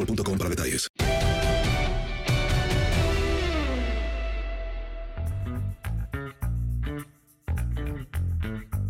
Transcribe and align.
boostmobile.com 0.00 0.38
para 0.38 0.50
detalles. 0.50 0.88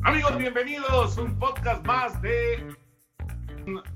Amigos, 0.03 0.37
bienvenidos. 0.38 1.19
Un 1.19 1.38
podcast 1.38 1.84
más 1.84 2.21
de 2.22 2.76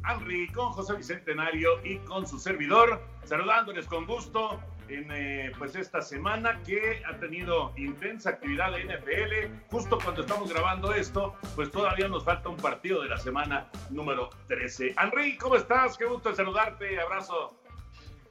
Henry 0.08 0.48
con 0.48 0.72
José 0.72 0.96
Bicentenario 0.96 1.84
y 1.84 1.98
con 1.98 2.26
su 2.26 2.38
servidor, 2.38 3.02
saludándoles 3.24 3.86
con 3.86 4.06
gusto 4.06 4.60
en 4.88 5.10
eh, 5.10 5.52
pues 5.58 5.74
esta 5.76 6.02
semana 6.02 6.60
que 6.64 7.02
ha 7.06 7.16
tenido 7.18 7.72
intensa 7.76 8.30
actividad 8.30 8.72
de 8.72 8.84
NFL. 8.84 9.52
Justo 9.70 9.98
cuando 10.02 10.22
estamos 10.22 10.52
grabando 10.52 10.92
esto, 10.92 11.34
pues 11.54 11.70
todavía 11.70 12.08
nos 12.08 12.24
falta 12.24 12.48
un 12.48 12.56
partido 12.56 13.02
de 13.02 13.08
la 13.08 13.18
semana 13.18 13.68
número 13.90 14.30
13. 14.48 14.94
Henry, 15.00 15.36
¿cómo 15.36 15.56
estás? 15.56 15.96
Qué 15.96 16.04
gusto 16.04 16.34
saludarte. 16.34 17.00
Abrazo. 17.00 17.58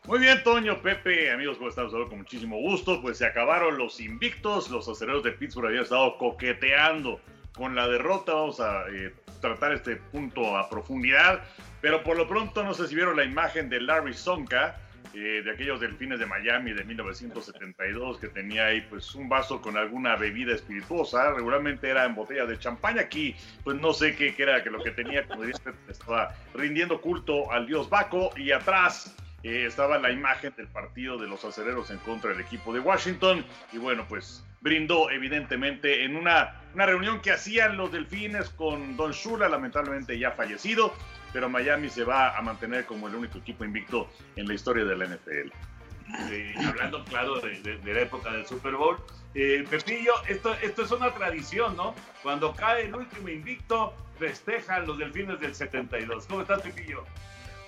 Muy 0.06 0.20
bien, 0.20 0.44
Toño, 0.44 0.82
Pepe, 0.82 1.32
amigos, 1.32 1.58
¿cómo 1.58 1.70
están? 1.70 1.90
Saludos 1.90 2.10
con 2.10 2.20
muchísimo 2.20 2.58
gusto. 2.58 3.02
Pues 3.02 3.18
se 3.18 3.26
acabaron 3.26 3.78
los 3.78 4.02
invictos. 4.02 4.70
Los 4.70 4.88
aceleros 4.90 5.24
de 5.24 5.32
Pittsburgh 5.32 5.68
habían 5.68 5.84
estado 5.84 6.18
coqueteando 6.18 7.22
con 7.56 7.74
la 7.74 7.88
derrota. 7.88 8.34
Vamos 8.34 8.60
a 8.60 8.84
eh, 8.90 9.14
tratar 9.40 9.74
este 9.74 9.96
punto 9.96 10.58
a 10.58 10.70
profundidad. 10.70 11.42
Pero 11.80 12.04
por 12.04 12.18
lo 12.18 12.28
pronto, 12.28 12.64
no 12.64 12.74
sé 12.74 12.88
si 12.88 12.96
vieron 12.96 13.16
la 13.16 13.24
imagen 13.24 13.70
de 13.70 13.82
Larry 13.82 14.14
Sonka, 14.14 14.78
eh, 15.14 15.42
de 15.44 15.52
aquellos 15.52 15.80
delfines 15.80 16.20
de 16.20 16.26
Miami 16.26 16.74
de 16.74 16.84
1972, 16.84 18.18
que 18.18 18.28
tenía 18.28 18.68
ahí 18.68 18.82
pues 18.82 19.14
un 19.16 19.30
vaso 19.30 19.62
con 19.62 19.78
alguna 19.78 20.16
bebida 20.16 20.54
espirituosa. 20.56 21.32
Regularmente 21.34 21.90
era 21.90 22.06
en 22.06 22.16
botella 22.16 22.46
de 22.46 22.58
champaña. 22.58 23.02
Aquí, 23.02 23.36
pues 23.64 23.80
no 23.80 23.94
sé 23.94 24.16
qué, 24.16 24.34
qué 24.36 24.44
era 24.44 24.64
que 24.64 24.70
lo 24.70 24.84
que 24.84 24.92
tenía, 24.92 25.26
como 25.28 25.44
dice, 25.44 25.62
estaba 25.88 26.36
rindiendo 26.54 27.02
culto 27.02 27.52
al 27.52 27.68
dios 27.68 27.90
Baco. 27.90 28.32
Y 28.36 28.52
atrás 28.52 29.16
eh, 29.44 29.66
estaba 29.68 29.98
la 29.98 30.10
imagen 30.10 30.54
del 30.56 30.68
partido 30.68 31.18
de 31.18 31.28
los 31.28 31.44
acereros 31.44 31.92
en 31.92 31.98
contra 32.00 32.32
del 32.32 32.40
equipo 32.40 32.74
de 32.74 32.80
Washington. 32.80 33.46
Y 33.72 33.78
bueno, 33.78 34.06
pues 34.08 34.44
brindó 34.62 35.12
evidentemente 35.12 36.06
en 36.06 36.16
una, 36.16 36.62
una 36.74 36.86
reunión 36.86 37.22
que 37.22 37.32
hacían 37.32 37.76
los 37.76 37.92
delfines 37.92 38.50
con 38.50 38.96
Don 38.96 39.12
Shula, 39.12 39.50
lamentablemente 39.50 40.18
ya 40.18 40.32
fallecido. 40.32 40.94
Pero 41.34 41.50
Miami 41.50 41.90
se 41.90 42.04
va 42.04 42.38
a 42.38 42.42
mantener 42.42 42.86
como 42.86 43.08
el 43.08 43.16
único 43.16 43.40
equipo 43.40 43.66
invicto 43.66 44.08
en 44.36 44.48
la 44.48 44.54
historia 44.54 44.86
de 44.86 44.96
la 44.96 45.06
NFL. 45.08 45.52
Eh, 46.30 46.54
hablando, 46.68 47.04
claro, 47.06 47.40
de, 47.40 47.60
de- 47.62 47.78
de 47.78 47.94
la 47.94 48.02
época 48.02 48.32
del 48.32 48.46
Super 48.46 48.74
Bowl. 48.76 48.98
Eh, 49.34 49.66
Pepillo, 49.70 50.14
esto, 50.28 50.54
esto 50.62 50.84
es 50.84 50.92
una 50.92 51.12
tradición, 51.14 51.76
¿no? 51.76 51.96
Cuando 52.22 52.54
cae 52.54 52.86
el 52.86 52.94
último 52.96 53.30
invicto, 53.30 53.94
festejan 54.20 54.86
los 54.86 54.98
delfines 55.00 55.40
del 55.40 55.56
72. 55.56 56.26
¿Cómo 56.28 56.42
estás, 56.42 56.62
Pepillo? 56.62 57.04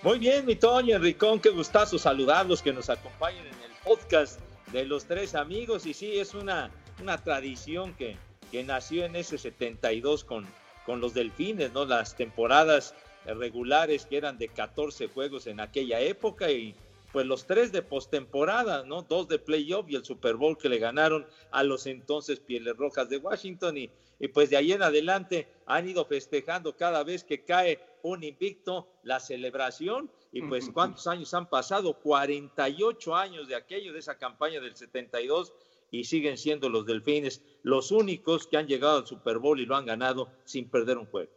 Muy 0.04 0.20
bien, 0.20 0.46
mi 0.46 0.56
Toño, 0.56 0.96
Enricón, 0.98 1.40
qué 1.40 1.50
gustazo 1.50 1.98
saludarlos, 1.98 2.62
que 2.62 2.72
nos 2.72 2.90
acompañen 2.92 3.48
en 3.48 3.54
el 3.64 3.72
podcast 3.84 4.40
de 4.72 4.86
los 4.86 5.06
tres 5.06 5.34
amigos. 5.34 5.88
Y 5.88 5.96
sí, 5.96 6.20
es 6.20 6.36
una, 6.36 6.70
una 7.02 7.18
tradición 7.18 7.94
que, 7.96 8.16
que 8.52 8.64
nació 8.64 9.06
en 9.06 9.16
ese 9.16 9.40
72 9.40 10.24
con, 10.24 10.46
con 10.86 11.02
los 11.02 11.16
delfines, 11.16 11.72
¿no? 11.74 11.86
Las 11.86 12.16
temporadas 12.16 12.94
regulares 13.26 14.06
que 14.06 14.18
eran 14.18 14.38
de 14.38 14.50
14 14.50 15.08
juegos 15.08 15.48
en 15.48 15.60
aquella 15.60 16.00
época 16.00 16.52
y 16.52 16.76
pues 17.12 17.26
los 17.26 17.48
tres 17.48 17.72
de 17.72 17.82
postemporada, 17.82 18.84
¿no? 18.84 19.04
Dos 19.04 19.30
de 19.30 19.40
playoff 19.40 19.86
y 19.90 19.96
el 19.96 20.04
Super 20.04 20.36
Bowl 20.36 20.58
que 20.58 20.68
le 20.68 20.80
ganaron 20.80 21.26
a 21.52 21.64
los 21.64 21.88
entonces 21.88 22.42
Pieles 22.42 22.76
Rojas 22.76 23.08
de 23.08 23.18
Washington 23.18 23.78
y, 23.78 23.90
y 24.20 24.28
pues 24.28 24.50
de 24.50 24.58
ahí 24.58 24.74
en 24.74 24.84
adelante 24.84 25.48
han 25.66 25.88
ido 25.88 26.04
festejando 26.04 26.76
cada 26.76 27.06
vez 27.06 27.24
que 27.24 27.46
cae 27.46 27.80
un 28.04 28.24
invicto 28.24 28.90
la 29.04 29.22
celebración 29.22 30.12
y 30.34 30.42
pues 30.42 30.70
cuántos 30.70 31.08
años 31.08 31.34
han 31.34 31.50
pasado, 31.50 31.94
48 32.02 33.16
años 33.16 33.48
de 33.48 33.56
aquello, 33.56 33.94
de 33.94 34.00
esa 34.00 34.18
campaña 34.18 34.60
del 34.60 34.76
72 34.76 35.54
y 35.92 36.04
siguen 36.04 36.38
siendo 36.38 36.68
los 36.68 36.86
Delfines 36.86 37.42
los 37.64 37.92
únicos 37.92 38.46
que 38.46 38.58
han 38.58 38.68
llegado 38.68 38.98
al 38.98 39.08
Super 39.08 39.40
Bowl 39.40 39.60
y 39.60 39.66
lo 39.66 39.78
han 39.78 39.86
ganado 39.86 40.28
sin 40.44 40.70
perder 40.70 40.98
un 40.98 41.06
juego. 41.06 41.32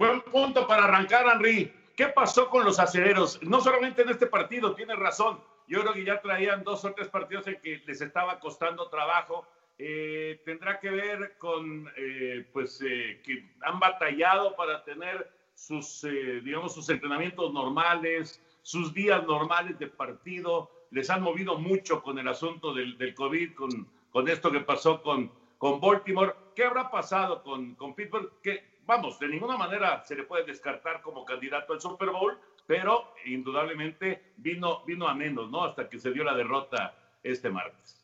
Buen 0.00 0.22
punto 0.22 0.66
para 0.66 0.84
arrancar, 0.84 1.26
Henry. 1.30 1.70
¿Qué 1.94 2.06
pasó 2.06 2.48
con 2.48 2.64
los 2.64 2.78
aceleros? 2.78 3.38
No 3.42 3.60
solamente 3.60 4.00
en 4.00 4.08
este 4.08 4.26
partido, 4.26 4.74
tienes 4.74 4.98
razón. 4.98 5.38
Yo 5.68 5.82
creo 5.82 5.92
que 5.92 6.06
ya 6.06 6.22
traían 6.22 6.64
dos 6.64 6.86
o 6.86 6.94
tres 6.94 7.08
partidos 7.08 7.46
en 7.48 7.60
que 7.60 7.82
les 7.84 8.00
estaba 8.00 8.40
costando 8.40 8.88
trabajo. 8.88 9.46
Eh, 9.76 10.40
tendrá 10.46 10.80
que 10.80 10.88
ver 10.88 11.36
con, 11.36 11.86
eh, 11.98 12.46
pues, 12.50 12.80
eh, 12.80 13.20
que 13.22 13.52
han 13.60 13.78
batallado 13.78 14.56
para 14.56 14.82
tener 14.84 15.30
sus, 15.54 16.02
eh, 16.04 16.40
digamos, 16.42 16.72
sus 16.72 16.88
entrenamientos 16.88 17.52
normales, 17.52 18.42
sus 18.62 18.94
días 18.94 19.22
normales 19.26 19.78
de 19.78 19.88
partido. 19.88 20.70
Les 20.92 21.10
han 21.10 21.20
movido 21.20 21.58
mucho 21.58 22.02
con 22.02 22.18
el 22.18 22.26
asunto 22.26 22.72
del, 22.72 23.14
COVID, 23.14 23.54
con, 23.54 23.86
con 24.10 24.28
esto 24.30 24.50
que 24.50 24.60
pasó 24.60 25.02
con, 25.02 25.30
con 25.58 25.78
Baltimore. 25.78 26.32
¿Qué 26.56 26.64
habrá 26.64 26.90
pasado 26.90 27.42
con, 27.42 27.74
con 27.74 27.94
Pittsburgh? 27.94 28.40
Que, 28.42 28.69
vamos, 28.86 29.18
de 29.18 29.28
ninguna 29.28 29.56
manera 29.56 30.02
se 30.04 30.14
le 30.16 30.24
puede 30.24 30.44
descartar 30.44 31.00
como 31.02 31.24
candidato 31.24 31.72
al 31.72 31.80
Super 31.80 32.10
Bowl, 32.10 32.38
pero 32.66 33.14
indudablemente 33.24 34.32
vino, 34.36 34.84
vino 34.84 35.08
a 35.08 35.14
menos, 35.14 35.50
¿no? 35.50 35.64
Hasta 35.64 35.88
que 35.88 35.98
se 35.98 36.12
dio 36.12 36.24
la 36.24 36.34
derrota 36.34 36.94
este 37.22 37.50
martes. 37.50 38.00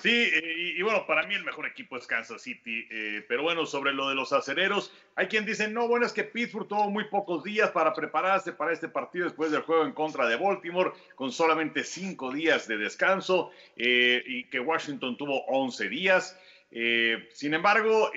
Sí, 0.00 0.10
eh, 0.10 0.74
y, 0.76 0.82
bueno, 0.82 1.06
para 1.06 1.24
mí 1.24 1.34
el 1.34 1.44
mejor 1.44 1.66
equipo 1.66 1.96
es 1.96 2.06
Kansas 2.06 2.42
City. 2.42 2.86
Eh, 2.90 3.24
pero 3.28 3.42
bueno, 3.44 3.64
sobre 3.64 3.92
lo 3.92 4.08
de 4.08 4.16
los 4.16 4.32
acereros, 4.32 4.92
hay 5.14 5.28
quien 5.28 5.46
dice, 5.46 5.68
no, 5.68 5.86
bueno, 5.86 6.04
es 6.04 6.12
que 6.12 6.24
Pittsburgh 6.24 6.66
tuvo 6.66 6.90
muy 6.90 7.04
pocos 7.04 7.44
días 7.44 7.70
para 7.70 7.92
prepararse 7.92 8.52
para 8.52 8.72
este 8.72 8.88
partido 8.88 9.26
después 9.26 9.52
del 9.52 9.62
juego 9.62 9.84
en 9.84 9.92
contra 9.92 10.26
de 10.26 10.36
Baltimore, 10.36 10.90
con 11.14 11.30
solamente 11.30 11.84
cinco 11.84 12.32
días 12.32 12.66
de 12.66 12.76
descanso, 12.76 13.52
eh, 13.76 14.22
y 14.26 14.44
que 14.44 14.58
Washington 14.58 15.16
tuvo 15.16 15.44
11 15.46 15.88
días. 15.88 16.38
Sin 17.32 17.54
embargo, 17.54 18.10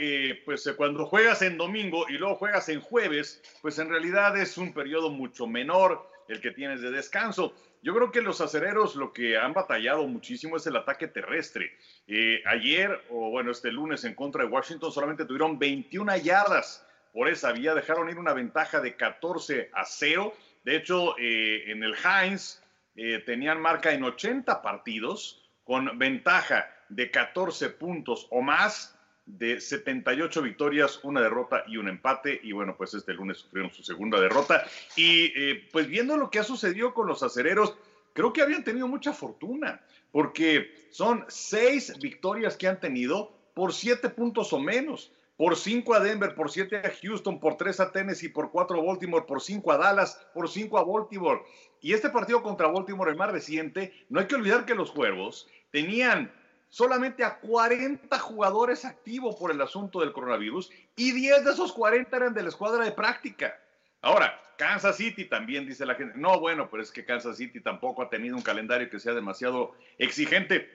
pues 0.45 0.67
cuando 0.75 1.05
juegas 1.05 1.41
en 1.43 1.57
domingo 1.57 2.05
y 2.09 2.13
luego 2.13 2.35
juegas 2.35 2.69
en 2.69 2.81
jueves, 2.81 3.41
pues 3.61 3.77
en 3.77 3.89
realidad 3.89 4.35
es 4.37 4.57
un 4.57 4.73
periodo 4.73 5.09
mucho 5.11 5.45
menor 5.45 6.09
el 6.27 6.41
que 6.41 6.51
tienes 6.51 6.81
de 6.81 6.91
descanso. 6.91 7.53
Yo 7.81 7.93
creo 7.93 8.11
que 8.11 8.21
los 8.21 8.41
acereros 8.41 8.95
lo 8.95 9.13
que 9.13 9.37
han 9.37 9.53
batallado 9.53 10.07
muchísimo 10.07 10.57
es 10.57 10.65
el 10.67 10.75
ataque 10.75 11.07
terrestre. 11.07 11.71
Eh, 12.07 12.41
ayer, 12.45 13.01
o 13.09 13.29
bueno, 13.29 13.51
este 13.51 13.71
lunes 13.71 14.03
en 14.03 14.15
contra 14.15 14.43
de 14.43 14.49
Washington, 14.49 14.91
solamente 14.91 15.25
tuvieron 15.25 15.59
21 15.59 16.17
yardas 16.17 16.85
por 17.13 17.29
esa 17.29 17.51
vía, 17.51 17.73
dejaron 17.73 18.09
ir 18.09 18.17
una 18.17 18.33
ventaja 18.33 18.81
de 18.81 18.95
14 18.95 19.69
a 19.73 19.85
0. 19.85 20.33
De 20.63 20.75
hecho, 20.75 21.17
eh, 21.17 21.71
en 21.71 21.83
el 21.83 21.95
Heinz 21.95 22.61
eh, 22.95 23.23
tenían 23.25 23.61
marca 23.61 23.93
en 23.93 24.03
80 24.03 24.61
partidos 24.61 25.43
con 25.63 25.97
ventaja 25.97 26.69
de 26.89 27.11
14 27.11 27.69
puntos 27.71 28.27
o 28.31 28.41
más 28.41 28.97
de 29.27 29.59
78 29.59 30.41
victorias, 30.41 30.99
una 31.03 31.21
derrota 31.21 31.63
y 31.67 31.77
un 31.77 31.89
empate. 31.89 32.39
Y 32.43 32.53
bueno, 32.53 32.75
pues 32.77 32.93
este 32.93 33.13
lunes 33.13 33.37
sufrieron 33.37 33.71
su 33.71 33.83
segunda 33.83 34.19
derrota. 34.19 34.65
Y 34.95 35.25
eh, 35.35 35.67
pues 35.71 35.87
viendo 35.87 36.17
lo 36.17 36.29
que 36.29 36.39
ha 36.39 36.43
sucedido 36.43 36.93
con 36.93 37.07
los 37.07 37.21
acereros, 37.21 37.75
creo 38.13 38.33
que 38.33 38.41
habían 38.41 38.63
tenido 38.63 38.87
mucha 38.87 39.13
fortuna, 39.13 39.81
porque 40.11 40.87
son 40.89 41.25
seis 41.27 41.93
victorias 41.99 42.55
que 42.57 42.67
han 42.67 42.79
tenido 42.79 43.31
por 43.53 43.73
siete 43.73 44.09
puntos 44.09 44.53
o 44.53 44.59
menos. 44.59 45.11
Por 45.35 45.55
cinco 45.55 45.93
a 45.93 45.99
Denver, 45.99 46.33
por 46.33 46.49
siete 46.49 46.77
a 46.77 46.91
Houston, 46.99 47.39
por 47.39 47.57
tres 47.57 47.79
a 47.79 47.91
Tennessee, 47.91 48.29
por 48.29 48.49
cuatro 48.49 48.79
a 48.79 48.83
Baltimore, 48.83 49.25
por 49.27 49.39
cinco 49.39 49.71
a 49.71 49.77
Dallas, 49.77 50.19
por 50.33 50.49
cinco 50.49 50.79
a 50.79 50.83
Baltimore. 50.83 51.41
Y 51.79 51.93
este 51.93 52.09
partido 52.09 52.41
contra 52.41 52.65
Baltimore, 52.65 53.11
el 53.11 53.17
más 53.17 53.31
reciente, 53.31 53.93
no 54.09 54.19
hay 54.19 54.25
que 54.25 54.33
olvidar 54.33 54.65
que 54.65 54.73
los 54.73 54.91
Cuervos 54.91 55.47
tenían 55.69 56.31
solamente 56.69 57.23
a 57.23 57.39
40 57.39 58.19
jugadores 58.19 58.85
activos 58.85 59.35
por 59.35 59.51
el 59.51 59.61
asunto 59.61 60.01
del 60.01 60.13
coronavirus 60.13 60.71
y 60.95 61.11
10 61.11 61.45
de 61.45 61.51
esos 61.51 61.73
40 61.73 62.15
eran 62.15 62.33
de 62.33 62.43
la 62.43 62.49
escuadra 62.49 62.83
de 62.83 62.91
práctica. 62.91 63.59
Ahora, 64.01 64.39
Kansas 64.57 64.97
City 64.97 65.25
también 65.25 65.67
dice 65.67 65.85
la 65.85 65.95
gente, 65.95 66.17
no, 66.17 66.39
bueno, 66.39 66.69
pero 66.69 66.83
es 66.83 66.91
que 66.91 67.05
Kansas 67.05 67.37
City 67.37 67.61
tampoco 67.61 68.01
ha 68.01 68.09
tenido 68.09 68.35
un 68.35 68.41
calendario 68.41 68.89
que 68.89 68.99
sea 68.99 69.13
demasiado 69.13 69.75
exigente, 69.97 70.69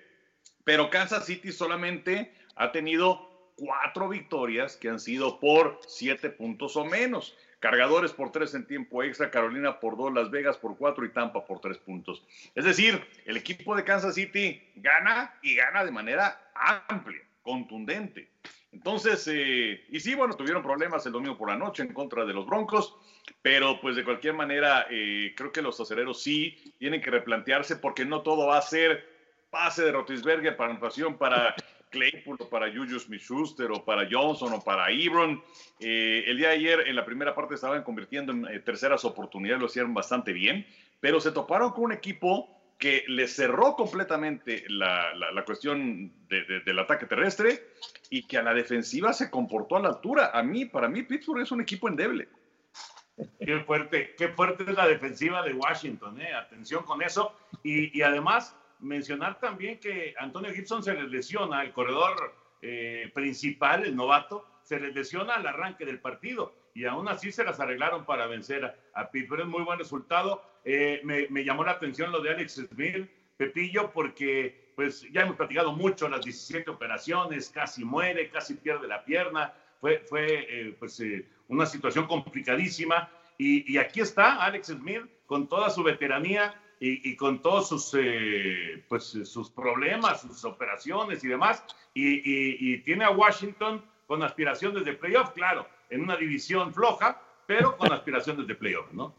pero 0.65 0.91
Kansas 0.91 1.27
City 1.27 1.53
solamente 1.53 2.35
ha 2.56 2.73
tenido 2.73 3.53
cuatro 3.56 4.09
victorias 4.09 4.77
que 4.77 4.89
han 4.89 5.00
sido 5.00 5.39
por 5.41 5.81
siete 5.87 6.31
puntos 6.31 6.77
o 6.77 6.85
menos. 6.85 7.37
Cargadores 7.62 8.11
por 8.11 8.32
tres 8.32 8.55
en 8.55 8.67
tiempo 8.67 9.05
extra, 9.05 9.31
Carolina 9.31 9.79
por 9.79 9.97
dos, 9.97 10.12
Las 10.12 10.32
Vegas 10.32 10.56
por 10.56 10.76
cuatro 10.76 11.05
y 11.05 11.11
Tampa 11.11 11.47
por 11.47 11.61
tres 11.61 11.79
puntos. 11.79 12.20
Es 12.56 12.64
decir, 12.64 13.00
el 13.25 13.37
equipo 13.37 13.76
de 13.76 13.85
Kansas 13.85 14.17
City 14.17 14.61
gana 14.75 15.32
y 15.43 15.55
gana 15.55 15.85
de 15.85 15.93
manera 15.93 16.50
amplia, 16.88 17.23
contundente. 17.41 18.29
Entonces, 18.73 19.29
eh, 19.31 19.85
y 19.88 20.00
sí, 20.00 20.17
bueno, 20.17 20.35
tuvieron 20.35 20.61
problemas 20.61 21.06
el 21.06 21.12
domingo 21.12 21.38
por 21.38 21.50
la 21.50 21.56
noche 21.56 21.85
en 21.85 21.93
contra 21.93 22.25
de 22.25 22.32
los 22.32 22.47
Broncos, 22.47 22.97
pero 23.43 23.81
pues 23.81 23.94
de 23.94 24.03
cualquier 24.03 24.35
manera, 24.35 24.88
eh, 24.91 25.32
creo 25.37 25.53
que 25.53 25.62
los 25.62 25.79
acereros 25.79 26.20
sí 26.20 26.75
tienen 26.79 27.00
que 27.00 27.12
replantearse 27.12 27.76
porque 27.76 28.05
no 28.05 28.23
todo 28.23 28.49
va 28.49 28.58
a 28.58 28.62
ser 28.62 29.08
pase 29.50 29.85
de 29.85 29.93
Rotisberger 29.93 30.56
para 30.56 30.73
anotación 30.73 31.17
para 31.17 31.55
Claypool 31.93 32.37
o 32.41 32.49
para 32.49 32.73
Juju 32.73 32.99
Smith-Schuster 32.99 33.71
o 33.71 33.85
para 33.85 34.09
Johnson 34.11 34.55
o 34.55 34.61
para 34.61 34.91
Ebron. 34.91 35.41
Eh, 35.79 36.25
el 36.27 36.39
día 36.39 36.49
de 36.49 36.55
ayer 36.55 36.89
en 36.89 36.97
la 36.97 37.05
primera 37.05 37.35
parte 37.35 37.55
estaban 37.55 37.85
convirtiendo 37.85 38.33
en 38.33 38.47
eh, 38.47 38.59
terceras 38.59 39.05
oportunidades, 39.05 39.61
lo 39.61 39.67
hicieron 39.67 39.94
bastante 39.94 40.33
bien, 40.33 40.67
pero 40.99 41.21
se 41.21 41.31
toparon 41.31 41.71
con 41.71 41.85
un 41.85 41.93
equipo 41.93 42.49
que 42.79 43.05
les 43.06 43.37
cerró 43.37 43.77
completamente 43.77 44.65
la, 44.69 45.15
la, 45.15 45.44
cuestión 45.44 46.12
del 46.29 46.79
ataque 46.81 47.06
terrestre 47.06 47.69
y 48.11 48.27
que 48.27 48.39
a 48.39 48.43
la 48.43 48.53
defensiva 48.53 49.12
se 49.12 49.31
comportó 49.31 49.77
a 49.77 49.81
la 49.81 49.91
altura. 49.91 50.33
A 50.35 50.43
mí, 50.43 50.65
para 50.65 50.89
mí, 50.89 51.05
Pittsburgh 51.05 51.43
es 51.43 51.53
un 51.53 51.61
equipo 51.61 51.87
endeble. 51.89 52.29
Qué 53.39 53.61
fuerte, 53.61 54.17
qué 54.19 54.31
fuerte 54.31 54.65
es 54.65 54.77
la 54.77 54.89
defensiva 54.89 55.43
de 55.43 55.53
Washington, 55.53 56.21
¿eh? 56.21 56.35
Atención 56.35 56.83
con 56.83 57.03
eso. 57.03 57.37
Y, 57.62 57.97
y 57.97 58.03
además, 58.03 58.56
mencionar 58.82 59.38
también 59.38 59.79
que 59.79 60.14
Antonio 60.19 60.52
Gibson 60.52 60.82
se 60.82 60.94
les 60.94 61.11
lesiona, 61.11 61.62
el 61.62 61.73
corredor 61.73 62.34
eh, 62.61 63.11
principal, 63.14 63.84
el 63.84 63.96
novato, 63.96 64.46
se 64.62 64.79
les 64.79 64.94
lesiona 64.94 65.34
al 65.34 65.46
arranque 65.46 65.84
del 65.84 66.00
partido 66.00 66.55
y 66.75 66.84
aún 66.84 67.08
así 67.08 67.32
se 67.32 67.44
las 67.44 67.61
arreglaron 67.61 68.05
para 68.05 68.26
vencer 68.26 68.64
a, 68.64 69.00
a 69.00 69.11
Pittsburgh. 69.11 69.43
Es 69.43 69.46
muy 69.46 69.62
buen 69.62 69.79
resultado. 69.79 70.43
Eh, 70.64 71.00
me, 71.05 71.44
llamó 71.44 71.64
la 71.64 71.73
atención 71.73 72.12
lo 72.12 72.20
de 72.20 72.31
Alex 72.31 72.67
Smith, 72.73 73.08
Pepillo, 73.37 73.90
porque 73.93 74.73
pues 74.75 75.06
ya 75.12 75.23
hemos 75.23 75.37
platicado 75.37 75.73
mucho 75.73 76.08
las 76.08 76.25
17 76.25 76.70
operaciones, 76.70 77.50
casi 77.50 77.84
muere, 77.84 78.31
casi 78.31 78.55
pierde 78.55 78.88
la 78.88 79.05
pierna. 79.05 79.52
Fue, 79.81 79.99
fue 79.99 80.46
eh, 80.49 80.76
pues, 80.79 81.02
una 81.49 81.67
situación 81.67 82.06
complicadísima. 82.06 83.11
Y, 83.38 83.70
y 83.73 83.79
aquí 83.79 84.00
está 84.00 84.43
Alex 84.44 84.69
Smith 84.69 85.02
con 85.26 85.49
toda 85.49 85.70
su 85.70 85.82
veteranía 85.82 86.55
y, 86.84 87.14
con 87.14 87.40
todos 87.40 87.69
sus, 87.69 87.94
eh, 87.94 88.82
pues, 88.88 89.05
sus 89.05 89.50
problemas, 89.50 90.23
sus 90.23 90.44
operaciones 90.44 91.23
y 91.23 91.29
demás, 91.29 91.62
y, 91.94 92.79
tiene 92.79 93.05
a 93.05 93.11
Washington 93.11 93.84
con 94.08 94.20
aspiraciones 94.25 94.84
de 94.84 94.94
playoff, 94.94 95.31
claro, 95.31 95.64
en 95.90 96.00
una 96.00 96.17
división 96.17 96.75
floja, 96.75 97.23
pero 97.46 97.76
con 97.76 97.93
aspiraciones 97.93 98.49
de 98.49 98.56
playoff, 98.56 98.93
¿no? 98.93 99.14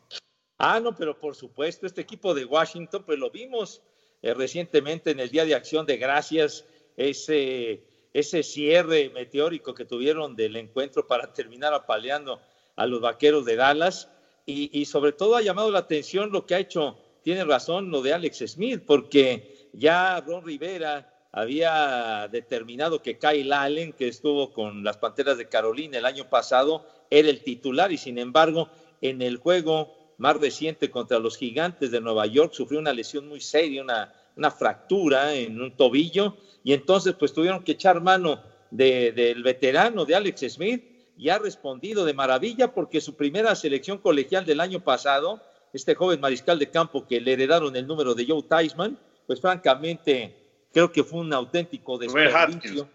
Ah, 0.58 0.82
no, 0.82 0.94
pero 0.94 1.18
por 1.18 1.36
supuesto, 1.36 1.88
este 1.88 2.02
equipo 2.02 2.34
de 2.34 2.44
Washington, 2.44 3.04
pues 3.06 3.18
lo 3.18 3.32
vimos 3.32 3.82
eh, 4.22 4.34
recientemente 4.34 5.12
en 5.12 5.22
el 5.22 5.30
Día 5.30 5.46
de 5.46 5.56
Acción 5.56 5.86
de 5.86 5.96
Gracias, 5.96 6.66
ese, 6.98 7.82
ese 8.14 8.44
cierre 8.44 9.10
meteórico 9.10 9.74
que 9.74 9.86
tuvieron 9.86 10.36
del 10.36 10.58
encuentro 10.58 11.08
para 11.08 11.32
terminar 11.32 11.74
apaleando 11.74 12.42
a 12.76 12.86
los 12.86 13.00
vaqueros 13.00 13.46
de 13.46 13.56
Dallas, 13.56 14.10
y, 14.46 14.70
y 14.78 14.84
sobre 14.84 15.14
todo 15.14 15.38
ha 15.38 15.42
llamado 15.42 15.72
la 15.72 15.80
atención 15.80 16.30
lo 16.30 16.46
que 16.46 16.56
ha 16.56 16.60
hecho 16.60 16.98
tiene 17.24 17.46
razón 17.46 17.90
lo 17.90 18.02
de 18.02 18.14
Alex 18.14 18.44
Smith, 18.48 18.84
porque 18.86 19.70
ya 19.74 20.20
Ron 20.22 20.46
Rivera 20.46 21.10
había 21.32 22.28
determinado 22.32 23.02
que 23.02 23.18
Kyle 23.18 23.52
Allen, 23.52 23.94
que 23.94 24.08
estuvo 24.08 24.54
con 24.54 24.84
las 24.84 24.98
Panteras 24.98 25.38
de 25.38 25.50
Carolina 25.50 25.98
el 25.98 26.06
año 26.06 26.30
pasado, 26.30 26.86
era 27.10 27.30
el 27.30 27.44
titular 27.44 27.92
y 27.92 27.98
sin 27.98 28.20
embargo 28.20 28.70
en 29.02 29.22
el 29.22 29.38
juego 29.38 29.96
más 30.18 30.38
reciente 30.38 30.92
contra 30.92 31.20
los 31.20 31.38
Gigantes 31.38 31.92
de 31.92 32.02
Nueva 32.02 32.26
York 32.28 32.54
sufrió 32.54 32.80
una 32.80 32.94
lesión 32.94 33.28
muy 33.28 33.42
seria, 33.42 33.82
una, 33.82 34.52
fractura 34.52 35.34
en 35.34 35.62
un 35.62 35.76
tobillo 35.76 36.38
y 36.64 36.74
entonces 36.74 37.16
pues 37.18 37.34
tuvieron 37.34 37.64
que 37.64 37.74
echar 37.74 38.02
mano 38.02 38.42
del 38.72 39.44
veterano 39.44 40.06
de 40.06 40.16
Alex 40.16 40.54
Smith 40.54 40.84
y 41.18 41.30
ha 41.30 41.38
respondido 41.38 42.06
de 42.06 42.14
maravilla 42.14 42.74
porque 42.74 43.02
su 43.02 43.16
primera 43.16 43.56
selección 43.56 44.00
colegial 44.00 44.46
del 44.46 44.60
año 44.60 44.84
pasado 44.84 45.42
este 45.74 45.96
joven 45.96 46.22
mariscal 46.22 46.60
de 46.60 46.70
campo 46.70 47.06
que 47.06 47.20
le 47.20 47.34
heredaron 47.34 47.76
el 47.76 47.88
número 47.88 48.14
de 48.14 48.26
Joe 48.28 48.44
Theismann, 48.44 48.98
pues 49.26 49.42
francamente 49.42 50.68
creo 50.72 50.92
que 50.92 51.04
fue 51.04 51.20
un 51.20 51.34
auténtico 51.34 51.98
desperdicio. 51.98 52.88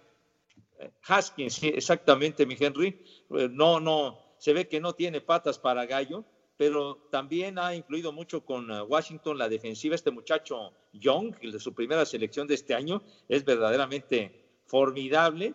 Haskins, 1.06 1.54
sí, 1.54 1.68
exactamente, 1.68 2.46
mi 2.46 2.56
Henry. 2.58 3.04
Eh, 3.30 3.48
no, 3.50 3.80
no, 3.80 4.18
se 4.38 4.52
ve 4.52 4.68
que 4.68 4.80
no 4.80 4.92
tiene 4.92 5.20
patas 5.20 5.58
para 5.58 5.86
gallo, 5.86 6.24
pero 6.56 7.08
también 7.10 7.58
ha 7.58 7.74
influido 7.74 8.12
mucho 8.12 8.44
con 8.44 8.70
eh, 8.70 8.82
Washington 8.82 9.38
la 9.38 9.48
defensiva. 9.48 9.96
Este 9.96 10.10
muchacho 10.10 10.72
Young, 10.92 11.36
de 11.40 11.58
su 11.58 11.74
primera 11.74 12.04
selección 12.04 12.46
de 12.46 12.54
este 12.54 12.74
año, 12.74 13.02
es 13.28 13.44
verdaderamente 13.44 14.60
formidable. 14.66 15.54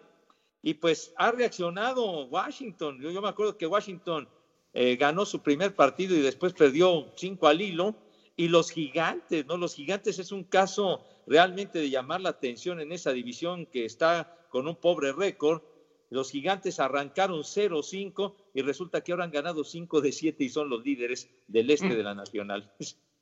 Y 0.62 0.76
pues 0.76 1.14
ha 1.18 1.32
reaccionado 1.32 2.26
Washington. 2.26 3.02
yo 3.02 3.22
me 3.22 3.30
acuerdo 3.30 3.58
que 3.58 3.68
Washington 3.68 4.28
eh, 4.74 4.96
ganó 4.96 5.26
su 5.26 5.42
primer 5.42 5.76
partido 5.76 6.16
y 6.16 6.22
después 6.22 6.54
perdió 6.54 7.12
cinco 7.16 7.48
al 7.48 7.62
hilo. 7.62 7.96
Y 8.36 8.48
los 8.48 8.72
gigantes, 8.72 9.46
¿no? 9.46 9.58
Los 9.58 9.76
gigantes 9.76 10.18
es 10.18 10.32
un 10.32 10.44
caso 10.44 11.06
realmente 11.28 11.80
de 11.80 11.92
llamar 11.92 12.20
la 12.22 12.30
atención 12.30 12.80
en 12.80 12.92
esa 12.92 13.12
división 13.12 13.68
que 13.68 13.86
está 13.86 14.48
con 14.50 14.68
un 14.68 14.76
pobre 14.76 15.12
récord. 15.12 15.62
Los 16.10 16.32
gigantes 16.32 16.80
arrancaron 16.80 17.42
0-5 17.42 18.36
y 18.56 18.62
resulta 18.62 19.02
que 19.02 19.12
ahora 19.12 19.26
han 19.26 19.32
ganado 19.32 19.64
5 19.64 20.02
de 20.02 20.12
7 20.12 20.44
y 20.44 20.50
son 20.50 20.70
los 20.70 20.84
líderes 20.84 21.30
del 21.48 21.70
este 21.70 21.88
mm. 21.88 21.94
de 21.94 22.04
la 22.04 22.16
Nacional. 22.16 22.72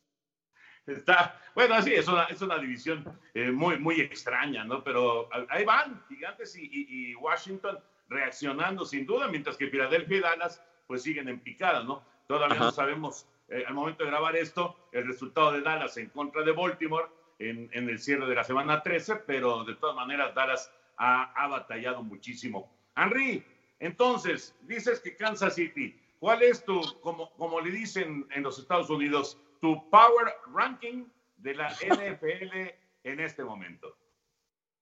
Está, 0.88 1.40
bueno, 1.54 1.80
sí, 1.84 1.94
es 1.94 2.08
una, 2.08 2.24
es 2.24 2.42
una 2.42 2.58
división 2.58 3.06
eh, 3.36 3.52
muy, 3.52 3.78
muy 3.78 4.02
extraña, 4.02 4.64
¿no? 4.64 4.84
Pero 4.84 5.30
ahí 5.50 5.64
van, 5.64 6.04
gigantes 6.10 6.58
y, 6.58 6.70
y, 6.72 7.16
Washington 7.16 7.78
reaccionando 8.10 8.84
sin 8.84 9.06
duda, 9.06 9.28
mientras 9.28 9.58
que 9.58 9.68
Filadelfia 9.68 10.18
y 10.18 10.22
Dallas 10.22 10.62
pues 10.92 11.04
siguen 11.04 11.30
en 11.30 11.40
picada, 11.40 11.86
¿no? 11.86 12.04
Todavía 12.28 12.60
no 12.60 12.70
sabemos, 12.70 13.26
eh, 13.48 13.64
al 13.66 13.74
momento 13.74 14.04
de 14.04 14.10
grabar 14.10 14.36
esto, 14.36 14.76
el 14.92 15.08
resultado 15.08 15.54
de 15.54 15.62
Dallas 15.62 15.96
en 15.96 16.10
contra 16.10 16.44
de 16.44 16.52
Baltimore. 16.52 17.06
en, 17.40 17.70
en, 17.72 17.88
el 17.88 17.98
cierre 17.98 18.28
de 18.28 18.36
la 18.36 18.44
semana 18.44 18.84
13, 18.84 19.16
pero 19.26 19.64
de 19.64 19.76
todas 19.76 19.96
maneras 19.96 20.36
Dallas 20.36 20.70
ha, 20.98 21.32
ha 21.32 21.48
batallado 21.48 22.04
muchísimo. 22.04 22.76
Henry, 22.98 23.42
entonces, 23.80 24.54
dices 24.64 25.00
que 25.00 25.16
Kansas 25.16 25.56
City, 25.56 25.98
¿cuál 26.20 26.44
es 26.44 26.66
tu, 26.66 26.82
como, 27.00 27.32
como 27.36 27.62
le 27.62 27.72
dicen 27.72 28.28
en 28.32 28.44
los 28.44 28.60
Estados 28.60 28.90
Unidos, 28.90 29.40
tu 29.62 29.90
power 29.90 30.36
ranking 30.54 31.06
de 31.38 31.56
la 31.56 31.70
NFL 31.90 32.68
en 33.06 33.20
este 33.22 33.46
momento? 33.46 33.96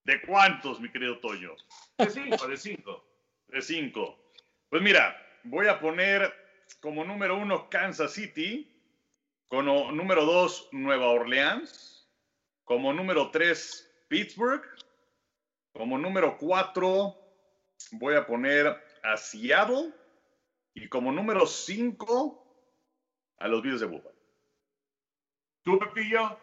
¿De 0.06 0.20
cuántos, 0.22 0.82
mi 0.82 0.90
querido 0.92 1.20
Toño? 1.20 1.52
De 2.00 2.10
cinco, 2.10 2.48
de 2.48 2.58
cinco. 2.58 3.06
De 3.50 3.62
cinco. 3.62 4.18
Pues 4.70 4.82
mira, 4.82 5.16
voy 5.44 5.68
a 5.68 5.80
poner 5.80 6.34
como 6.82 7.04
número 7.04 7.38
uno 7.38 7.70
Kansas 7.70 8.14
City, 8.14 8.70
como 9.48 9.92
número 9.92 10.26
dos 10.26 10.70
Nueva 10.72 11.10
Orleans, 11.10 12.08
como 12.64 12.94
número 12.94 13.32
tres 13.32 13.90
Pittsburgh, 14.08 14.64
como 15.74 15.98
número 15.98 16.38
cuatro 16.38 17.16
voy 17.92 18.16
a 18.16 18.26
poner 18.26 18.68
a 19.04 19.18
Seattle 19.18 19.94
y 20.74 20.88
como 20.88 21.12
número 21.12 21.46
cinco 21.46 22.46
a 23.38 23.48
los 23.48 23.62
Bills 23.62 23.80
de 23.80 23.88
Buffalo. 23.88 24.16
¿Tú, 25.64 25.80
Pepillo? 25.80 26.38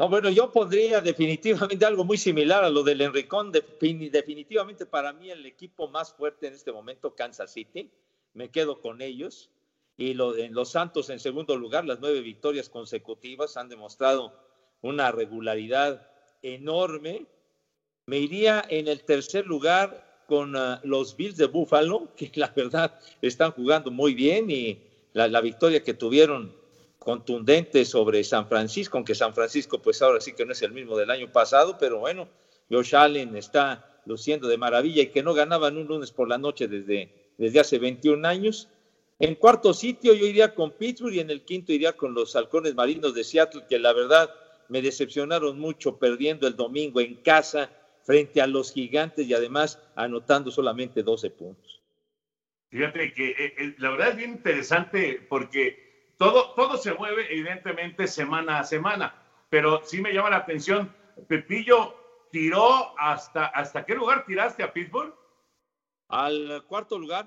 No, 0.00 0.08
bueno, 0.08 0.30
yo 0.30 0.50
pondría 0.50 1.02
definitivamente 1.02 1.84
algo 1.84 2.04
muy 2.04 2.16
similar 2.16 2.64
a 2.64 2.70
lo 2.70 2.82
del 2.82 3.02
Enricón. 3.02 3.52
Definitivamente 3.52 4.86
para 4.86 5.12
mí 5.12 5.30
el 5.30 5.44
equipo 5.44 5.88
más 5.88 6.14
fuerte 6.14 6.46
en 6.46 6.54
este 6.54 6.72
momento, 6.72 7.14
Kansas 7.14 7.52
City. 7.52 7.90
Me 8.32 8.48
quedo 8.48 8.80
con 8.80 9.02
ellos. 9.02 9.50
Y 9.98 10.14
lo, 10.14 10.34
en 10.38 10.54
los 10.54 10.70
Santos 10.70 11.10
en 11.10 11.20
segundo 11.20 11.54
lugar, 11.54 11.84
las 11.84 12.00
nueve 12.00 12.22
victorias 12.22 12.70
consecutivas 12.70 13.58
han 13.58 13.68
demostrado 13.68 14.32
una 14.80 15.12
regularidad 15.12 16.08
enorme. 16.40 17.26
Me 18.06 18.20
iría 18.20 18.64
en 18.70 18.88
el 18.88 19.04
tercer 19.04 19.46
lugar 19.46 20.24
con 20.26 20.56
uh, 20.56 20.78
los 20.82 21.14
Bills 21.14 21.36
de 21.36 21.44
Buffalo, 21.44 22.08
que 22.16 22.32
la 22.36 22.48
verdad 22.56 22.98
están 23.20 23.52
jugando 23.52 23.90
muy 23.90 24.14
bien 24.14 24.50
y 24.50 24.82
la, 25.12 25.28
la 25.28 25.42
victoria 25.42 25.84
que 25.84 25.92
tuvieron 25.92 26.58
contundente 27.00 27.84
sobre 27.86 28.22
San 28.22 28.46
Francisco, 28.46 28.98
aunque 28.98 29.14
San 29.14 29.34
Francisco 29.34 29.80
pues 29.80 30.00
ahora 30.02 30.20
sí 30.20 30.34
que 30.34 30.44
no 30.44 30.52
es 30.52 30.62
el 30.62 30.72
mismo 30.72 30.96
del 30.96 31.10
año 31.10 31.32
pasado, 31.32 31.76
pero 31.80 31.98
bueno, 31.98 32.28
Josh 32.70 32.94
Allen 32.94 33.34
está 33.36 34.00
luciendo 34.04 34.46
de 34.48 34.58
maravilla 34.58 35.02
y 35.02 35.08
que 35.08 35.22
no 35.22 35.32
ganaban 35.34 35.78
un 35.78 35.86
lunes 35.86 36.12
por 36.12 36.28
la 36.28 36.36
noche 36.36 36.68
desde, 36.68 37.32
desde 37.38 37.58
hace 37.58 37.78
21 37.78 38.28
años. 38.28 38.68
En 39.18 39.34
cuarto 39.34 39.72
sitio 39.72 40.14
yo 40.14 40.26
iría 40.26 40.54
con 40.54 40.72
Pittsburgh 40.72 41.14
y 41.14 41.20
en 41.20 41.30
el 41.30 41.42
quinto 41.42 41.72
iría 41.72 41.94
con 41.94 42.12
los 42.14 42.36
halcones 42.36 42.74
marinos 42.74 43.14
de 43.14 43.24
Seattle, 43.24 43.64
que 43.68 43.78
la 43.78 43.94
verdad 43.94 44.30
me 44.68 44.82
decepcionaron 44.82 45.58
mucho 45.58 45.98
perdiendo 45.98 46.46
el 46.46 46.54
domingo 46.54 47.00
en 47.00 47.16
casa 47.16 47.70
frente 48.04 48.42
a 48.42 48.46
los 48.46 48.72
gigantes 48.72 49.26
y 49.26 49.32
además 49.34 49.78
anotando 49.94 50.50
solamente 50.50 51.02
12 51.02 51.30
puntos. 51.30 51.80
Fíjate 52.70 53.12
que 53.14 53.30
eh, 53.30 53.54
eh, 53.58 53.74
la 53.78 53.90
verdad 53.90 54.10
es 54.10 54.16
bien 54.16 54.30
interesante 54.32 55.26
porque 55.28 55.89
todo, 56.20 56.50
todo 56.50 56.76
se 56.76 56.92
mueve 56.92 57.32
evidentemente 57.32 58.06
semana 58.06 58.58
a 58.58 58.64
semana, 58.64 59.14
pero 59.48 59.80
sí 59.84 60.02
me 60.02 60.12
llama 60.12 60.28
la 60.28 60.36
atención, 60.36 60.94
Pepillo 61.26 62.28
tiró 62.30 62.94
hasta, 62.98 63.46
¿hasta 63.46 63.86
qué 63.86 63.94
lugar 63.94 64.26
tiraste 64.26 64.62
a 64.62 64.70
Pittsburgh? 64.70 65.14
Al 66.08 66.62
cuarto 66.68 66.98
lugar. 66.98 67.26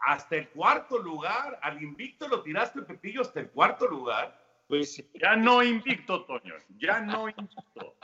Hasta 0.00 0.34
el 0.34 0.48
cuarto 0.48 0.98
lugar, 0.98 1.60
al 1.62 1.80
invicto 1.80 2.26
lo 2.26 2.42
tiraste, 2.42 2.82
Pepillo, 2.82 3.20
hasta 3.20 3.38
el 3.38 3.50
cuarto 3.50 3.86
lugar. 3.86 4.36
Pues 4.66 5.08
ya 5.14 5.36
no 5.36 5.62
invicto, 5.62 6.24
Toño, 6.24 6.56
ya 6.78 6.98
no 6.98 7.28
invicto. 7.28 7.96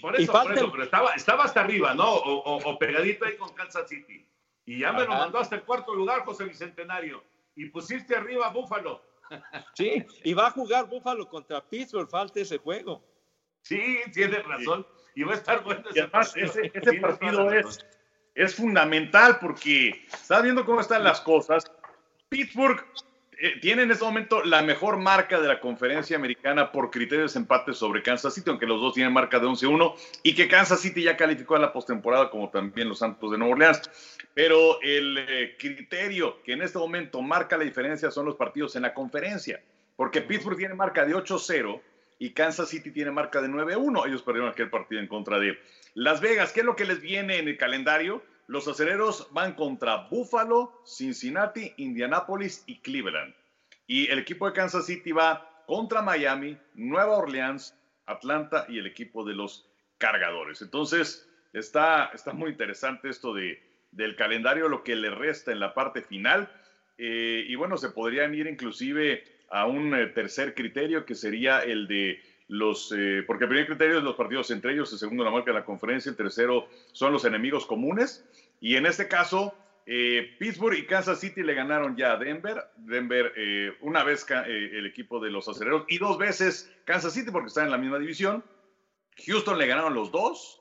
Por 0.00 0.14
eso, 0.14 0.30
por 0.30 0.52
eso, 0.52 0.70
pero 0.70 0.84
estaba, 0.84 1.10
estaba 1.14 1.42
hasta 1.42 1.62
arriba, 1.62 1.92
¿no? 1.92 2.08
O, 2.08 2.38
o, 2.38 2.70
o, 2.70 2.78
pegadito 2.78 3.24
ahí 3.24 3.36
con 3.36 3.52
Kansas 3.52 3.88
City. 3.88 4.24
Y 4.64 4.78
ya 4.78 4.92
me 4.92 5.02
lo 5.02 5.08
mandó 5.08 5.38
hasta 5.40 5.56
el 5.56 5.64
cuarto 5.64 5.92
lugar, 5.92 6.24
José 6.24 6.44
Bicentenario. 6.44 7.24
Y 7.56 7.66
pusiste 7.70 8.14
arriba 8.14 8.46
a 8.46 8.50
Búfalo. 8.50 9.15
Sí, 9.74 10.04
y 10.24 10.34
va 10.34 10.48
a 10.48 10.50
jugar 10.50 10.86
Búfalo 10.86 11.28
contra 11.28 11.60
Pittsburgh, 11.60 12.08
falta 12.08 12.40
ese 12.40 12.58
juego. 12.58 13.02
Sí, 13.62 13.98
tienes 14.12 14.44
razón. 14.44 14.86
Y 15.14 15.22
va 15.22 15.32
a 15.32 15.36
estar 15.36 15.64
bueno 15.64 15.82
ese 15.88 15.98
y 15.98 16.02
además, 16.02 16.28
partido. 16.28 16.46
Ese, 16.46 16.72
ese 16.74 17.00
partido 17.00 17.52
es, 17.52 17.86
es 18.34 18.54
fundamental 18.54 19.38
porque 19.40 20.06
estás 20.12 20.42
viendo 20.42 20.64
cómo 20.64 20.80
están 20.80 21.02
las 21.04 21.20
cosas. 21.20 21.64
Pittsburgh 22.28 22.84
tiene 23.60 23.82
en 23.82 23.90
este 23.90 24.04
momento 24.04 24.42
la 24.44 24.62
mejor 24.62 24.96
marca 24.96 25.40
de 25.40 25.48
la 25.48 25.60
conferencia 25.60 26.16
americana 26.16 26.72
por 26.72 26.90
criterios 26.90 27.34
de 27.34 27.40
empate 27.40 27.74
sobre 27.74 28.02
Kansas 28.02 28.34
City, 28.34 28.48
aunque 28.48 28.66
los 28.66 28.80
dos 28.80 28.94
tienen 28.94 29.12
marca 29.12 29.38
de 29.38 29.46
11-1, 29.46 29.94
y 30.22 30.34
que 30.34 30.48
Kansas 30.48 30.80
City 30.80 31.02
ya 31.02 31.16
calificó 31.16 31.56
a 31.56 31.58
la 31.58 31.72
postemporada, 31.72 32.30
como 32.30 32.48
también 32.50 32.88
los 32.88 32.98
Santos 32.98 33.30
de 33.30 33.38
Nueva 33.38 33.54
Orleans. 33.54 33.82
Pero 34.32 34.80
el 34.82 35.18
eh, 35.18 35.56
criterio 35.58 36.42
que 36.42 36.52
en 36.52 36.62
este 36.62 36.78
momento 36.78 37.20
marca 37.20 37.56
la 37.56 37.64
diferencia 37.64 38.10
son 38.10 38.26
los 38.26 38.36
partidos 38.36 38.76
en 38.76 38.82
la 38.82 38.94
conferencia, 38.94 39.60
porque 39.96 40.22
Pittsburgh 40.22 40.56
tiene 40.56 40.74
marca 40.74 41.04
de 41.04 41.14
8-0 41.14 41.80
y 42.18 42.30
Kansas 42.30 42.68
City 42.68 42.90
tiene 42.90 43.10
marca 43.10 43.40
de 43.40 43.48
9-1. 43.48 44.06
Ellos 44.06 44.22
perdieron 44.22 44.50
aquel 44.50 44.70
partido 44.70 45.00
en 45.00 45.08
contra 45.08 45.38
de 45.38 45.58
Las 45.94 46.20
Vegas. 46.20 46.52
¿Qué 46.52 46.60
es 46.60 46.66
lo 46.66 46.76
que 46.76 46.84
les 46.84 47.00
viene 47.00 47.38
en 47.38 47.48
el 47.48 47.58
calendario? 47.58 48.22
Los 48.46 48.68
acereros 48.68 49.28
van 49.32 49.54
contra 49.54 50.08
Buffalo, 50.08 50.82
Cincinnati, 50.84 51.72
Indianapolis 51.78 52.62
y 52.66 52.80
Cleveland. 52.80 53.34
Y 53.86 54.08
el 54.08 54.18
equipo 54.18 54.46
de 54.46 54.52
Kansas 54.52 54.86
City 54.86 55.12
va 55.12 55.64
contra 55.66 56.02
Miami, 56.02 56.56
Nueva 56.74 57.18
Orleans, 57.18 57.76
Atlanta 58.06 58.66
y 58.68 58.78
el 58.78 58.86
equipo 58.86 59.24
de 59.24 59.34
los 59.34 59.68
cargadores. 59.98 60.62
Entonces, 60.62 61.28
está, 61.52 62.10
está 62.14 62.32
muy 62.32 62.50
interesante 62.50 63.08
esto 63.08 63.34
de, 63.34 63.60
del 63.90 64.14
calendario, 64.14 64.68
lo 64.68 64.84
que 64.84 64.94
le 64.94 65.10
resta 65.10 65.52
en 65.52 65.60
la 65.60 65.74
parte 65.74 66.02
final. 66.02 66.50
Eh, 66.98 67.44
y 67.48 67.54
bueno, 67.56 67.76
se 67.76 67.90
podrían 67.90 68.34
ir 68.34 68.46
inclusive 68.46 69.24
a 69.50 69.66
un 69.66 69.94
eh, 69.94 70.06
tercer 70.08 70.54
criterio 70.54 71.04
que 71.04 71.14
sería 71.14 71.60
el 71.60 71.86
de 71.88 72.20
los, 72.48 72.92
eh, 72.96 73.24
porque 73.26 73.44
el 73.44 73.50
primer 73.50 73.66
criterio 73.66 73.98
es 73.98 74.04
los 74.04 74.16
partidos 74.16 74.50
entre 74.50 74.72
ellos, 74.72 74.92
el 74.92 74.98
segundo 74.98 75.24
la 75.24 75.30
marca 75.30 75.50
de 75.50 75.58
la 75.58 75.64
conferencia, 75.64 76.10
el 76.10 76.16
tercero 76.16 76.68
son 76.92 77.12
los 77.12 77.24
enemigos 77.24 77.66
comunes. 77.66 78.24
Y 78.60 78.76
en 78.76 78.86
este 78.86 79.08
caso, 79.08 79.54
eh, 79.88 80.34
Pittsburgh 80.40 80.76
y 80.76 80.84
Kansas 80.84 81.20
City 81.20 81.44
le 81.44 81.54
ganaron 81.54 81.96
ya 81.96 82.12
a 82.12 82.16
Denver. 82.16 82.64
Denver, 82.76 83.32
eh, 83.36 83.72
una 83.82 84.02
vez 84.02 84.26
eh, 84.28 84.70
el 84.72 84.84
equipo 84.84 85.20
de 85.20 85.30
los 85.30 85.48
aceleros 85.48 85.84
y 85.88 85.98
dos 85.98 86.18
veces 86.18 86.72
Kansas 86.84 87.14
City 87.14 87.30
porque 87.30 87.48
están 87.48 87.66
en 87.66 87.70
la 87.70 87.78
misma 87.78 88.00
división. 88.00 88.42
Houston 89.24 89.56
le 89.56 89.66
ganaron 89.68 89.94
los 89.94 90.10
dos. 90.10 90.60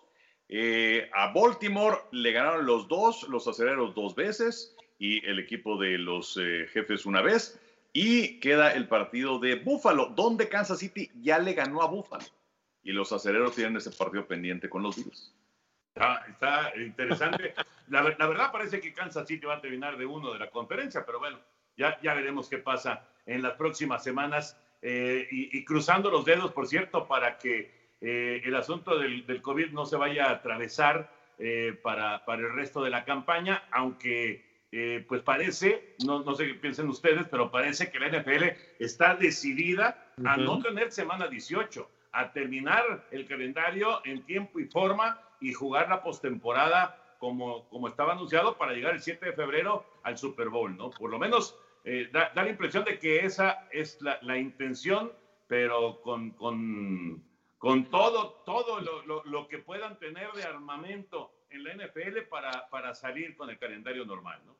a 1.14 1.34
Baltimore 1.34 1.98
le 2.12 2.32
ganaron 2.32 2.68
los 2.68 2.88
dos, 2.88 3.28
los 3.28 3.48
aceleros 3.48 3.96
dos 3.96 4.14
veces 4.14 4.76
y 5.00 5.26
el 5.26 5.40
equipo 5.40 5.78
de 5.78 5.98
los 5.98 6.40
jefes 6.72 7.06
una 7.08 7.22
vez. 7.22 7.60
Y 7.98 8.42
queda 8.42 8.74
el 8.74 8.90
partido 8.90 9.40
de 9.40 9.56
Buffalo, 9.56 10.08
donde 10.08 10.50
Kansas 10.50 10.80
City 10.80 11.10
ya 11.22 11.40
le 11.40 11.54
ganó 11.54 11.82
a 11.82 11.88
Buffalo. 11.88 12.26
Y 12.84 12.92
los 12.92 13.14
aceleros 13.14 13.56
tienen 13.56 13.78
ese 13.78 13.90
partido 13.90 14.28
pendiente 14.28 14.68
con 14.68 14.84
los 14.84 14.98
Bills. 14.98 15.34
Está, 16.28 16.74
interesante. 16.76 17.54
La, 17.88 18.02
verdad 18.02 18.52
parece 18.52 18.82
que 18.82 18.94
Kansas 18.94 19.26
City 19.26 19.46
va 19.46 19.56
a 19.56 19.62
terminar 19.62 19.98
de 19.98 20.06
uno 20.06 20.34
de 20.34 20.40
la 20.40 20.50
conferencia, 20.50 21.06
pero 21.06 21.20
bueno, 21.20 21.40
ya, 21.78 21.98
ya 22.02 22.14
veremos 22.14 22.50
qué 22.50 22.58
pasa 22.58 23.08
en 23.26 23.42
las 23.42 23.54
próximas 23.54 24.04
semanas. 24.04 24.60
Eh, 24.82 25.26
y, 25.32 25.64
cruzando 25.64 26.12
los 26.12 26.26
dedos, 26.26 26.52
por 26.52 26.68
cierto, 26.68 27.08
para 27.08 27.38
que 27.38 27.96
eh, 28.02 28.42
el 28.44 28.58
asunto 28.58 29.00
del, 29.00 29.26
del, 29.26 29.42
COVID 29.42 29.72
no 29.72 29.86
se 29.86 29.96
vaya 29.96 30.26
a 30.26 30.32
atravesar 30.32 31.10
eh, 31.40 31.80
para, 31.82 32.26
para, 32.26 32.42
el 32.42 32.54
resto 32.54 32.84
de 32.84 32.90
la 32.90 33.06
campaña, 33.06 33.64
aunque 33.72 34.44
eh, 34.72 35.06
pues 35.08 35.22
parece, 35.22 35.96
no, 36.06 36.24
no, 36.24 36.36
sé 36.36 36.48
qué 36.48 36.54
piensen 36.56 36.90
ustedes, 36.90 37.28
pero 37.30 37.52
parece 37.52 37.92
que 37.92 38.00
la 38.00 38.10
NFL 38.10 38.44
está 38.80 39.16
decidida 39.16 40.12
uh 40.18 40.22
-huh. 40.22 40.34
a 40.34 40.38
no 40.38 40.62
tener 40.62 40.92
semana 40.92 41.28
18, 41.28 41.90
a 42.12 42.32
terminar 42.32 43.08
el 43.12 43.26
calendario 43.26 44.02
en 44.06 44.26
tiempo 44.26 44.60
y 44.60 44.66
forma 44.66 45.22
y 45.40 45.54
jugar 45.54 45.90
la 45.90 46.02
postemporada 46.02 47.16
como, 47.20 47.68
como 47.70 47.88
estaba 47.88 48.14
anunciado 48.14 48.58
para 48.58 48.74
llegar 48.74 48.96
el 48.96 49.02
7 49.02 49.26
de 49.26 49.34
febrero 49.34 49.86
al 50.04 50.18
Super 50.18 50.50
Bowl, 50.50 50.76
¿no? 50.76 50.90
Por 50.90 51.10
lo 51.10 51.20
menos 51.20 51.58
eh, 51.84 52.10
da, 52.12 52.32
da, 52.34 52.44
la 52.44 52.50
impresión 52.50 52.84
de 52.84 53.00
que 53.00 53.26
esa 53.26 53.68
es 53.72 54.02
la, 54.02 54.18
la 54.22 54.38
intención, 54.38 55.12
pero 55.48 56.02
con, 56.02 56.32
con, 56.32 57.24
con 57.58 57.86
todo, 57.92 58.42
todo 58.46 58.80
lo, 58.82 59.06
lo, 59.06 59.24
lo, 59.26 59.48
que 59.48 59.60
puedan 59.60 60.00
tener 60.00 60.32
de 60.34 60.44
armamento 60.44 61.32
en 61.56 61.64
la 61.64 61.74
NFL 61.74 62.28
para, 62.30 62.70
para 62.70 62.94
salir 62.94 63.36
con 63.36 63.50
el 63.50 63.58
calendario 63.58 64.06
normal, 64.06 64.42
¿no? 64.46 64.58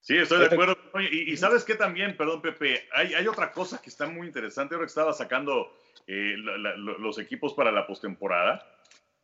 Sí, 0.00 0.16
estoy 0.18 0.40
de 0.40 0.46
acuerdo. 0.46 0.76
Y, 1.00 1.32
y, 1.32 1.36
sabes 1.36 1.62
qué 1.62 1.76
también, 1.76 2.16
perdón, 2.16 2.42
Pepe, 2.42 2.88
hay, 2.92 3.14
hay, 3.14 3.28
otra 3.28 3.52
cosa 3.52 3.80
que 3.80 3.88
está 3.88 4.06
muy 4.06 4.26
interesante 4.26 4.74
ahora 4.74 4.86
que 4.86 4.90
estaba 4.90 5.12
sacando 5.12 5.72
eh, 6.08 6.34
la, 6.38 6.58
la, 6.58 6.76
los 6.76 7.18
equipos 7.18 7.54
para 7.54 7.70
la 7.70 7.86
postemporada. 7.86 8.66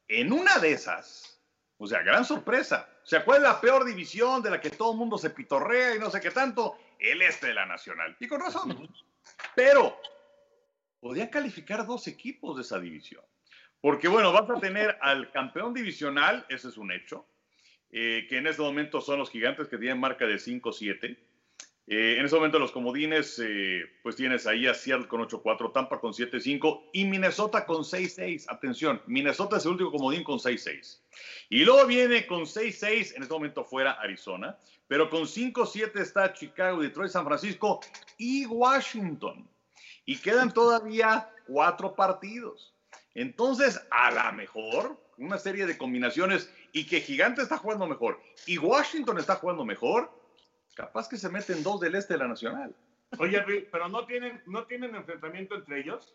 En 0.07 0.33
una 0.33 0.59
de 0.59 0.71
esas, 0.71 1.43
o 1.79 1.87
sea, 1.87 2.03
gran 2.03 2.25
sorpresa. 2.25 2.89
O 3.03 3.07
sea, 3.07 3.25
¿cuál 3.25 3.39
es 3.39 3.43
la 3.45 3.61
peor 3.61 3.85
división 3.85 4.41
de 4.41 4.51
la 4.51 4.61
que 4.61 4.71
todo 4.71 4.93
el 4.93 4.99
mundo 4.99 5.19
se 5.19 5.31
pitorrea 5.31 5.97
y 5.97 5.99
no 5.99 6.11
sé 6.11 6.21
qué 6.21 6.31
tanto? 6.31 6.79
El 6.99 7.23
este 7.23 7.49
de 7.49 7.55
la 7.55 7.67
Nacional. 7.67 8.17
Y 8.21 8.29
con 8.29 8.41
razón. 8.41 8.89
Pero 9.57 10.01
podían 11.01 11.29
calificar 11.29 11.87
dos 11.87 12.07
equipos 12.07 12.57
de 12.57 12.63
esa 12.63 12.79
división. 12.79 13.25
Porque 13.81 14.09
bueno, 14.09 14.33
vas 14.33 14.51
a 14.51 14.61
tener 14.61 14.99
al 15.01 15.31
campeón 15.31 15.73
divisional, 15.73 16.45
ese 16.49 16.69
es 16.69 16.77
un 16.77 16.91
hecho, 16.91 17.27
eh, 17.91 18.27
que 18.29 18.39
en 18.39 18.47
este 18.47 18.63
momento 18.63 19.01
son 19.01 19.19
los 19.19 19.31
gigantes 19.31 19.69
que 19.69 19.79
tienen 19.79 20.01
marca 20.01 20.27
de 20.27 20.37
5-7. 20.37 21.17
Eh, 21.91 22.17
en 22.19 22.25
este 22.25 22.37
momento 22.37 22.59
los 22.59 22.71
comodines, 22.71 23.41
eh, 23.43 23.83
pues 24.03 24.15
tienes 24.15 24.47
ahí 24.47 24.67
a 24.67 24.75
Seattle 24.75 25.09
con 25.09 25.23
8-4, 25.23 25.73
Tampa 25.73 25.99
con 25.99 26.13
7-5 26.13 26.91
y 26.93 27.07
Minnesota 27.07 27.65
con 27.65 27.83
6-6. 27.83 28.45
Atención, 28.49 29.01
Minnesota 29.07 29.57
es 29.57 29.65
el 29.65 29.73
último 29.73 29.93
comodín 29.93 30.23
con 30.23 30.39
6-6. 30.39 31.01
Y 31.49 31.65
luego 31.65 31.87
viene 31.87 32.27
con 32.27 32.43
6-6, 32.43 33.17
en 33.17 33.23
este 33.23 33.33
momento 33.33 33.65
fuera 33.65 33.93
Arizona, 33.93 34.59
pero 34.87 35.09
con 35.09 35.23
5-7 35.23 35.99
está 35.99 36.35
Chicago, 36.35 36.83
Detroit, 36.83 37.11
San 37.11 37.25
Francisco 37.25 37.81
y 38.19 38.45
Washington. 38.45 39.49
Y 40.05 40.19
quedan 40.19 40.53
todavía 40.53 41.31
cuatro 41.47 41.95
partidos. 41.95 42.75
Entonces, 43.19 43.85
a 43.91 44.13
la 44.13 44.31
mejor, 44.31 44.97
una 45.17 45.39
serie 45.39 45.67
de 45.67 45.77
combinaciones 45.77 46.55
y 46.71 46.87
que 46.87 47.01
Gigante 47.01 47.43
está 47.43 47.59
jugando 47.59 47.89
mejor 47.89 48.23
y 48.47 48.59
Washington 48.59 49.19
está 49.19 49.35
jugando 49.35 49.65
mejor, 49.65 50.09
capaz 50.77 51.09
que 51.09 51.17
se 51.17 51.29
meten 51.29 51.65
dos 51.65 51.81
del 51.81 51.97
este 51.97 52.15
de 52.15 52.21
la 52.21 52.29
Nacional. 52.29 52.77
Oye, 53.19 53.43
pero 53.73 53.89
no 53.89 54.07
tienen, 54.07 54.41
no 54.47 54.67
tienen 54.67 54.95
enfrentamiento 54.95 55.57
entre 55.57 55.81
ellos. 55.81 56.15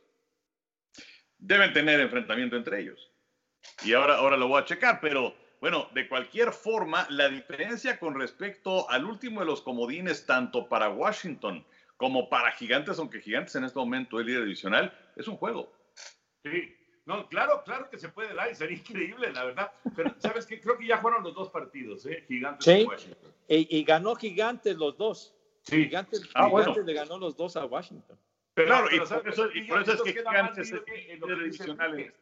Deben 1.40 1.74
tener 1.74 2.00
enfrentamiento 2.00 2.56
entre 2.56 2.80
ellos. 2.80 3.12
Y 3.84 3.92
ahora, 3.92 4.16
ahora 4.16 4.38
lo 4.38 4.48
voy 4.48 4.62
a 4.62 4.66
checar, 4.66 5.02
pero 5.02 5.36
bueno, 5.60 5.90
de 5.94 6.08
cualquier 6.08 6.54
forma, 6.54 7.06
la 7.10 7.28
diferencia 7.28 8.00
con 8.00 8.18
respecto 8.18 8.90
al 8.90 9.04
último 9.04 9.42
de 9.42 9.48
los 9.48 9.62
comodines, 9.62 10.26
tanto 10.26 10.70
para 10.70 10.90
Washington 10.90 11.66
como 11.98 12.30
para 12.30 12.52
Gigantes, 12.52 12.98
aunque 12.98 13.20
Gigantes 13.20 13.56
en 13.56 13.66
este 13.66 13.78
momento 13.78 14.22
es 14.22 14.26
líder 14.26 14.44
divisional, 14.44 14.98
es 15.18 15.28
un 15.28 15.36
juego. 15.36 15.70
Sí, 16.44 16.78
no, 17.06 17.28
claro, 17.28 17.64
claro 17.66 17.90
que 17.90 17.98
se 17.98 18.10
puede 18.10 18.34
dar 18.34 18.50
y 18.52 18.56
sería 18.56 18.78
increíble, 18.78 19.32
la 19.32 19.46
verdad. 19.46 19.72
Pero, 19.96 20.14
¿sabes 20.20 20.46
qué? 20.46 20.60
Creo 20.62 20.78
que 20.78 20.88
ya 20.88 21.00
fueron 21.00 21.24
los 21.24 21.34
dos 21.34 21.50
partidos, 21.50 22.06
¿eh? 22.06 22.24
Gigantes 22.28 22.68
y 22.68 22.86
Washington. 22.86 23.34
Y, 23.48 23.84
ganó 23.84 24.16
Gigantes 24.16 24.78
los 24.78 24.98
dos. 24.98 25.36
Sí. 25.64 25.84
Gigantes, 25.84 26.30
ah, 26.34 26.50
Gigantes 26.50 26.86
le 26.86 26.94
ganó 26.94 27.18
los 27.18 27.36
dos 27.36 27.56
a 27.58 27.66
Washington. 27.66 28.18
Pero, 28.54 28.68
claro, 28.68 28.88
y, 28.92 29.00
por 29.00 29.28
eso, 29.28 29.50
y 29.54 29.64
por 29.64 29.82
eso, 29.82 29.94
es 29.94 30.02
que 30.02 30.14
Gigantes 30.14 30.72
es 30.72 30.82
el 31.60 32.14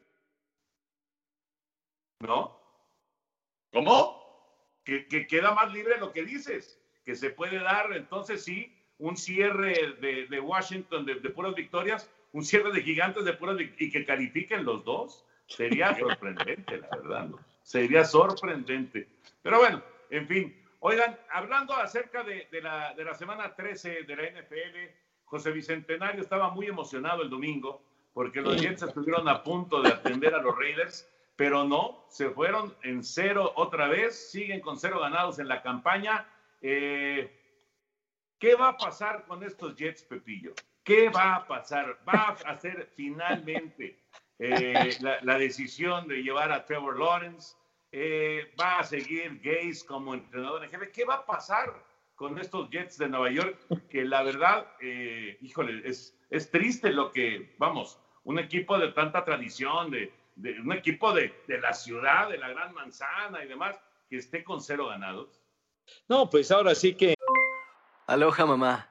¿No? 2.19 2.59
¿Cómo? 3.71 4.21
Que, 4.83 5.07
que, 5.07 5.27
queda 5.27 5.53
más 5.53 5.71
libre 5.73 5.97
lo 5.99 6.11
que 6.11 6.23
dices, 6.23 6.79
que 7.03 7.15
se 7.15 7.31
puede 7.31 7.59
dar, 7.59 7.93
entonces 7.93 8.43
sí, 8.43 8.75
un 8.97 9.17
cierre 9.17 9.95
de, 9.99 10.27
de 10.27 10.39
Washington 10.39 11.05
de, 11.05 11.15
de 11.15 11.29
puras 11.29 11.55
victorias 11.55 12.09
un 12.33 12.43
cierre 12.43 12.71
de 12.71 12.81
gigantes 12.81 13.25
de 13.25 13.33
puras 13.33 13.57
y 13.59 13.91
que 13.91 14.05
califiquen 14.05 14.63
los 14.63 14.83
dos, 14.83 15.25
sería 15.47 15.95
sorprendente, 15.99 16.77
la 16.77 16.89
verdad. 16.89 17.29
Sería 17.63 18.05
sorprendente. 18.05 19.07
Pero 19.41 19.59
bueno, 19.59 19.83
en 20.09 20.27
fin. 20.27 20.57
Oigan, 20.79 21.15
hablando 21.31 21.75
acerca 21.75 22.23
de, 22.23 22.47
la, 22.61 22.93
de 22.95 23.03
la 23.03 23.13
semana 23.13 23.53
13 23.55 24.03
de 24.03 24.15
la 24.15 24.23
NFL, 24.23 24.95
José 25.25 25.51
Bicentenario 25.51 26.21
estaba 26.21 26.49
muy 26.49 26.65
emocionado 26.65 27.21
el 27.21 27.29
domingo 27.29 27.83
porque 28.13 28.41
los 28.41 28.59
Jets 28.59 28.81
estuvieron 28.81 29.27
a 29.29 29.43
punto 29.43 29.81
de 29.81 29.89
atender 29.89 30.33
a 30.33 30.41
los 30.41 30.57
Raiders, 30.57 31.07
pero 31.35 31.63
no, 31.63 32.05
se 32.09 32.29
fueron 32.29 32.75
en 32.83 33.03
cero 33.03 33.53
otra 33.55 33.87
vez, 33.87 34.31
siguen 34.31 34.59
con 34.59 34.77
cero 34.77 34.99
ganados 34.99 35.39
en 35.39 35.47
la 35.47 35.61
campaña. 35.61 36.27
Eh, 36.61 37.31
¿Qué 38.37 38.55
va 38.55 38.69
a 38.69 38.77
pasar 38.77 39.25
con 39.25 39.43
estos 39.43 39.75
Jets, 39.75 40.03
Pepillo? 40.03 40.53
¿Qué 40.83 41.09
va 41.09 41.35
a 41.35 41.47
pasar? 41.47 41.99
¿Va 42.07 42.35
a 42.43 42.51
hacer 42.51 42.91
finalmente 42.95 43.99
eh, 44.39 44.97
la, 44.99 45.37
decisión 45.37 46.07
de 46.07 46.23
llevar 46.23 46.51
a 46.51 46.65
Trevor 46.65 46.99
Lawrence? 46.99 47.55
Eh, 47.91 48.51
¿Va 48.59 48.79
a 48.79 48.83
seguir 48.83 49.39
Gaze 49.43 49.85
como 49.85 50.13
entrenador 50.13 50.63
en 50.63 50.69
jefe? 50.69 50.91
¿Qué 50.91 51.05
va 51.05 51.15
a 51.15 51.25
pasar 51.25 51.71
con 52.15 52.39
estos 52.39 52.69
Jets 52.69 52.97
de 52.97 53.09
Nueva 53.09 53.29
York? 53.31 53.59
Que 53.89 54.03
la 54.03 54.23
verdad, 54.23 54.67
eh, 54.81 55.37
híjole, 55.41 55.87
es, 55.87 56.17
es 56.29 56.49
triste 56.49 56.91
lo 56.91 57.11
que, 57.11 57.55
vamos, 57.59 57.99
un 58.23 58.39
equipo 58.39 58.79
de 58.79 58.91
tanta 58.93 59.23
tradición, 59.23 59.91
de, 59.91 60.11
un 60.63 60.71
equipo 60.73 61.13
de, 61.13 61.43
de 61.47 61.59
la 61.59 61.73
ciudad, 61.73 62.29
de 62.29 62.37
la 62.37 62.49
Gran 62.49 62.73
Manzana 62.73 63.43
y 63.43 63.47
demás, 63.47 63.79
que 64.09 64.17
esté 64.17 64.43
con 64.43 64.61
cero 64.61 64.87
ganados. 64.87 65.43
No, 66.07 66.29
pues 66.29 66.51
ahora 66.51 66.73
sí 66.73 66.95
que... 66.95 67.13
Aloha, 68.07 68.45
mamá. 68.45 68.90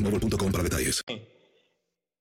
boostmobile.com 0.03 0.51
para 0.51 0.63
detalles. 0.63 1.03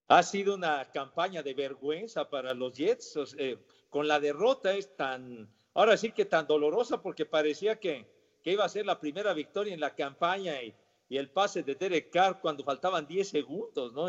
Ha 0.09 0.23
sido 0.23 0.55
una 0.55 0.90
campaña 0.90 1.43
de 1.43 1.55
vergüenza 1.55 2.29
para 2.29 2.53
los 2.53 2.75
Jets. 2.77 3.16
Eh, 3.38 3.59
con 3.88 4.09
la 4.09 4.19
derrota 4.19 4.75
es 4.75 4.97
tan, 4.97 5.49
ahora 5.75 5.97
sí 5.97 6.12
que 6.12 6.25
tan 6.25 6.47
dolorosa 6.47 7.01
porque 7.01 7.27
parecía 7.27 7.79
que, 7.79 8.07
que 8.43 8.53
iba 8.53 8.64
a 8.64 8.69
ser 8.69 8.87
la 8.87 8.99
primera 8.99 9.33
victoria 9.33 9.73
en 9.73 9.81
la 9.81 9.95
campaña 9.95 10.61
y, 10.62 10.75
y 11.09 11.16
el 11.16 11.31
pase 11.31 11.62
de 11.62 11.75
Derek 11.75 12.11
Carr 12.11 12.40
cuando 12.40 12.64
faltaban 12.64 13.07
10 13.07 13.29
segundos, 13.29 13.93
¿no? 13.93 14.09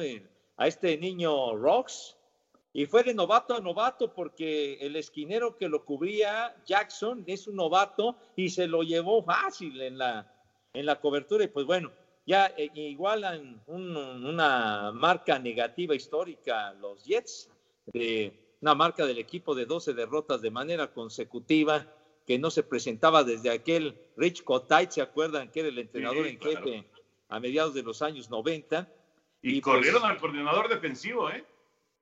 a 0.57 0.67
este 0.67 0.97
niño 0.97 1.55
Rocks. 1.55 2.17
Y 2.73 2.85
fue 2.85 3.03
de 3.03 3.13
novato 3.13 3.53
a 3.53 3.59
novato 3.59 4.13
porque 4.13 4.75
el 4.81 4.95
esquinero 4.95 5.57
que 5.57 5.67
lo 5.67 5.83
cubría, 5.83 6.55
Jackson, 6.65 7.23
es 7.27 7.47
un 7.47 7.57
novato 7.57 8.15
y 8.35 8.49
se 8.49 8.65
lo 8.65 8.81
llevó 8.81 9.23
fácil 9.23 9.81
en 9.81 9.97
la, 9.97 10.31
en 10.73 10.85
la 10.85 11.01
cobertura. 11.01 11.43
Y 11.43 11.47
pues 11.47 11.65
bueno, 11.65 11.91
ya 12.31 12.53
eh, 12.55 12.71
igualan 12.73 13.61
una 13.67 14.91
marca 14.93 15.37
negativa 15.37 15.93
histórica 15.93 16.71
los 16.79 17.03
Jets. 17.03 17.49
de 17.87 18.55
una 18.61 18.73
marca 18.73 19.05
del 19.05 19.17
equipo 19.17 19.53
de 19.53 19.65
12 19.65 19.93
derrotas 19.93 20.41
de 20.41 20.49
manera 20.49 20.93
consecutiva 20.93 21.85
que 22.25 22.39
no 22.39 22.49
se 22.49 22.63
presentaba 22.63 23.25
desde 23.25 23.49
aquel 23.49 23.99
Rich 24.15 24.45
Kotay, 24.45 24.87
¿se 24.89 25.01
acuerdan? 25.01 25.51
Que 25.51 25.59
era 25.59 25.69
el 25.69 25.79
entrenador 25.79 26.25
en 26.25 26.39
jefe 26.39 26.85
a 27.27 27.39
mediados 27.41 27.73
de 27.73 27.83
los 27.83 28.01
años 28.01 28.29
90. 28.29 28.87
Y, 29.41 29.59
pues 29.59 29.75
corrieron 29.75 30.05
al 30.05 30.17
coordinador 30.17 30.69
defensivo, 30.69 31.29
¿eh? 31.29 31.43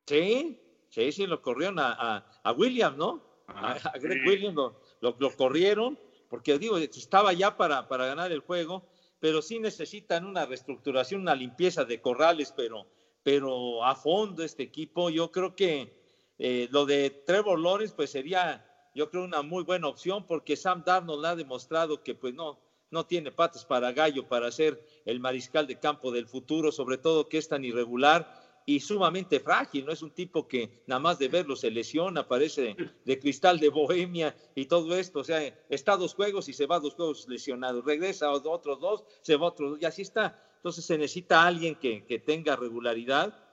Sí, 0.06 0.60
sí, 0.90 1.12
sí, 1.12 1.26
lo 1.26 1.42
corrieron 1.42 1.80
a, 1.80 2.24
a, 2.44 2.52
William, 2.52 2.96
¿no? 2.98 3.24
a, 3.48 3.80
Greg 3.98 4.28
Williams 4.28 4.56
lo, 4.56 5.16
lo, 5.18 5.36
corrieron, 5.36 5.98
porque 6.30 6.60
digo, 6.60 6.78
estaba 6.78 7.34
ya 7.34 7.58
para, 7.58 7.88
para 7.88 8.06
ganar 8.06 8.32
el 8.32 8.42
juego, 8.42 8.84
pero 9.20 9.42
sí 9.42 9.60
necesitan 9.60 10.26
una 10.26 10.46
reestructuración, 10.46 11.22
una 11.22 11.36
limpieza 11.36 11.86
de 11.86 12.02
corrales, 12.02 12.54
pero, 12.56 12.88
pero 13.24 13.84
a 13.84 13.96
fondo 13.96 14.44
este 14.44 14.64
equipo. 14.64 15.10
Yo 15.10 15.32
creo 15.32 15.56
que 15.56 15.94
eh, 16.38 16.68
lo 16.72 16.86
de 16.86 17.10
Trevor 17.10 17.60
Lawrence, 17.60 17.94
pues 17.96 18.12
sería, 18.12 18.66
yo 18.96 19.10
creo, 19.10 19.24
una 19.24 19.42
muy 19.42 19.64
buena 19.64 19.88
opción, 19.88 20.26
porque 20.26 20.56
Sam 20.56 20.84
Darnold 20.86 21.26
ha 21.26 21.36
demostrado 21.36 22.02
que, 22.02 22.16
pues 22.16 22.34
no, 22.34 22.60
no 22.92 23.06
tiene 23.06 23.32
patas 23.32 23.66
para 23.66 23.92
gallo 23.92 24.28
para 24.28 24.52
ser 24.52 24.84
el 25.06 25.20
mariscal 25.20 25.68
de 25.68 25.80
campo 25.80 26.12
del 26.12 26.28
futuro, 26.28 26.72
sobre 26.72 26.98
todo 26.98 27.28
que 27.28 27.38
es 27.38 27.50
tan 27.50 27.66
irregular 27.66 28.39
y 28.70 28.80
sumamente 28.80 29.40
frágil, 29.40 29.84
no 29.84 29.92
es 29.92 30.04
un 30.04 30.12
tipo 30.12 30.48
que 30.48 30.84
nada 30.86 31.00
más 31.00 31.18
de 31.18 31.28
verlo 31.28 31.56
se 31.56 31.72
lesiona, 31.72 32.28
parece 32.28 32.76
de, 33.04 33.20
cristal 33.20 33.60
de 33.60 33.70
bohemia 33.70 34.36
y 34.54 34.68
todo 34.68 34.96
esto, 34.96 35.22
o 35.22 35.24
sea, 35.24 35.42
está 35.70 35.98
dos 35.98 36.14
juegos 36.14 36.48
y 36.50 36.54
se 36.54 36.68
va 36.68 36.76
a 36.76 36.80
dos 36.80 36.94
juegos 36.94 37.28
lesionados, 37.28 37.84
regresa 37.84 38.28
a 38.28 38.32
otros 38.32 38.80
dos, 38.80 39.06
se 39.24 39.38
va 39.38 39.48
a 39.48 39.50
otros 39.50 39.72
dos 39.72 39.82
y 39.82 39.86
así 39.86 40.04
está. 40.04 40.40
Entonces 40.58 40.86
se 40.86 41.00
necesita 41.00 41.48
alguien 41.48 41.78
que, 41.78 42.06
que 42.06 42.20
tenga 42.20 42.56
regularidad 42.56 43.44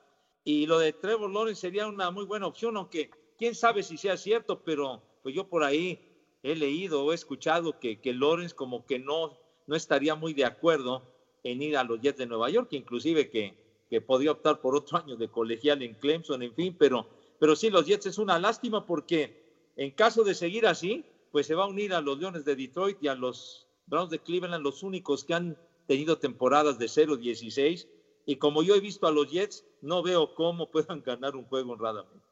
y 0.44 0.66
lo 0.66 0.78
de 0.78 0.92
Trevor 0.92 1.32
Lawrence 1.32 1.62
sería 1.62 1.86
una 1.86 2.10
muy 2.10 2.26
buena 2.26 2.46
opción, 2.46 2.76
aunque 2.76 3.08
quién 3.38 3.54
sabe 3.54 3.82
si 3.82 3.96
sea 3.96 4.18
cierto, 4.18 4.64
pero 4.64 5.02
pues 5.22 5.34
yo 5.34 5.48
por 5.48 5.64
ahí 5.64 5.98
he 6.42 6.54
leído 6.54 7.02
o 7.02 7.12
he 7.12 7.14
escuchado 7.14 7.80
que, 7.80 8.02
que 8.02 8.12
Lawrence 8.12 8.54
como 8.54 8.84
que 8.84 8.98
no, 8.98 9.40
no 9.66 9.76
estaría 9.76 10.14
muy 10.14 10.34
de 10.34 10.44
acuerdo 10.44 11.10
en 11.42 11.62
ir 11.62 11.78
a 11.78 11.84
los 11.84 12.02
Jets 12.02 12.18
de 12.18 12.26
Nueva 12.26 12.50
York, 12.50 12.68
inclusive 12.72 13.30
que, 13.30 13.65
que 13.88 14.00
podía 14.00 14.32
optar 14.32 14.60
por 14.60 14.74
otro 14.76 14.98
año 14.98 15.16
de 15.16 15.28
colegial 15.28 15.82
en 15.82 15.94
Clemson, 15.94 16.42
en 16.42 16.54
fin, 16.54 16.76
pero, 16.78 17.08
pero 17.38 17.54
sí, 17.54 17.70
los 17.70 17.86
Jets 17.86 18.06
es 18.06 18.18
una 18.18 18.38
lástima 18.38 18.84
porque 18.84 19.46
en 19.76 19.90
caso 19.90 20.24
de 20.24 20.34
seguir 20.34 20.66
así, 20.66 21.04
pues 21.30 21.46
se 21.46 21.54
va 21.54 21.64
a 21.64 21.68
unir 21.68 21.92
a 21.92 22.00
los 22.00 22.18
Leones 22.18 22.44
de 22.44 22.56
Detroit 22.56 22.98
y 23.02 23.08
a 23.08 23.14
los 23.14 23.66
Browns 23.86 24.10
de 24.10 24.18
Cleveland, 24.18 24.64
los 24.64 24.82
únicos 24.82 25.24
que 25.24 25.34
han 25.34 25.56
tenido 25.86 26.18
temporadas 26.18 26.78
de 26.78 26.86
0-16. 26.86 27.86
Y 28.24 28.36
como 28.36 28.62
yo 28.62 28.74
he 28.74 28.80
visto 28.80 29.06
a 29.06 29.12
los 29.12 29.30
Jets, 29.30 29.64
no 29.82 30.02
veo 30.02 30.34
cómo 30.34 30.70
puedan 30.70 31.02
ganar 31.02 31.36
un 31.36 31.44
juego 31.44 31.72
honradamente. 31.72 32.26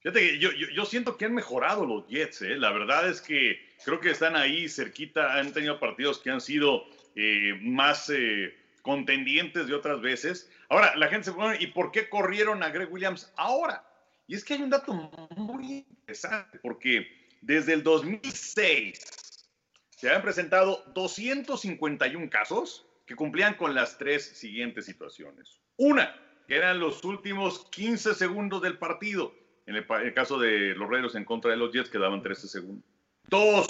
Fíjate 0.00 0.38
yo, 0.38 0.50
yo, 0.52 0.84
siento 0.86 1.18
que 1.18 1.26
han 1.26 1.34
mejorado 1.34 1.84
los 1.84 2.06
Jets, 2.08 2.40
¿eh? 2.40 2.56
la 2.56 2.72
verdad 2.72 3.06
es 3.10 3.20
que 3.20 3.58
creo 3.84 4.00
que 4.00 4.10
están 4.10 4.34
ahí 4.34 4.66
cerquita, 4.66 5.38
han 5.38 5.52
tenido 5.52 5.78
partidos 5.78 6.18
que 6.18 6.30
han 6.30 6.40
sido 6.40 6.84
eh, 7.14 7.58
más 7.60 8.08
eh, 8.08 8.54
contendientes 8.82 9.66
de 9.66 9.74
otras 9.74 10.00
veces. 10.00 10.50
Ahora, 10.68 10.94
la 10.96 11.08
gente 11.08 11.26
se 11.26 11.32
pone, 11.32 11.56
¿y 11.60 11.68
por 11.68 11.92
qué 11.92 12.08
corrieron 12.08 12.62
a 12.62 12.70
Greg 12.70 12.92
Williams 12.92 13.32
ahora? 13.36 13.84
Y 14.26 14.34
es 14.34 14.44
que 14.44 14.54
hay 14.54 14.62
un 14.62 14.70
dato 14.70 14.92
muy 15.36 15.84
interesante, 15.88 16.58
porque 16.62 17.08
desde 17.40 17.72
el 17.72 17.82
2006 17.82 19.48
se 19.96 20.08
habían 20.08 20.22
presentado 20.22 20.84
251 20.94 22.30
casos 22.30 22.86
que 23.06 23.16
cumplían 23.16 23.54
con 23.54 23.74
las 23.74 23.98
tres 23.98 24.24
siguientes 24.24 24.86
situaciones. 24.86 25.58
Una, 25.76 26.14
que 26.46 26.56
eran 26.56 26.78
los 26.78 27.04
últimos 27.04 27.66
15 27.70 28.14
segundos 28.14 28.62
del 28.62 28.78
partido. 28.78 29.34
En 29.66 29.76
el, 29.76 30.14
caso 30.14 30.38
de 30.38 30.74
los 30.74 30.88
Raiders 30.88 31.14
en 31.14 31.24
contra 31.24 31.50
de 31.50 31.56
los 31.56 31.72
Jets 31.72 31.90
quedaban 31.90 32.22
13 32.22 32.48
segundos. 32.48 32.84
Dos, 33.28 33.68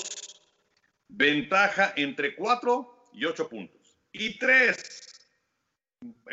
ventaja 1.08 1.92
entre 1.96 2.34
4 2.34 3.08
y 3.12 3.24
8 3.24 3.48
puntos. 3.48 3.79
Y 4.12 4.38
tres, 4.38 5.10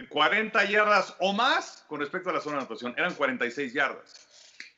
40 0.10 0.66
yardas 0.66 1.16
o 1.20 1.34
más 1.34 1.86
con 1.88 2.00
respecto 2.00 2.30
a 2.30 2.34
la 2.34 2.42
zona 2.42 2.58
de 2.58 2.62
anotación. 2.62 2.94
Eran 2.98 3.14
46 3.14 3.74
yardas. 3.74 4.28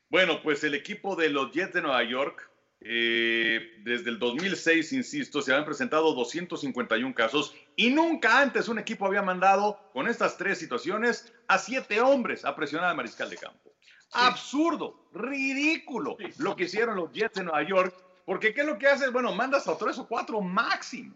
Bueno, 0.10 0.42
pues 0.42 0.64
el 0.64 0.74
equipo 0.74 1.16
de 1.16 1.30
los 1.30 1.52
Jets 1.52 1.74
de 1.74 1.82
Nueva 1.82 2.04
York, 2.04 2.50
eh, 2.82 3.80
desde 3.84 4.10
el 4.10 4.18
2006, 4.18 4.94
insisto, 4.94 5.42
se 5.42 5.52
habían 5.52 5.66
presentado 5.66 6.14
251 6.14 7.14
casos 7.14 7.54
y 7.76 7.92
nunca 7.92 8.42
antes 8.42 8.68
un 8.70 8.80
equipo 8.80 9.06
había 9.06 9.22
mandado 9.22 9.80
con 9.94 10.08
estas 10.08 10.38
tres 10.38 10.58
situaciones 10.58 11.32
a 11.48 11.60
siete 11.60 12.02
hombres 12.02 12.44
a 12.44 12.56
presionar 12.56 12.90
al 12.90 12.96
mariscal 12.96 13.30
de 13.30 13.38
campo. 13.38 13.72
Absurdo, 14.12 15.08
ridículo 15.14 16.18
lo 16.38 16.56
que 16.56 16.64
hicieron 16.64 16.96
los 16.96 17.12
Jets 17.12 17.36
de 17.36 17.44
Nueva 17.44 17.62
York, 17.62 17.94
porque 18.26 18.54
¿qué 18.54 18.62
es 18.62 18.68
lo 18.68 18.80
que 18.80 18.88
haces? 18.88 19.12
Bueno, 19.12 19.34
mandas 19.36 19.68
a 19.68 19.78
tres 19.78 20.00
o 20.00 20.08
cuatro 20.08 20.42
máximo. 20.42 21.16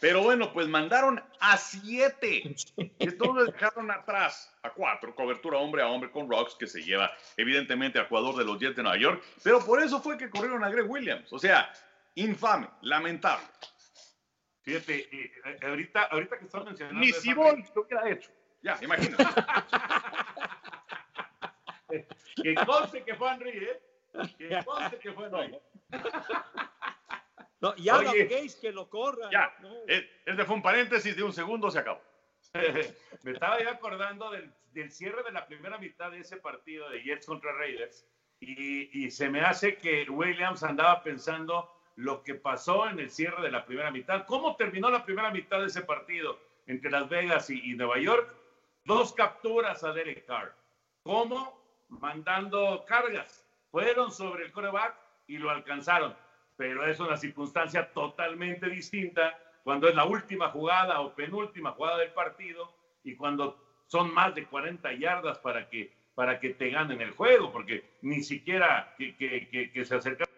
Pero 0.00 0.22
bueno, 0.22 0.50
pues 0.52 0.66
mandaron 0.66 1.22
a 1.40 1.56
siete. 1.58 2.56
Entonces 2.98 3.52
dejaron 3.52 3.90
atrás 3.90 4.50
a 4.62 4.70
cuatro, 4.70 5.14
cobertura 5.14 5.58
hombre 5.58 5.82
a 5.82 5.88
hombre 5.88 6.10
con 6.10 6.28
Rocks, 6.28 6.56
que 6.58 6.66
se 6.66 6.82
lleva 6.82 7.12
evidentemente 7.36 7.98
al 7.98 8.08
jugador 8.08 8.36
de 8.36 8.44
los 8.44 8.58
Jets 8.58 8.76
de 8.76 8.82
Nueva 8.82 8.98
York. 8.98 9.22
Pero 9.44 9.64
por 9.64 9.82
eso 9.82 10.00
fue 10.00 10.16
que 10.16 10.30
corrieron 10.30 10.64
a 10.64 10.70
Greg 10.70 10.90
Williams. 10.90 11.30
O 11.32 11.38
sea, 11.38 11.70
infame, 12.14 12.68
lamentable. 12.80 13.44
Fíjate, 14.62 15.08
eh, 15.12 15.32
ahorita, 15.62 16.04
ahorita 16.04 16.38
que 16.38 16.46
estás 16.46 16.64
mencionando. 16.64 17.00
Ni 17.00 17.12
Sibón 17.12 17.62
lo 17.74 17.82
hubiera 17.82 18.08
hecho. 18.08 18.30
Ya, 18.62 18.78
imagínate. 18.82 19.24
que 22.42 22.54
conste 22.54 23.04
que 23.04 23.14
fue 23.14 23.32
Henry, 23.32 23.50
¿eh? 23.50 23.82
Que 24.38 24.64
conste 24.64 24.98
que 24.98 25.12
fue 25.12 25.26
Henry. 25.26 25.58
No, 27.60 27.74
y 27.76 27.88
Adam 27.88 28.14
Gates 28.14 28.56
que 28.56 28.72
lo 28.72 28.88
corra. 28.88 29.28
Ya, 29.30 29.54
este 29.86 30.44
fue 30.44 30.54
un 30.54 30.62
paréntesis 30.62 31.14
de 31.14 31.22
un 31.22 31.32
segundo, 31.32 31.70
se 31.70 31.78
acabó. 31.78 32.00
Me 33.22 33.32
estaba 33.32 33.62
ya 33.62 33.72
acordando 33.72 34.30
del, 34.30 34.52
del, 34.72 34.90
cierre 34.90 35.22
de 35.22 35.32
la 35.32 35.46
primera 35.46 35.78
mitad 35.78 36.10
de 36.10 36.20
ese 36.20 36.38
partido 36.38 36.88
de 36.88 37.02
Jets 37.02 37.26
contra 37.26 37.52
Raiders 37.52 38.06
y, 38.40 39.04
y, 39.04 39.10
se 39.10 39.28
me 39.28 39.42
hace 39.42 39.76
que 39.76 40.08
Williams 40.08 40.62
andaba 40.62 41.02
pensando 41.02 41.70
lo 41.96 42.22
que 42.22 42.34
pasó 42.34 42.88
en 42.88 42.98
el 42.98 43.10
cierre 43.10 43.42
de 43.42 43.50
la 43.50 43.66
primera 43.66 43.90
mitad. 43.90 44.24
¿Cómo 44.24 44.56
terminó 44.56 44.88
la 44.90 45.04
primera 45.04 45.30
mitad 45.30 45.60
de 45.60 45.66
ese 45.66 45.82
partido 45.82 46.40
entre 46.66 46.90
Las 46.90 47.08
Vegas 47.10 47.50
y, 47.50 47.60
y 47.70 47.74
Nueva 47.74 47.98
York? 47.98 48.34
Dos 48.84 49.12
capturas 49.12 49.84
a 49.84 49.92
Derek 49.92 50.24
Carr. 50.24 50.54
¿Cómo? 51.02 51.60
mandando 51.90 52.84
cargas. 52.86 53.46
Fueron 53.70 54.10
sobre 54.10 54.44
el 54.44 54.52
coreback 54.52 54.94
y 55.26 55.38
lo 55.38 55.50
alcanzaron. 55.50 56.16
Pero 56.60 56.84
es 56.84 57.00
una 57.00 57.16
circunstancia 57.16 57.90
totalmente 57.90 58.68
distinta 58.68 59.34
cuando 59.64 59.88
es 59.88 59.94
la 59.94 60.04
última 60.04 60.50
jugada 60.50 61.00
o 61.00 61.14
penúltima 61.14 61.72
jugada 61.72 61.96
del 61.96 62.12
partido 62.12 62.70
y 63.02 63.16
cuando 63.16 63.80
son 63.86 64.12
más 64.12 64.34
de 64.34 64.44
40 64.44 64.92
yardas 64.92 65.38
para 65.38 65.70
que, 65.70 65.90
para 66.14 66.38
que 66.38 66.50
te 66.50 66.68
ganen 66.68 67.00
el 67.00 67.12
juego, 67.12 67.50
porque 67.50 67.96
ni 68.02 68.22
siquiera 68.22 68.94
que, 68.98 69.16
que, 69.16 69.70
que, 69.72 69.84
se 69.86 69.94
acercaron 69.94 70.34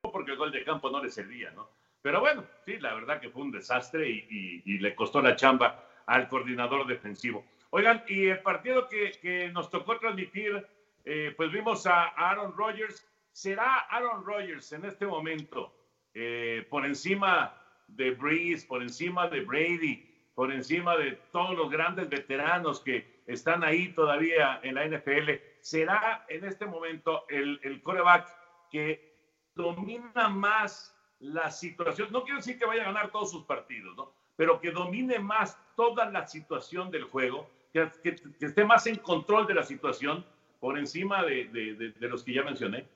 porque 0.00 0.30
el 0.30 0.38
gol 0.38 0.50
de 0.50 0.64
campo 0.64 0.88
no 0.88 1.04
le 1.04 1.10
servía, 1.10 1.50
¿no? 1.50 1.68
Pero 2.00 2.20
bueno, 2.20 2.46
sí, 2.64 2.78
la 2.78 2.94
verdad 2.94 3.20
que 3.20 3.28
fue 3.28 3.42
un 3.42 3.52
desastre 3.52 4.08
y, 4.08 4.62
y 4.64 4.78
le 4.78 4.94
costó 4.94 5.20
la 5.20 5.36
chamba 5.36 5.84
al 6.06 6.26
coordinador 6.30 6.86
defensivo. 6.86 7.44
Oigan, 7.68 8.02
y 8.08 8.28
el 8.28 8.40
partido 8.40 8.88
que, 8.88 9.50
nos 9.52 9.68
tocó 9.68 9.98
transmitir 9.98 10.66
eh, 11.04 11.34
pues 11.36 11.52
vimos 11.52 11.86
a 11.86 12.04
Aaron 12.16 12.56
Rodgers. 12.56 13.06
¿Será 13.36 13.80
Aaron 13.90 14.24
Rodgers 14.24 14.72
en 14.72 14.86
este 14.86 15.06
momento 15.06 15.70
eh, 16.14 16.66
por 16.70 16.86
encima 16.86 17.54
de 17.86 18.12
Breeze, 18.12 18.66
por 18.66 18.80
encima 18.80 19.28
de 19.28 19.42
Brady, 19.42 20.30
por 20.34 20.50
encima 20.50 20.96
de 20.96 21.12
todos 21.32 21.54
los 21.54 21.70
grandes 21.70 22.08
veteranos 22.08 22.80
que 22.80 23.22
están 23.26 23.62
ahí 23.62 23.92
todavía 23.92 24.58
en 24.62 24.76
la 24.76 24.86
NFL? 24.88 25.32
¿Será 25.60 26.24
en 26.30 26.46
este 26.46 26.64
momento 26.64 27.26
el, 27.28 27.60
el 27.62 27.82
coreback 27.82 28.26
que 28.70 29.14
domina 29.54 30.30
más 30.30 30.96
la 31.18 31.50
situación? 31.50 32.08
No 32.12 32.22
quiero 32.22 32.38
decir 32.38 32.58
que 32.58 32.64
vaya 32.64 32.84
a 32.84 32.86
ganar 32.86 33.10
todos 33.10 33.30
sus 33.30 33.44
partidos, 33.44 33.94
¿no? 33.98 34.14
Pero 34.36 34.58
que 34.62 34.70
domine 34.70 35.18
más 35.18 35.60
toda 35.76 36.10
la 36.10 36.26
situación 36.26 36.90
del 36.90 37.04
juego, 37.04 37.50
que, 37.74 37.90
que 38.02 38.46
esté 38.46 38.64
más 38.64 38.86
en 38.86 38.96
control 38.96 39.46
de 39.46 39.52
la 39.52 39.62
situación 39.62 40.24
por 40.58 40.78
encima 40.78 41.22
de, 41.22 41.92
los 42.00 42.24
que 42.24 42.32
ya 42.32 42.42
mencioné? 42.42 42.88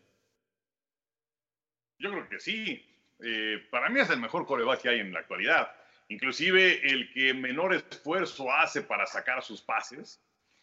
Yo 2.00 2.10
creo 2.10 2.28
que 2.28 2.40
sí. 2.40 2.84
Eh, 3.22 3.62
para 3.70 3.90
mí 3.90 4.00
es 4.00 4.10
el 4.10 4.18
mejor 4.18 4.46
coreback 4.46 4.82
que 4.82 4.88
hay 4.88 5.00
en 5.00 5.12
la 5.12 5.20
actualidad. 5.20 5.70
Inclusive 6.08 6.90
el 6.90 7.12
que 7.12 7.34
menor 7.34 7.74
esfuerzo 7.74 8.52
hace 8.52 8.82
para 8.82 9.06
sacar 9.06 9.42
sus 9.42 9.60
pases 9.60 10.20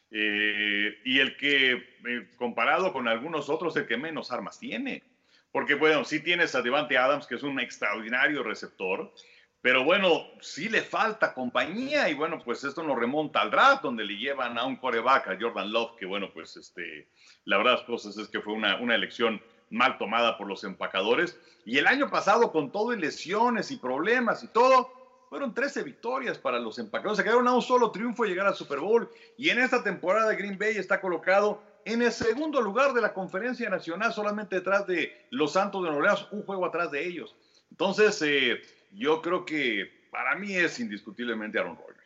eh, 0.10 1.00
y 1.06 1.20
el 1.20 1.38
que, 1.38 1.72
eh, 1.72 2.28
comparado 2.38 2.92
con 2.92 3.08
algunos 3.08 3.50
otros, 3.50 3.78
el 3.78 3.86
que 3.86 3.98
menos 3.98 4.32
armas 4.32 4.60
tiene. 4.60 5.04
Porque, 5.52 5.76
bueno, 5.76 6.04
sí 6.04 6.22
tienes 6.22 6.56
a 6.56 6.62
Devante 6.62 6.98
Adams, 6.98 7.28
que 7.28 7.36
es 7.36 7.44
un 7.44 7.60
extraordinario 7.60 8.44
receptor, 8.44 9.14
pero 9.62 9.84
bueno, 9.84 10.26
sí 10.42 10.70
le 10.70 10.82
falta 10.82 11.34
compañía 11.34 12.10
y 12.10 12.14
bueno, 12.14 12.42
pues 12.44 12.64
esto 12.64 12.84
nos 12.84 12.98
remonta 12.98 13.42
al 13.42 13.52
draft 13.52 13.84
donde 13.84 14.06
le 14.06 14.18
llevan 14.18 14.58
a 14.58 14.66
un 14.66 14.76
coreback, 14.76 15.28
a 15.28 15.38
Jordan 15.40 15.72
Love, 15.72 15.98
que 15.98 16.06
bueno, 16.06 16.32
pues 16.34 16.58
este, 16.58 17.10
la 17.46 17.58
verdad 17.58 17.74
las 17.74 17.84
cosas 17.84 18.18
es 18.18 18.28
que 18.28 18.42
fue 18.42 18.54
una, 18.54 18.78
una 18.78 18.96
elección 18.96 19.42
mal 19.70 19.98
tomada 19.98 20.38
por 20.38 20.48
los 20.48 20.64
empacadores. 20.64 21.40
Y 21.66 21.78
el 21.78 21.88
año 21.88 22.10
pasado, 22.10 22.52
con 22.52 22.72
todo 22.72 22.94
y 22.94 23.00
lesiones 23.00 23.72
y 23.72 23.78
problemas 23.78 24.44
y 24.44 24.48
todo, 24.48 24.92
fueron 25.30 25.54
13 25.54 25.84
victorias 25.84 26.38
para 26.38 26.60
los 26.60 26.80
empacadores. 26.80 27.18
Se 27.18 27.24
quedaron 27.24 27.48
a 27.48 27.54
un 27.54 27.62
solo 27.62 27.92
triunfo 27.92 28.24
de 28.24 28.30
llegar 28.30 28.48
al 28.48 28.56
Super 28.56 28.80
Bowl. 28.80 29.10
Y 29.38 29.50
en 29.50 29.60
esta 29.60 29.84
temporada 29.84 30.34
Green 30.34 30.58
Bay 30.58 30.78
está 30.78 31.02
colocado 31.02 31.62
en 31.86 32.02
el 32.02 32.12
segundo 32.12 32.62
lugar 32.62 32.94
de 32.94 33.02
la 33.02 33.14
conferencia 33.14 33.70
nacional, 33.70 34.14
solamente 34.14 34.58
detrás 34.58 34.86
de 34.88 35.26
los 35.30 35.54
Santos 35.54 35.84
de 35.84 35.92
Nueva 35.92 36.18
un 36.32 36.44
juego 36.44 36.66
atrás 36.66 36.92
de 36.92 37.06
ellos. 37.06 37.36
Entonces, 37.72 38.22
eh, 38.22 38.62
yo 38.94 39.22
creo 39.22 39.46
que 39.46 40.08
para 40.12 40.36
mí 40.36 40.56
es 40.56 40.80
indiscutiblemente 40.80 41.60
Aaron 41.60 41.78
Rodgers. 41.78 41.97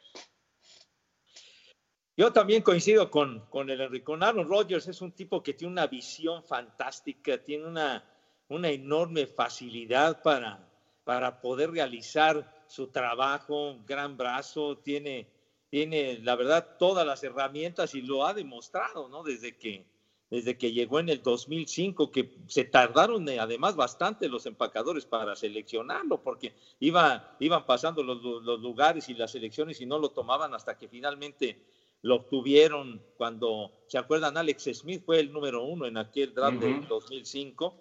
Yo 2.17 2.34
también 2.34 2.62
coincido 2.62 3.10
con, 3.10 3.45
con 3.50 3.69
el. 3.69 4.04
Con 4.04 4.21
Aaron 4.21 4.47
Rodgers 4.47 4.88
es 4.88 5.02
un 5.02 5.12
tipo 5.12 5.41
que 5.41 5.54
tiene 5.54 5.71
una 5.71 5.88
visión 5.88 6.43
fantástica, 6.43 7.38
tiene 7.38 7.65
una, 7.65 8.04
una 8.50 8.69
enorme 8.69 9.28
facilidad 9.28 10.21
para, 10.21 10.67
para 11.06 11.39
poder 11.39 11.71
realizar 11.71 12.63
su 12.67 12.88
trabajo, 12.88 13.78
gran 13.88 14.17
brazo, 14.17 14.78
tiene, 14.78 15.28
tiene, 15.69 16.19
la 16.19 16.36
verdad, 16.36 16.76
todas 16.78 17.06
las 17.06 17.24
herramientas 17.24 17.95
y 17.95 18.02
lo 18.02 18.26
ha 18.26 18.34
demostrado, 18.34 19.08
¿no? 19.08 19.24
Desde 19.24 19.58
que, 19.58 19.86
desde 20.30 20.58
que 20.58 20.74
llegó 20.74 21.00
en 21.00 21.10
el 21.10 21.24
2005, 21.24 22.12
que 22.12 22.38
se 22.47 22.65
tardaron 22.65 23.28
eh, 23.30 23.39
además 23.39 23.76
bastante 23.76 24.28
los 24.28 24.45
empacadores 24.45 25.06
para 25.06 25.36
seleccionarlo, 25.36 26.21
porque 26.21 26.56
iba, 26.80 27.36
iban 27.39 27.65
pasando 27.65 28.04
los, 28.04 28.21
los 28.21 28.60
lugares 28.60 29.08
y 29.08 29.13
las 29.13 29.32
selecciones 29.32 29.80
y 29.80 29.86
no 29.86 29.97
lo 29.97 30.10
tomaban 30.10 30.54
hasta 30.54 30.78
que 30.78 30.89
finalmente 30.89 31.62
lo 32.01 32.15
obtuvieron 32.15 33.01
cuando, 33.17 33.71
¿se 33.87 33.97
acuerdan? 33.97 34.37
Alex 34.37 34.69
Smith 34.73 35.03
fue 35.05 35.19
el 35.19 35.31
número 35.31 35.63
uno 35.63 35.85
en 35.85 35.97
aquel 35.97 36.33
draft 36.33 36.59
del 36.59 36.87
2005. 36.87 37.75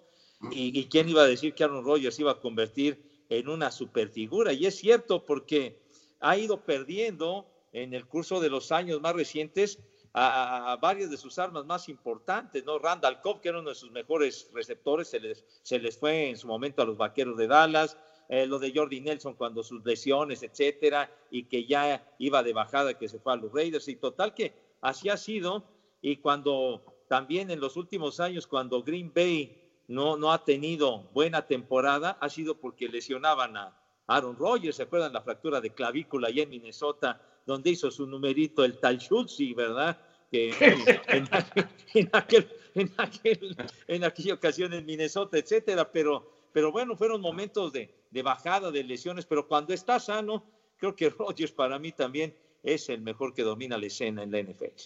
Y, 0.51 0.79
y, 0.79 0.85
quién 0.85 1.07
iba 1.07 1.21
a 1.21 1.27
decir 1.27 1.53
que 1.53 1.63
Aaron 1.63 1.83
Rodgers 1.83 2.19
iba 2.19 2.31
a 2.31 2.39
convertir 2.39 3.25
en 3.29 3.47
una 3.47 3.71
superfigura? 3.71 4.53
Y 4.53 4.65
es 4.65 4.75
cierto 4.75 5.25
porque 5.25 5.79
ha 6.19 6.37
ido 6.37 6.65
perdiendo 6.65 7.47
en 7.73 7.93
el 7.93 8.07
curso 8.07 8.39
de 8.39 8.49
los 8.49 8.71
años 8.71 9.01
más 9.01 9.13
recientes 9.13 9.79
a, 10.13 10.77
varias 10.81 11.09
de 11.09 11.17
sus 11.17 11.39
armas 11.39 11.65
más 11.65 11.87
importantes, 11.89 12.65
¿no? 12.65 12.79
Randall 12.79 13.21
Cobb, 13.21 13.41
que 13.41 13.49
era 13.49 13.59
uno 13.59 13.69
de 13.69 13.75
sus 13.75 13.91
mejores 13.91 14.49
receptores, 14.53 15.09
se 15.09 15.19
les, 15.19 15.45
se 15.61 15.79
les 15.79 15.97
fue 15.97 16.29
en 16.29 16.37
su 16.37 16.47
momento 16.47 16.81
a 16.81 16.85
los 16.85 16.97
Vaqueros 16.97 17.37
de 17.37 17.47
Dallas. 17.47 17.97
Eh, 18.33 18.47
lo 18.47 18.59
de 18.59 18.71
Jordi 18.73 19.01
Nelson 19.01 19.33
cuando 19.33 19.61
sus 19.61 19.83
lesiones, 19.83 20.41
etcétera, 20.41 21.11
y 21.29 21.43
que 21.43 21.65
ya 21.65 22.01
iba 22.17 22.41
de 22.41 22.53
bajada, 22.53 22.97
que 22.97 23.09
se 23.09 23.19
fue 23.19 23.33
a 23.33 23.35
los 23.35 23.51
Raiders, 23.51 23.89
y 23.89 23.97
total 23.97 24.33
que 24.33 24.53
así 24.79 25.09
ha 25.09 25.17
sido, 25.17 25.65
y 26.01 26.15
cuando 26.15 26.81
también 27.09 27.51
en 27.51 27.59
los 27.59 27.75
últimos 27.75 28.21
años, 28.21 28.47
cuando 28.47 28.83
Green 28.83 29.11
Bay 29.13 29.61
no, 29.89 30.15
no 30.15 30.31
ha 30.31 30.45
tenido 30.45 31.09
buena 31.11 31.45
temporada, 31.45 32.17
ha 32.21 32.29
sido 32.29 32.55
porque 32.55 32.87
lesionaban 32.87 33.57
a 33.57 33.77
Aaron 34.07 34.37
Rodgers, 34.37 34.77
¿se 34.77 34.83
acuerdan 34.83 35.11
la 35.11 35.21
fractura 35.21 35.59
de 35.59 35.71
clavícula 35.71 36.29
allá 36.29 36.43
en 36.43 36.51
Minnesota, 36.51 37.21
donde 37.45 37.71
hizo 37.71 37.91
su 37.91 38.07
numerito 38.07 38.63
el 38.63 38.79
tal 38.79 38.97
Schultz, 38.97 39.39
¿verdad? 39.53 39.99
Que 40.31 40.51
en, 41.09 41.27
en, 41.95 42.09
aquel, 42.13 42.47
en, 42.75 42.93
aquel, 42.95 43.57
en 43.89 44.03
aquella 44.05 44.35
ocasión 44.35 44.73
en 44.73 44.85
Minnesota, 44.85 45.37
etcétera, 45.37 45.91
pero 45.91 46.39
pero 46.53 46.71
bueno, 46.71 46.95
fueron 46.95 47.21
momentos 47.21 47.71
de, 47.71 47.93
bajada 48.11 48.71
de 48.71 48.83
lesiones, 48.83 49.25
pero 49.25 49.47
cuando 49.47 49.73
está 49.73 49.99
sano, 49.99 50.45
creo 50.77 50.95
que 50.95 51.09
Rodgers 51.17 51.51
para 51.51 51.79
mí 51.79 51.91
también 51.91 52.35
es 52.63 52.89
el 52.89 53.01
mejor 53.01 53.33
que 53.33 53.43
domina 53.43 53.77
la 53.77 53.87
escena 53.87 54.23
en 54.23 54.31
la 54.31 54.41
NFL. 54.43 54.81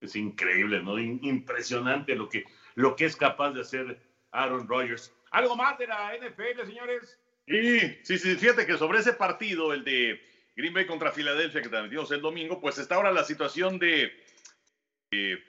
Es 0.00 0.16
increíble, 0.16 0.82
¿no? 0.82 0.98
Impresionante 0.98 2.14
lo 2.14 2.28
que, 2.28 2.44
lo 2.74 2.96
que 2.96 3.04
es 3.04 3.16
capaz 3.16 3.52
de 3.52 3.60
hacer 3.60 4.00
Aaron 4.32 4.66
Rodgers. 4.66 5.12
¿Algo 5.30 5.56
más 5.56 5.78
de 5.78 5.86
la 5.86 6.12
NFL, 6.16 6.66
señores? 6.66 7.18
Sí, 7.46 7.80
sí, 8.02 8.18
sí, 8.18 8.36
fíjate 8.36 8.66
que 8.66 8.78
sobre 8.78 9.00
ese 9.00 9.12
partido, 9.12 9.72
el 9.72 9.84
de 9.84 10.20
Green 10.56 10.72
Bay 10.72 10.86
contra 10.86 11.12
Filadelfia, 11.12 11.62
que 11.62 11.68
transmitimos 11.68 12.10
el 12.10 12.20
domingo, 12.20 12.60
pues 12.60 12.78
está 12.78 12.96
ahora 12.96 13.12
la 13.12 13.24
situación 13.24 13.78
de 13.78 14.12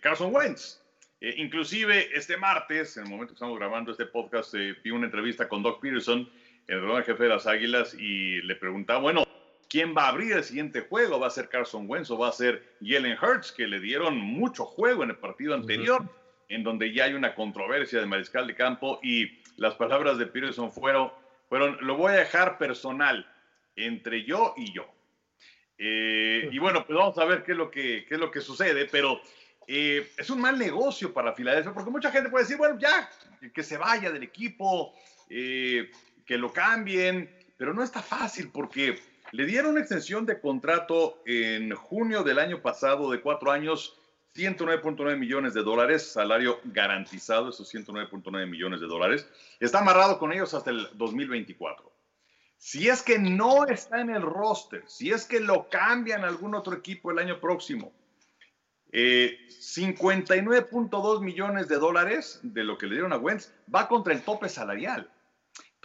Carson 0.01 0.33
Wentz. 0.33 0.81
Eh, 1.21 1.35
inclusive 1.37 2.09
este 2.15 2.37
martes, 2.37 2.97
en 2.97 3.03
el 3.03 3.09
momento 3.09 3.33
que 3.33 3.35
estamos 3.35 3.57
grabando 3.57 3.91
este 3.91 4.05
podcast, 4.05 4.53
eh, 4.55 4.75
vi 4.83 4.91
una 4.91 5.05
entrevista 5.05 5.47
con 5.47 5.63
Doc 5.63 5.81
Peterson, 5.81 6.29
el 6.67 7.03
jefe 7.03 7.23
de 7.23 7.29
las 7.29 7.47
Águilas, 7.47 7.93
y 7.93 8.41
le 8.41 8.55
preguntaba, 8.55 8.99
bueno, 8.99 9.25
¿quién 9.69 9.95
va 9.95 10.05
a 10.05 10.09
abrir 10.09 10.33
el 10.33 10.43
siguiente 10.43 10.81
juego? 10.81 11.19
¿Va 11.19 11.27
a 11.27 11.31
ser 11.31 11.49
Carson 11.49 11.85
Wentz 11.89 12.09
o 12.11 12.17
va 12.17 12.29
a 12.29 12.31
ser 12.31 12.63
Jalen 12.81 13.17
Hurts, 13.21 13.51
que 13.51 13.67
le 13.67 13.79
dieron 13.79 14.17
mucho 14.17 14.65
juego 14.65 15.03
en 15.03 15.11
el 15.11 15.17
partido 15.17 15.53
anterior, 15.53 16.03
en 16.49 16.63
donde 16.63 16.93
ya 16.93 17.05
hay 17.05 17.13
una 17.13 17.35
controversia 17.35 17.99
de 17.99 18.05
mariscal 18.05 18.47
de 18.47 18.55
campo 18.55 18.99
y 19.03 19.39
las 19.57 19.75
palabras 19.75 20.17
de 20.17 20.27
Peterson 20.27 20.71
fueron, 20.71 21.11
fueron 21.49 21.77
lo 21.81 21.97
voy 21.97 22.13
a 22.13 22.17
dejar 22.17 22.57
personal 22.57 23.25
entre 23.75 24.23
yo 24.23 24.53
y 24.57 24.71
yo. 24.73 24.87
Eh, 25.77 26.49
y 26.51 26.59
bueno, 26.59 26.85
pues 26.85 26.97
vamos 26.97 27.17
a 27.17 27.25
ver 27.25 27.43
qué 27.43 27.51
es 27.51 27.57
lo 27.57 27.69
que, 27.69 28.05
qué 28.07 28.15
es 28.15 28.19
lo 28.19 28.31
que 28.31 28.41
sucede, 28.41 28.85
pero 28.85 29.19
eh, 29.67 30.09
es 30.17 30.29
un 30.29 30.39
mal 30.39 30.57
negocio 30.57 31.13
para 31.13 31.33
Filadelfia, 31.33 31.73
porque 31.73 31.91
mucha 31.91 32.11
gente 32.11 32.29
puede 32.29 32.45
decir, 32.45 32.57
bueno, 32.57 32.77
ya, 32.79 33.09
que 33.53 33.63
se 33.63 33.77
vaya 33.77 34.11
del 34.11 34.23
equipo, 34.23 34.93
eh, 35.29 35.89
que 36.25 36.37
lo 36.37 36.51
cambien, 36.51 37.29
pero 37.57 37.73
no 37.73 37.83
está 37.83 38.01
fácil 38.01 38.49
porque 38.51 38.99
le 39.31 39.45
dieron 39.45 39.71
una 39.71 39.81
extensión 39.81 40.25
de 40.25 40.39
contrato 40.39 41.21
en 41.25 41.73
junio 41.75 42.23
del 42.23 42.39
año 42.39 42.61
pasado 42.61 43.11
de 43.11 43.21
cuatro 43.21 43.51
años, 43.51 43.97
109.9 44.35 45.17
millones 45.17 45.53
de 45.53 45.63
dólares, 45.63 46.11
salario 46.11 46.59
garantizado, 46.65 47.49
esos 47.49 47.73
109.9 47.73 48.47
millones 48.47 48.81
de 48.81 48.87
dólares. 48.87 49.27
Está 49.59 49.79
amarrado 49.79 50.19
con 50.19 50.33
ellos 50.33 50.53
hasta 50.53 50.71
el 50.71 50.89
2024. 50.93 51.91
Si 52.57 52.89
es 52.89 53.01
que 53.01 53.19
no 53.19 53.65
está 53.65 54.01
en 54.01 54.09
el 54.09 54.21
roster, 54.21 54.83
si 54.87 55.11
es 55.11 55.25
que 55.25 55.39
lo 55.39 55.69
cambian 55.69 56.23
a 56.23 56.27
algún 56.27 56.55
otro 56.55 56.75
equipo 56.75 57.11
el 57.11 57.19
año 57.19 57.39
próximo, 57.39 57.93
59.2 58.91 61.21
eh, 61.21 61.23
millones 61.23 61.67
de 61.67 61.75
dólares 61.75 62.39
de 62.43 62.63
lo 62.63 62.77
que 62.77 62.87
le 62.87 62.93
dieron 62.93 63.13
a 63.13 63.17
Wentz 63.17 63.51
va 63.73 63.87
contra 63.87 64.13
el 64.13 64.21
tope 64.21 64.47
salarial. 64.47 65.09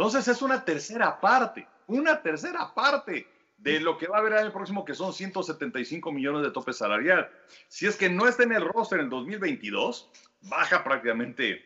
Entonces 0.01 0.29
es 0.29 0.41
una 0.41 0.65
tercera 0.65 1.21
parte, 1.21 1.69
una 1.87 2.23
tercera 2.23 2.73
parte 2.75 3.27
de 3.59 3.81
lo 3.81 3.99
que 3.99 4.07
va 4.07 4.17
a 4.17 4.21
haber 4.21 4.33
en 4.33 4.47
el 4.47 4.51
próximo, 4.51 4.83
que 4.83 4.95
son 4.95 5.13
175 5.13 6.11
millones 6.11 6.41
de 6.41 6.51
tope 6.53 6.73
salarial. 6.73 7.31
Si 7.69 7.87
es 7.87 7.97
que 7.97 8.09
no 8.09 8.27
está 8.27 8.45
en 8.45 8.53
el 8.53 8.65
roster 8.65 8.99
en 8.99 9.05
el 9.05 9.11
2022, 9.11 10.11
baja 10.41 10.83
prácticamente 10.83 11.63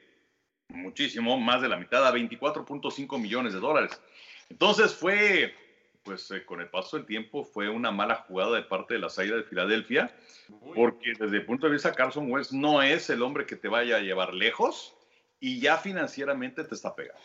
muchísimo, 0.66 1.38
más 1.38 1.62
de 1.62 1.68
la 1.68 1.76
mitad, 1.76 2.04
a 2.04 2.12
24.5 2.12 3.20
millones 3.20 3.52
de 3.52 3.60
dólares. 3.60 4.02
Entonces 4.50 4.92
fue 4.92 5.54
pues 6.02 6.28
eh, 6.32 6.44
con 6.44 6.60
el 6.60 6.68
paso 6.68 6.96
del 6.96 7.06
tiempo 7.06 7.44
fue 7.44 7.68
una 7.68 7.92
mala 7.92 8.16
jugada 8.26 8.56
de 8.56 8.62
parte 8.62 8.94
de 8.94 9.00
la 9.00 9.10
salida 9.10 9.36
de 9.36 9.44
Filadelfia, 9.44 10.12
porque 10.74 11.12
desde 11.16 11.36
el 11.36 11.46
punto 11.46 11.68
de 11.68 11.74
vista 11.74 11.92
Carson 11.92 12.28
Wentz 12.28 12.52
no 12.52 12.82
es 12.82 13.08
el 13.10 13.22
hombre 13.22 13.46
que 13.46 13.54
te 13.54 13.68
vaya 13.68 13.98
a 13.98 14.00
llevar 14.00 14.34
lejos 14.34 14.96
y 15.38 15.60
ya 15.60 15.76
financieramente 15.76 16.64
te 16.64 16.74
está 16.74 16.96
pegando. 16.96 17.22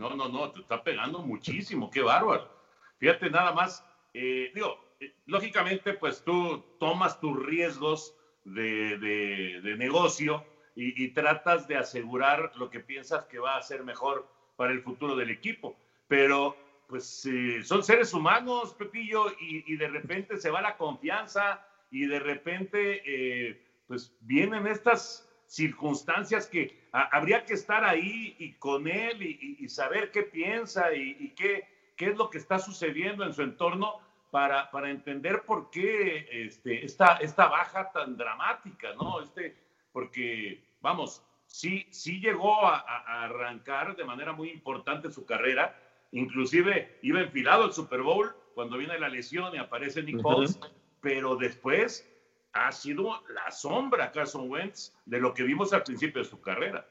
No, 0.00 0.16
no, 0.16 0.28
no, 0.28 0.50
te 0.50 0.60
está 0.60 0.82
pegando 0.82 1.20
muchísimo, 1.20 1.90
qué 1.90 2.00
bárbaro. 2.00 2.50
Fíjate 2.98 3.28
nada 3.28 3.52
más, 3.52 3.84
eh, 4.14 4.50
digo, 4.54 4.82
eh, 4.98 5.14
lógicamente 5.26 5.92
pues 5.92 6.24
tú 6.24 6.64
tomas 6.78 7.20
tus 7.20 7.38
riesgos 7.44 8.16
de, 8.44 8.98
de, 8.98 9.76
negocio 9.76 10.44
y, 10.74 11.04
y 11.04 11.08
tratas 11.08 11.68
de 11.68 11.76
asegurar 11.76 12.52
lo 12.56 12.70
que 12.70 12.80
piensas 12.80 13.26
que 13.26 13.38
va 13.38 13.56
a 13.56 13.62
ser 13.62 13.84
mejor 13.84 14.26
para 14.56 14.72
el 14.72 14.82
futuro 14.82 15.14
del 15.14 15.30
equipo, 15.30 15.76
pero 16.08 16.56
pues 16.88 17.28
son 17.62 17.84
seres 17.84 18.12
humanos, 18.12 18.74
Pepillo, 18.74 19.26
y, 19.38 19.76
de 19.76 19.86
repente 19.86 20.38
se 20.38 20.50
va 20.50 20.60
la 20.60 20.76
confianza 20.76 21.64
y 21.90 22.06
de 22.06 22.18
repente 22.18 23.02
eh, 23.04 23.62
pues 23.86 24.12
vienen 24.22 24.66
estas 24.66 25.28
circunstancias 25.46 26.48
que 26.48 26.79
habría 26.92 27.44
que 27.44 27.54
estar 27.54 27.84
ahí 27.84 28.36
y 28.38 28.52
con 28.54 28.88
él 28.88 29.22
y, 29.22 29.68
saber 29.68 30.10
qué 30.10 30.22
piensa 30.22 30.92
y, 30.94 31.32
qué, 31.36 31.66
qué, 31.96 32.10
es 32.10 32.16
lo 32.16 32.30
que 32.30 32.38
está 32.38 32.58
sucediendo 32.58 33.24
en 33.24 33.32
su 33.32 33.42
entorno 33.42 34.00
para, 34.30 34.70
para 34.70 34.90
entender 34.90 35.42
por 35.42 35.70
qué 35.70 36.28
este, 36.30 36.84
esta, 36.84 37.16
esta 37.16 37.48
baja 37.48 37.90
tan 37.92 38.16
dramática, 38.16 38.92
¿no? 38.94 39.20
Este, 39.20 39.56
porque, 39.92 40.62
vamos, 40.80 41.24
sí, 41.46 41.86
sí 41.90 42.20
llegó 42.20 42.66
a, 42.66 42.78
a 42.78 43.24
arrancar 43.24 43.96
de 43.96 44.04
manera 44.04 44.32
muy 44.32 44.50
importante 44.50 45.10
su 45.10 45.24
carrera, 45.26 45.76
Inclusive 46.12 46.98
iba 47.02 47.20
enfilado 47.20 47.64
al 47.64 47.72
Super 47.72 48.02
Bowl 48.02 48.34
cuando 48.54 48.76
viene 48.76 48.98
la 48.98 49.08
lesión 49.08 49.54
y 49.54 49.58
aparece 49.58 50.02
Nick 50.02 50.20
Foles, 50.20 50.58
pero 51.00 51.36
después 51.36 52.09
ha 52.52 52.72
sido 52.72 53.22
la 53.28 53.50
sombra 53.50 54.10
Carson 54.10 54.50
Wentz 54.50 54.92
de 55.04 55.20
lo 55.20 55.32
que 55.34 55.42
vimos 55.42 55.72
al 55.72 55.82
principio 55.82 56.22
de 56.22 56.28
su 56.28 56.40
carrera. 56.40 56.88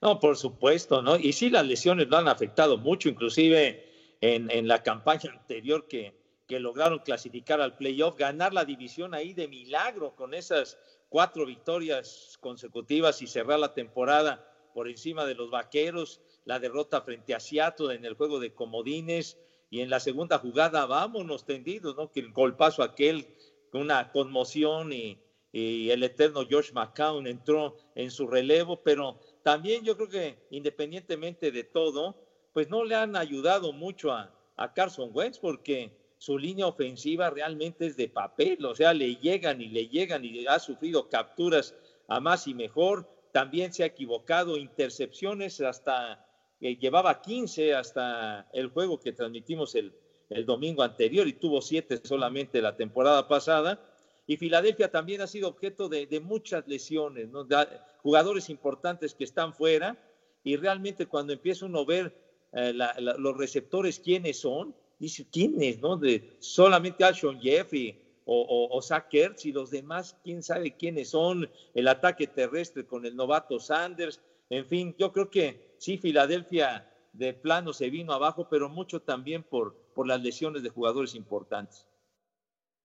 No, 0.00 0.20
por 0.20 0.36
supuesto, 0.36 1.02
¿no? 1.02 1.16
Y 1.16 1.32
sí, 1.32 1.50
las 1.50 1.66
lesiones 1.66 2.08
lo 2.08 2.18
han 2.18 2.28
afectado 2.28 2.76
mucho, 2.76 3.08
inclusive 3.08 4.16
en, 4.20 4.50
en 4.50 4.68
la 4.68 4.82
campaña 4.82 5.30
anterior 5.30 5.88
que, 5.88 6.14
que 6.46 6.60
lograron 6.60 6.98
clasificar 6.98 7.60
al 7.60 7.76
playoff, 7.76 8.16
ganar 8.16 8.52
la 8.52 8.64
división 8.64 9.14
ahí 9.14 9.32
de 9.32 9.48
milagro 9.48 10.14
con 10.14 10.34
esas 10.34 10.78
cuatro 11.08 11.46
victorias 11.46 12.36
consecutivas 12.40 13.22
y 13.22 13.26
cerrar 13.26 13.58
la 13.58 13.74
temporada 13.74 14.48
por 14.74 14.88
encima 14.88 15.24
de 15.24 15.34
los 15.34 15.50
vaqueros, 15.50 16.20
la 16.44 16.58
derrota 16.58 17.02
frente 17.02 17.34
a 17.34 17.40
Seattle 17.40 17.94
en 17.94 18.04
el 18.04 18.14
juego 18.14 18.40
de 18.40 18.54
comodines 18.54 19.38
y 19.70 19.80
en 19.80 19.90
la 19.90 20.00
segunda 20.00 20.38
jugada 20.38 20.86
vámonos 20.86 21.44
tendidos, 21.44 21.96
¿no? 21.96 22.10
Que 22.10 22.20
el 22.20 22.32
golpazo 22.32 22.82
aquel 22.82 23.34
con 23.72 23.80
una 23.80 24.12
conmoción 24.12 24.92
y, 24.92 25.18
el 25.54 26.02
eterno 26.02 26.46
George 26.48 26.72
McCown 26.72 27.26
entró 27.26 27.76
en 27.94 28.10
su 28.10 28.26
relevo, 28.26 28.82
pero 28.82 29.20
también 29.42 29.84
yo 29.84 29.96
creo 29.96 30.08
que 30.08 30.38
independientemente 30.50 31.52
de 31.52 31.62
todo, 31.62 32.16
pues 32.54 32.70
no 32.70 32.84
le 32.84 32.94
han 32.94 33.16
ayudado 33.16 33.74
mucho 33.74 34.12
a, 34.12 34.34
a 34.56 34.72
Carson 34.72 35.10
Wentz 35.12 35.38
porque 35.38 35.92
su 36.16 36.38
línea 36.38 36.66
ofensiva 36.66 37.28
realmente 37.28 37.84
es 37.84 37.98
de 37.98 38.08
papel, 38.08 38.64
o 38.64 38.74
sea, 38.74 38.94
le 38.94 39.16
llegan 39.16 39.60
y 39.60 39.68
le 39.68 39.88
llegan 39.88 40.24
y 40.24 40.46
ha 40.46 40.58
sufrido 40.58 41.10
capturas 41.10 41.74
a 42.08 42.18
más 42.18 42.46
y 42.46 42.54
mejor, 42.54 43.06
también 43.32 43.74
se 43.74 43.82
ha 43.82 43.86
equivocado, 43.86 44.56
intercepciones 44.56 45.60
hasta, 45.60 46.26
eh, 46.60 46.76
llevaba 46.76 47.20
15 47.20 47.74
hasta 47.74 48.48
el 48.54 48.68
juego 48.68 49.00
que 49.00 49.12
transmitimos 49.12 49.74
el, 49.74 49.92
el 50.34 50.46
domingo 50.46 50.82
anterior 50.82 51.26
y 51.28 51.34
tuvo 51.34 51.60
7 51.60 52.00
solamente 52.04 52.60
la 52.60 52.76
temporada 52.76 53.28
pasada. 53.28 53.80
Y 54.26 54.36
Filadelfia 54.36 54.90
también 54.90 55.20
ha 55.20 55.26
sido 55.26 55.48
objeto 55.48 55.88
de, 55.88 56.06
de 56.06 56.20
muchas 56.20 56.66
lesiones, 56.68 57.28
¿no? 57.28 57.44
De, 57.44 57.56
jugadores 58.02 58.50
importantes 58.50 59.14
que 59.14 59.24
están 59.24 59.52
fuera 59.54 59.96
y 60.44 60.56
realmente 60.56 61.06
cuando 61.06 61.32
empieza 61.32 61.66
uno 61.66 61.80
a 61.80 61.84
ver 61.84 62.14
eh, 62.52 62.72
los 62.98 63.36
receptores 63.36 63.98
quiénes 63.98 64.40
son, 64.40 64.74
dice 64.98 65.26
quiénes, 65.30 65.80
¿no? 65.80 66.00
Solamente 66.38 67.04
Alshon 67.04 67.40
Jeffrey 67.40 67.98
o, 68.24 68.40
o, 68.40 68.76
o 68.76 68.82
Zach 68.82 69.12
Ertz 69.12 69.46
y 69.46 69.52
los 69.52 69.70
demás, 69.70 70.16
quién 70.22 70.42
sabe 70.42 70.76
quiénes 70.76 71.10
son, 71.10 71.48
el 71.74 71.88
ataque 71.88 72.26
terrestre 72.26 72.84
con 72.84 73.06
el 73.06 73.16
novato 73.16 73.58
Sanders, 73.58 74.20
en 74.50 74.66
fin, 74.66 74.94
yo 74.98 75.12
creo 75.12 75.30
que 75.30 75.74
sí, 75.78 75.96
Filadelfia 75.96 76.86
de 77.14 77.32
plano 77.32 77.72
se 77.72 77.88
vino 77.88 78.12
abajo, 78.12 78.48
pero 78.50 78.68
mucho 78.68 79.00
también 79.00 79.42
por, 79.42 79.76
por 79.94 80.06
las 80.06 80.20
lesiones 80.20 80.62
de 80.62 80.70
jugadores 80.70 81.14
importantes. 81.14 81.88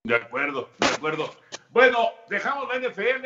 De 0.03 0.15
acuerdo, 0.15 0.69
de 0.79 0.87
acuerdo. 0.87 1.29
Bueno, 1.71 2.11
dejamos 2.29 2.67
la 2.69 2.79
NFL, 2.79 3.25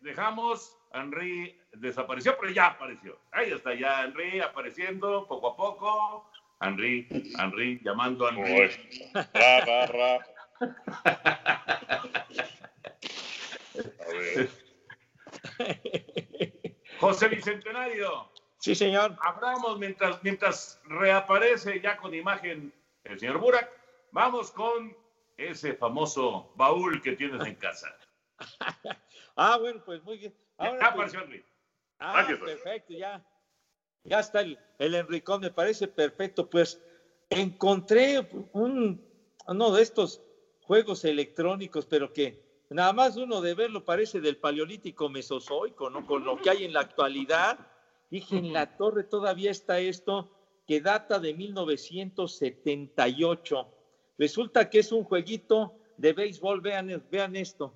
dejamos 0.00 0.76
Henry 0.92 1.60
desapareció, 1.72 2.36
pero 2.38 2.52
ya 2.52 2.66
apareció. 2.66 3.18
Ahí 3.32 3.50
está 3.50 3.74
ya 3.74 4.04
Henry 4.04 4.40
apareciendo 4.40 5.26
poco 5.26 5.48
a 5.48 5.56
poco. 5.56 6.30
Henry, 6.60 7.08
Henry, 7.38 7.80
llamando 7.82 8.26
a 8.26 8.30
Henry. 8.30 9.10
Ra, 9.14 9.60
ra, 9.64 9.86
ra. 9.86 10.18
A 14.00 14.12
ver. 14.12 14.50
José 16.98 17.28
Bicentenario. 17.28 18.30
Sí, 18.58 18.74
señor. 18.74 19.16
Hablamos 19.22 19.78
mientras, 19.78 20.22
mientras 20.22 20.80
reaparece 20.84 21.80
ya 21.80 21.96
con 21.96 22.14
imagen 22.14 22.74
el 23.04 23.18
señor 23.18 23.38
Burak. 23.38 23.70
Vamos 24.12 24.50
con 24.50 24.96
ese 25.36 25.74
famoso 25.74 26.52
baúl 26.56 27.00
que 27.02 27.12
tienes 27.12 27.44
en 27.46 27.54
casa. 27.56 27.88
ah, 29.36 29.58
bueno, 29.58 29.82
pues 29.84 30.02
muy 30.02 30.18
bien. 30.18 30.34
Ahora, 30.58 30.94
pues. 30.94 31.12
Ah, 31.98 32.26
perfecto, 32.26 32.94
ya. 32.94 33.24
Ya 34.04 34.20
está 34.20 34.40
el, 34.40 34.58
el 34.78 34.94
Enricón, 34.94 35.40
me 35.40 35.50
parece 35.50 35.86
perfecto. 35.88 36.48
Pues 36.48 36.82
encontré 37.28 38.28
un, 38.52 39.06
uno 39.46 39.72
de 39.72 39.82
estos 39.82 40.22
juegos 40.62 41.04
electrónicos, 41.04 41.86
pero 41.86 42.12
que 42.12 42.64
nada 42.70 42.92
más 42.92 43.16
uno 43.16 43.40
de 43.40 43.54
verlo 43.54 43.84
parece 43.84 44.20
del 44.20 44.38
paleolítico 44.38 45.08
mesozoico, 45.08 45.90
¿no? 45.90 46.06
Con 46.06 46.24
lo 46.24 46.38
que 46.38 46.50
hay 46.50 46.64
en 46.64 46.72
la 46.72 46.80
actualidad. 46.80 47.58
Dije, 48.10 48.38
en 48.38 48.52
la 48.52 48.76
torre 48.76 49.04
todavía 49.04 49.50
está 49.50 49.78
esto 49.78 50.30
que 50.70 50.80
data 50.80 51.18
de 51.18 51.34
1978. 51.34 53.68
Resulta 54.16 54.70
que 54.70 54.78
es 54.78 54.92
un 54.92 55.02
jueguito 55.02 55.74
de 55.96 56.12
béisbol, 56.12 56.60
vean, 56.60 57.02
vean 57.10 57.34
esto. 57.34 57.74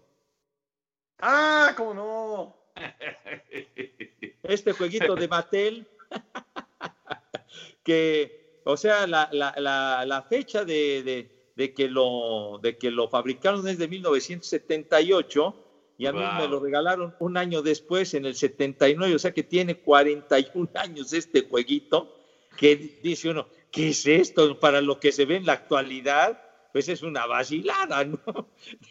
Ah, 1.19 1.75
cómo 1.77 1.93
no. 1.93 2.57
Este 4.45 4.71
jueguito 4.71 5.17
de 5.17 5.27
Mattel, 5.27 5.89
que, 7.83 8.61
o 8.65 8.77
sea, 8.77 9.09
la, 9.09 9.29
la, 9.33 9.53
la, 9.57 10.05
la 10.07 10.23
fecha 10.23 10.65
de, 10.65 11.03
de, 11.03 11.51
de, 11.57 11.75
que 11.75 11.89
lo, 11.89 12.61
de 12.63 12.79
que 12.79 12.93
lo 12.93 13.09
fabricaron 13.09 13.67
es 13.67 13.79
de 13.79 13.89
1978 13.89 15.65
y 15.99 16.07
a 16.07 16.13
wow. 16.13 16.21
mí 16.21 16.27
me 16.39 16.47
lo 16.47 16.61
regalaron 16.61 17.17
un 17.19 17.39
año 17.39 17.61
después, 17.61 18.15
en 18.15 18.25
el 18.25 18.37
79, 18.37 19.17
o 19.17 19.19
sea 19.19 19.35
que 19.35 19.43
tiene 19.43 19.81
41 19.81 20.71
años 20.77 21.13
este 21.13 21.49
jueguito, 21.49 22.14
que 22.57 23.01
dice 23.03 23.31
uno, 23.31 23.47
¿qué 23.71 23.91
es 23.91 24.07
esto? 24.07 24.59
Para 24.59 24.81
lo 24.81 25.01
que 25.01 25.13
se 25.13 25.25
ve 25.25 25.37
en 25.37 25.47
la 25.47 25.55
actualidad, 25.55 26.41
pues 26.73 26.89
es 26.89 27.03
una 27.03 27.27
vacilada, 27.27 28.05
¿no? 28.05 28.19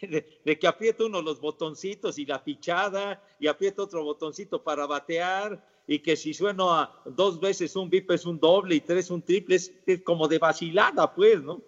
De, 0.00 0.58
que 0.58 0.66
aprieta 0.66 1.04
uno 1.04 1.20
los 1.20 1.40
botoncitos 1.40 2.18
y 2.18 2.24
la 2.24 2.38
fichada, 2.38 3.22
y 3.38 3.46
aprieta 3.46 3.82
otro 3.82 4.02
botoncito 4.02 4.62
para 4.62 4.86
batear, 4.86 5.62
y 5.86 5.98
que 5.98 6.16
si 6.16 6.32
sueno 6.32 6.72
a 6.72 7.02
dos 7.04 7.40
veces 7.40 7.76
un 7.76 7.90
bip 7.90 8.10
es 8.10 8.24
un 8.24 8.40
doble 8.40 8.76
y 8.76 8.80
tres 8.80 9.10
un 9.10 9.20
triple, 9.20 9.56
es, 9.56 9.70
es 9.84 10.02
como 10.02 10.28
de 10.28 10.38
vacilada, 10.38 11.14
pues, 11.14 11.42
¿no? 11.42 11.60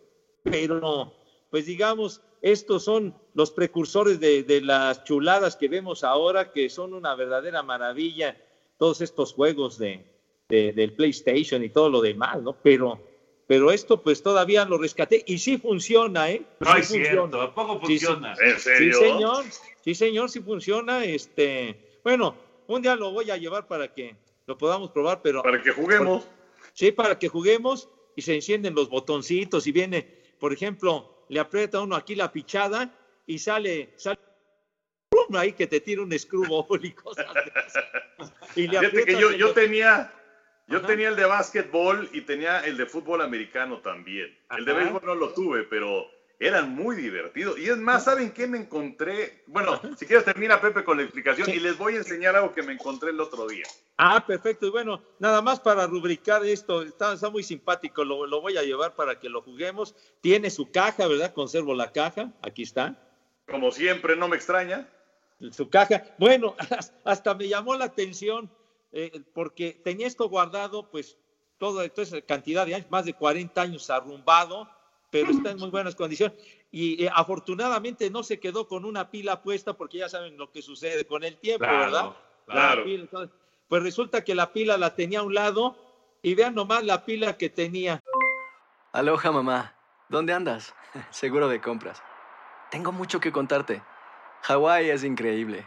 Pero, 0.42 1.12
pues 1.50 1.66
digamos, 1.66 2.22
estos 2.40 2.84
son 2.84 3.14
los 3.34 3.50
precursores 3.50 4.18
de, 4.18 4.42
de, 4.42 4.62
las 4.62 5.04
chuladas 5.04 5.56
que 5.56 5.68
vemos 5.68 6.02
ahora, 6.02 6.50
que 6.52 6.70
son 6.70 6.94
una 6.94 7.14
verdadera 7.14 7.62
maravilla, 7.62 8.40
todos 8.78 9.02
estos 9.02 9.34
juegos 9.34 9.76
de, 9.76 10.15
de, 10.48 10.72
del 10.72 10.92
PlayStation 10.92 11.62
y 11.62 11.70
todo 11.70 11.90
lo 11.90 12.00
demás, 12.00 12.42
¿no? 12.42 12.56
Pero, 12.62 13.00
pero 13.46 13.70
esto 13.70 14.02
pues 14.02 14.22
todavía 14.22 14.64
lo 14.64 14.78
rescaté 14.78 15.24
y 15.26 15.38
sí 15.38 15.58
funciona, 15.58 16.30
¿eh? 16.30 16.42
No 16.60 16.72
sí 16.72 16.78
es 16.78 16.88
funciona. 16.88 17.10
cierto, 17.10 17.40
¿a 17.40 17.54
poco 17.54 17.80
funciona? 17.80 18.36
Sí, 18.36 18.44
¿En 18.44 18.60
serio? 18.60 18.92
Sí, 18.94 19.04
señor, 19.04 19.44
sí, 19.84 19.94
señor, 19.94 20.30
sí 20.30 20.40
funciona, 20.40 21.04
este, 21.04 21.98
bueno, 22.04 22.36
un 22.66 22.82
día 22.82 22.96
lo 22.96 23.10
voy 23.12 23.30
a 23.30 23.36
llevar 23.36 23.66
para 23.66 23.92
que 23.92 24.16
lo 24.46 24.56
podamos 24.56 24.90
probar, 24.90 25.20
pero... 25.22 25.42
Para 25.42 25.62
que 25.62 25.72
juguemos. 25.72 26.26
Sí, 26.72 26.92
para 26.92 27.18
que 27.18 27.28
juguemos 27.28 27.88
y 28.14 28.22
se 28.22 28.34
encienden 28.34 28.74
los 28.74 28.88
botoncitos 28.88 29.66
y 29.66 29.72
viene, 29.72 30.02
por 30.38 30.52
ejemplo, 30.52 31.24
le 31.28 31.40
aprieta 31.40 31.80
uno 31.80 31.96
aquí 31.96 32.14
la 32.14 32.30
pichada 32.30 32.94
y 33.26 33.38
sale, 33.38 33.92
sale 33.96 34.18
ahí 35.34 35.52
que 35.52 35.66
te 35.66 35.80
tira 35.80 36.02
un 36.02 36.16
screwball 36.16 36.84
y 36.84 36.92
cosas 36.92 37.26
de 37.34 38.62
y 38.62 38.68
le 38.68 38.78
Fíjate 38.78 39.04
que 39.04 39.20
yo, 39.20 39.32
yo 39.32 39.52
tenía, 39.52 40.12
yo 40.66 40.78
Ajá. 40.78 40.86
tenía 40.86 41.08
el 41.08 41.16
de 41.16 41.24
básquetbol 41.24 42.08
y 42.12 42.22
tenía 42.22 42.60
el 42.60 42.76
de 42.76 42.86
fútbol 42.86 43.22
americano 43.22 43.78
también. 43.78 44.36
Ajá. 44.48 44.58
El 44.58 44.64
de 44.64 44.72
béisbol 44.72 45.02
no 45.04 45.14
lo 45.14 45.32
tuve, 45.32 45.62
pero 45.64 46.10
eran 46.38 46.74
muy 46.74 46.96
divertidos. 46.96 47.58
Y 47.58 47.68
es 47.68 47.76
más, 47.78 48.04
¿saben 48.04 48.30
qué 48.32 48.46
me 48.46 48.58
encontré? 48.58 49.42
Bueno, 49.46 49.80
si 49.96 50.06
quieres 50.06 50.24
termina 50.24 50.60
Pepe 50.60 50.84
con 50.84 50.98
la 50.98 51.04
explicación 51.04 51.46
sí. 51.46 51.54
y 51.54 51.60
les 51.60 51.78
voy 51.78 51.94
a 51.94 51.98
enseñar 51.98 52.36
algo 52.36 52.52
que 52.52 52.62
me 52.62 52.72
encontré 52.72 53.10
el 53.10 53.20
otro 53.20 53.46
día. 53.46 53.64
Ah, 53.96 54.24
perfecto. 54.26 54.66
Y 54.66 54.70
bueno, 54.70 55.02
nada 55.18 55.40
más 55.40 55.60
para 55.60 55.86
rubricar 55.86 56.44
esto, 56.44 56.82
está, 56.82 57.14
está 57.14 57.30
muy 57.30 57.42
simpático, 57.42 58.04
lo, 58.04 58.26
lo, 58.26 58.40
voy 58.40 58.58
a 58.58 58.62
llevar 58.62 58.94
para 58.94 59.18
que 59.18 59.28
lo 59.28 59.40
juguemos. 59.42 59.94
Tiene 60.20 60.50
su 60.50 60.70
caja, 60.70 61.06
¿verdad? 61.06 61.32
Conservo 61.32 61.74
la 61.74 61.92
caja, 61.92 62.32
aquí 62.42 62.62
está. 62.62 63.02
Como 63.46 63.70
siempre, 63.70 64.16
no 64.16 64.28
me 64.28 64.36
extraña. 64.36 64.88
Su 65.52 65.70
caja. 65.70 66.04
Bueno, 66.18 66.54
hasta 67.04 67.34
me 67.34 67.48
llamó 67.48 67.76
la 67.76 67.86
atención 67.86 68.50
eh, 68.92 69.22
porque 69.34 69.72
tenía 69.72 70.06
esto 70.06 70.28
guardado, 70.28 70.90
pues, 70.90 71.16
toda 71.58 71.84
esa 71.84 72.20
cantidad 72.20 72.66
de 72.66 72.74
años, 72.74 72.90
más 72.90 73.04
de 73.04 73.14
40 73.14 73.60
años 73.60 73.88
arrumbado 73.90 74.68
pero 75.10 75.30
está 75.30 75.50
en 75.50 75.58
muy 75.58 75.70
buenas 75.70 75.94
condiciones. 75.94 76.36
Y 76.70 77.04
eh, 77.04 77.10
afortunadamente 77.12 78.10
no 78.10 78.22
se 78.22 78.38
quedó 78.38 78.68
con 78.68 78.84
una 78.84 79.10
pila 79.10 79.42
puesta 79.42 79.74
porque 79.74 79.98
ya 79.98 80.08
saben 80.08 80.36
lo 80.36 80.50
que 80.50 80.62
sucede 80.62 81.06
con 81.06 81.24
el 81.24 81.38
tiempo, 81.38 81.64
claro, 81.64 81.78
¿verdad? 81.78 82.16
Claro. 82.46 82.84
Pila, 82.84 83.02
entonces, 83.02 83.36
pues 83.68 83.82
resulta 83.82 84.24
que 84.24 84.34
la 84.34 84.52
pila 84.52 84.76
la 84.76 84.94
tenía 84.94 85.20
a 85.20 85.22
un 85.22 85.34
lado 85.34 85.76
y 86.22 86.34
vean 86.34 86.54
nomás 86.54 86.84
la 86.84 87.04
pila 87.04 87.36
que 87.36 87.48
tenía. 87.48 88.00
Aloha 88.92 89.32
mamá, 89.32 89.74
¿dónde 90.08 90.32
andas? 90.32 90.74
Seguro 91.10 91.48
de 91.48 91.60
compras. 91.60 92.02
Tengo 92.70 92.92
mucho 92.92 93.20
que 93.20 93.32
contarte. 93.32 93.82
Hawái 94.42 94.90
es 94.90 95.04
increíble. 95.04 95.66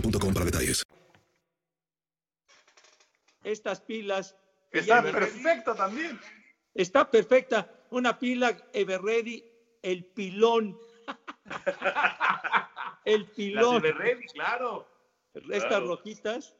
para 0.00 0.44
detalles. 0.44 0.82
Estas 3.44 3.80
pilas. 3.80 4.36
Está 4.70 5.02
perfecta 5.02 5.74
también. 5.74 6.18
Está 6.74 7.10
perfecta. 7.10 7.70
Una 7.90 8.18
pila 8.18 8.56
Everready, 8.72 9.44
el 9.82 10.04
pilón. 10.06 10.78
el 13.04 13.26
pilón. 13.26 13.82
de 13.82 13.92
Ready, 13.92 14.26
claro. 14.28 14.88
Estas 15.34 15.64
Claro. 15.64 15.86
rojitas. 15.88 16.54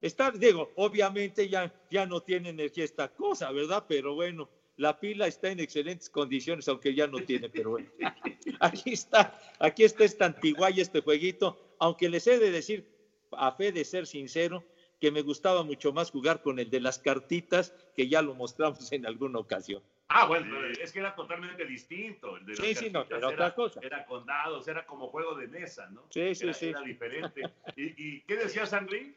Está, 0.00 0.30
digo, 0.30 0.72
obviamente 0.76 1.48
ya, 1.48 1.72
ya 1.90 2.04
no 2.06 2.20
tiene 2.20 2.50
energía 2.50 2.84
esta 2.84 3.08
cosa, 3.08 3.50
¿verdad? 3.50 3.84
Pero 3.88 4.14
bueno, 4.14 4.48
la 4.76 5.00
pila 5.00 5.26
está 5.26 5.48
en 5.48 5.58
excelentes 5.60 6.10
condiciones, 6.10 6.68
aunque 6.68 6.94
ya 6.94 7.06
no 7.06 7.18
tiene, 7.22 7.48
pero 7.48 7.70
bueno. 7.70 7.88
Aquí 8.60 8.92
está, 8.92 9.38
aquí 9.58 9.84
está 9.84 10.04
esta 10.04 10.24
antiguaya, 10.24 10.80
este 10.80 11.02
jueguito, 11.02 11.58
aunque 11.78 12.08
les 12.08 12.26
he 12.26 12.38
de 12.38 12.50
decir, 12.50 12.86
a 13.32 13.52
fe 13.52 13.72
de 13.72 13.84
ser 13.84 14.06
sincero, 14.06 14.64
que 15.00 15.10
me 15.10 15.22
gustaba 15.22 15.62
mucho 15.62 15.92
más 15.92 16.10
jugar 16.10 16.40
con 16.40 16.58
el 16.58 16.70
de 16.70 16.80
las 16.80 16.98
cartitas, 16.98 17.74
que 17.94 18.08
ya 18.08 18.22
lo 18.22 18.34
mostramos 18.34 18.90
en 18.92 19.06
alguna 19.06 19.38
ocasión. 19.38 19.82
Ah, 20.08 20.26
bueno, 20.26 20.64
es 20.66 20.92
que 20.92 21.00
era 21.00 21.14
totalmente 21.14 21.64
distinto. 21.66 22.36
El 22.36 22.46
de 22.46 22.52
las 22.52 22.66
Sí, 22.66 22.74
sí, 22.74 22.90
no, 22.90 23.04
era 23.10 23.28
otra 23.28 23.54
cosa. 23.54 23.80
Era 23.82 24.04
con 24.06 24.24
dados, 24.24 24.66
era 24.68 24.86
como 24.86 25.08
juego 25.08 25.34
de 25.34 25.48
mesa, 25.48 25.88
¿no? 25.90 26.06
Sí, 26.10 26.34
sí, 26.34 26.44
era, 26.44 26.54
sí. 26.54 26.66
Era 26.68 26.80
diferente. 26.82 27.42
¿Y, 27.74 28.16
y 28.16 28.20
qué 28.22 28.36
decías, 28.36 28.72
Henry? 28.72 29.16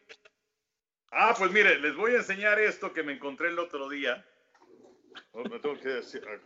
Ah, 1.12 1.34
pues 1.38 1.51
mire, 1.51 1.80
les 1.80 1.95
voy 1.95 2.14
a 2.14 2.18
enseñar 2.18 2.60
esto 2.60 2.91
que 2.91 3.03
me 3.03 3.14
encontré 3.14 3.49
el 3.49 3.60
otro 3.60 3.88
día. 3.88 4.26
Oh, 5.32 5.43
Me 5.43 5.60
tengo 5.60 5.78
que 5.80 6.01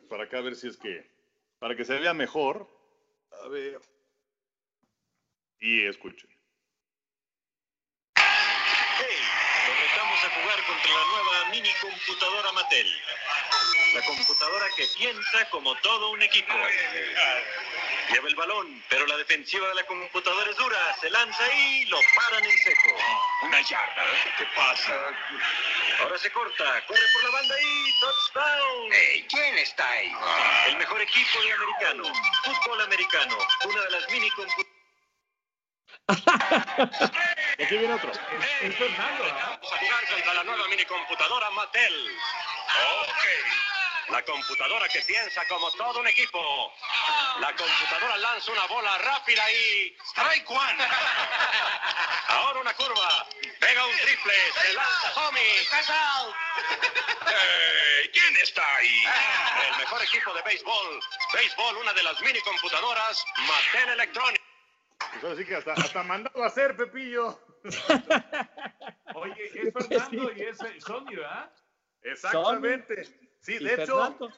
para 0.09 0.23
acá 0.23 0.39
a 0.39 0.41
ver 0.41 0.55
si 0.55 0.67
es 0.67 0.77
que. 0.77 1.09
Para 1.59 1.75
que 1.75 1.85
se 1.85 1.97
vea 1.99 2.13
mejor. 2.13 2.67
A 3.43 3.47
ver. 3.47 3.79
Y 5.63 5.87
escuchen. 5.87 6.29
Nos 8.17 9.79
retamos 9.79 10.23
a 10.25 10.29
jugar 10.29 10.63
contra 10.65 10.91
la 10.91 11.05
nueva 11.05 11.45
mini 11.51 11.69
computadora 11.79 12.51
Mattel. 12.51 13.01
La 13.93 14.01
computadora 14.01 14.65
que 14.75 14.85
piensa 14.97 15.49
como 15.51 15.73
todo 15.75 16.09
un 16.09 16.21
equipo. 16.21 16.53
Lleva 18.11 18.27
el 18.27 18.35
balón, 18.35 18.83
pero 18.89 19.07
la 19.07 19.15
defensiva 19.15 19.69
de 19.69 19.75
la 19.75 19.85
computadora 19.85 20.51
es 20.51 20.57
dura. 20.57 20.97
Se 20.99 21.09
lanza 21.09 21.55
y 21.55 21.85
lo 21.85 21.97
paran 22.13 22.43
en 22.43 22.57
seco. 22.57 22.97
Una 23.43 23.61
yarda. 23.61 24.05
¿Qué 24.37 24.45
pasa? 24.57 25.15
Ahora 26.01 26.17
se 26.17 26.29
corta, 26.33 26.85
corre 26.87 27.07
por 27.13 27.23
la 27.23 27.29
banda 27.29 27.55
y 27.61 27.99
touchdown. 28.01 28.91
¿Quién 29.29 29.57
está 29.59 29.89
ahí? 29.89 30.11
El 30.67 30.75
mejor 30.75 30.99
equipo 30.99 31.41
de 31.41 31.53
americano. 31.53 32.03
Fútbol 32.43 32.81
americano. 32.81 33.37
Una 33.65 33.81
de 33.81 33.91
las 33.91 34.09
mini 34.11 34.29
computadoras. 34.31 34.72
Aquí 36.07 37.77
viene 37.77 37.93
otro. 37.93 38.11
Es 38.11 38.75
Fernando. 38.75 39.23
Vamos 39.23 39.71
a 39.71 39.77
jugar 39.77 40.05
contra 40.11 40.33
la 40.33 40.43
nueva 40.43 40.67
mini 40.67 40.83
computadora 40.85 41.49
Mattel. 41.51 42.17
Ok. 43.01 44.09
La 44.09 44.21
computadora 44.23 44.89
que 44.89 44.99
piensa 45.01 45.47
como 45.47 45.71
todo 45.71 46.01
un 46.01 46.07
equipo. 46.07 46.73
La 47.39 47.55
computadora 47.55 48.17
lanza 48.17 48.51
una 48.51 48.65
bola 48.67 48.97
rápida 48.97 49.49
y. 49.49 49.95
¡Strike 50.09 50.49
one! 50.51 50.87
Ahora 52.27 52.59
una 52.59 52.73
curva. 52.73 53.25
Pega 53.61 53.85
un 53.85 53.97
triple. 53.99 54.33
Se 54.61 54.73
lanza 54.73 55.13
Tommy. 55.13 55.39
out! 55.87 56.35
Hey, 57.27 58.09
¿Quién 58.11 58.35
está 58.43 58.75
ahí? 58.75 59.03
El 59.69 59.77
mejor 59.77 60.03
equipo 60.03 60.33
de 60.33 60.41
béisbol. 60.41 60.99
Béisbol, 61.33 61.77
una 61.77 61.93
de 61.93 62.03
las 62.03 62.19
mini 62.19 62.41
computadoras 62.41 63.23
Mattel 63.37 63.89
Electronics. 63.89 64.52
Pues 65.13 65.23
ahora 65.23 65.35
sí 65.37 65.45
que 65.45 65.55
hasta, 65.55 65.73
hasta 65.73 66.03
mandado 66.03 66.43
a 66.43 66.47
hacer, 66.47 66.75
Pepillo. 66.75 67.39
Oye, 69.15 69.45
es 69.67 69.73
Fernando 69.73 70.31
y 70.35 70.41
es 70.41 70.61
eh, 70.61 70.81
Sony, 70.81 71.05
¿verdad? 71.15 71.51
Exactamente. 72.01 73.03
Sí, 73.41 73.55
¿Y 73.59 73.63
de 73.63 73.73
hecho, 73.75 73.95
Fernando? 73.97 74.31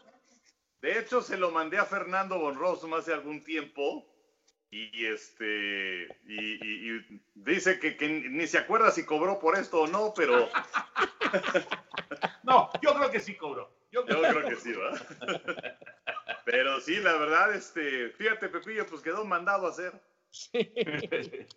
de 0.81 0.99
hecho 0.99 1.21
se 1.21 1.37
lo 1.37 1.51
mandé 1.51 1.77
a 1.77 1.85
Fernando 1.85 2.37
Bonroso 2.39 2.93
hace 2.95 3.13
algún 3.13 3.43
tiempo 3.43 4.05
y 4.69 5.05
este 5.05 6.07
y, 6.25 6.35
y- 6.35 6.89
y 6.97 7.21
dice 7.35 7.79
que, 7.79 7.95
que 7.97 8.07
ni 8.09 8.45
se 8.47 8.57
acuerda 8.57 8.91
si 8.91 9.05
cobró 9.05 9.39
por 9.39 9.57
esto 9.57 9.81
o 9.81 9.87
no, 9.87 10.13
pero 10.15 10.49
No, 12.43 12.69
yo 12.81 12.93
creo 12.95 13.09
que 13.11 13.19
sí 13.19 13.35
cobró. 13.35 13.71
Yo 13.91 14.05
yo 14.05 14.21
creo 14.21 14.47
que 14.49 14.55
sí, 14.57 14.73
¿verdad? 14.73 15.79
Pero 16.45 16.79
sí, 16.79 16.97
la 16.97 17.13
verdad, 17.13 17.55
este, 17.55 18.09
fíjate, 18.11 18.49
Pepillo, 18.49 18.85
pues 18.85 19.01
quedó 19.01 19.25
mandado 19.25 19.65
a 19.65 19.69
hacer. 19.71 19.99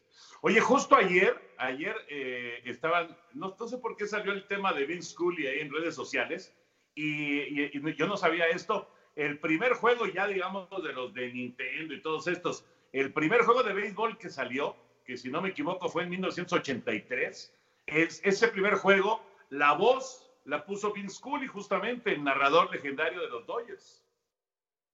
Oye, 0.41 0.61
justo 0.61 0.97
ayer, 0.97 1.37
ayer 1.59 1.97
eh, 2.09 2.63
estaban, 2.65 3.17
no, 3.35 3.57
sé 3.67 3.79
por 3.79 3.97
qué 3.97 4.07
salió 4.07 4.33
el 4.33 4.47
tema 4.47 4.73
de 4.73 4.87
Vince 4.87 5.11
Scully 5.11 5.47
ahí 5.47 5.61
en 5.61 5.73
redes 5.73 5.95
sociales, 5.95 6.55
y, 6.95 7.71
yo 7.97 8.07
no 8.07 8.17
sabía 8.17 8.49
esto. 8.49 8.91
El 9.15 9.39
primer 9.39 9.75
juego 9.75 10.07
ya, 10.07 10.27
digamos, 10.27 10.69
de 10.83 10.93
los 10.93 11.13
de 11.13 11.33
Nintendo 11.33 11.95
y 11.95 12.03
todos 12.03 12.29
estos, 12.29 12.65
el 12.93 13.13
primer 13.13 13.43
juego 13.43 13.63
de 13.63 13.73
béisbol 13.73 14.19
que 14.19 14.31
salió, 14.31 14.77
que 15.05 15.17
si 15.17 15.29
no 15.29 15.41
me 15.41 15.51
equivoco 15.51 15.89
fue 15.89 16.05
en 16.05 16.11
1983, 16.11 17.55
es, 17.87 18.21
ese 18.25 18.49
primer 18.49 18.75
juego, 18.75 19.23
la 19.51 19.73
voz 19.73 20.31
la 20.45 20.65
puso 20.65 20.93
Vince 20.93 21.17
Scully, 21.17 21.47
justamente, 21.47 22.13
el 22.13 22.25
narrador 22.25 22.71
legendario 22.73 23.21
de 23.21 23.29
los 23.29 23.47
Dodgers. 23.47 24.05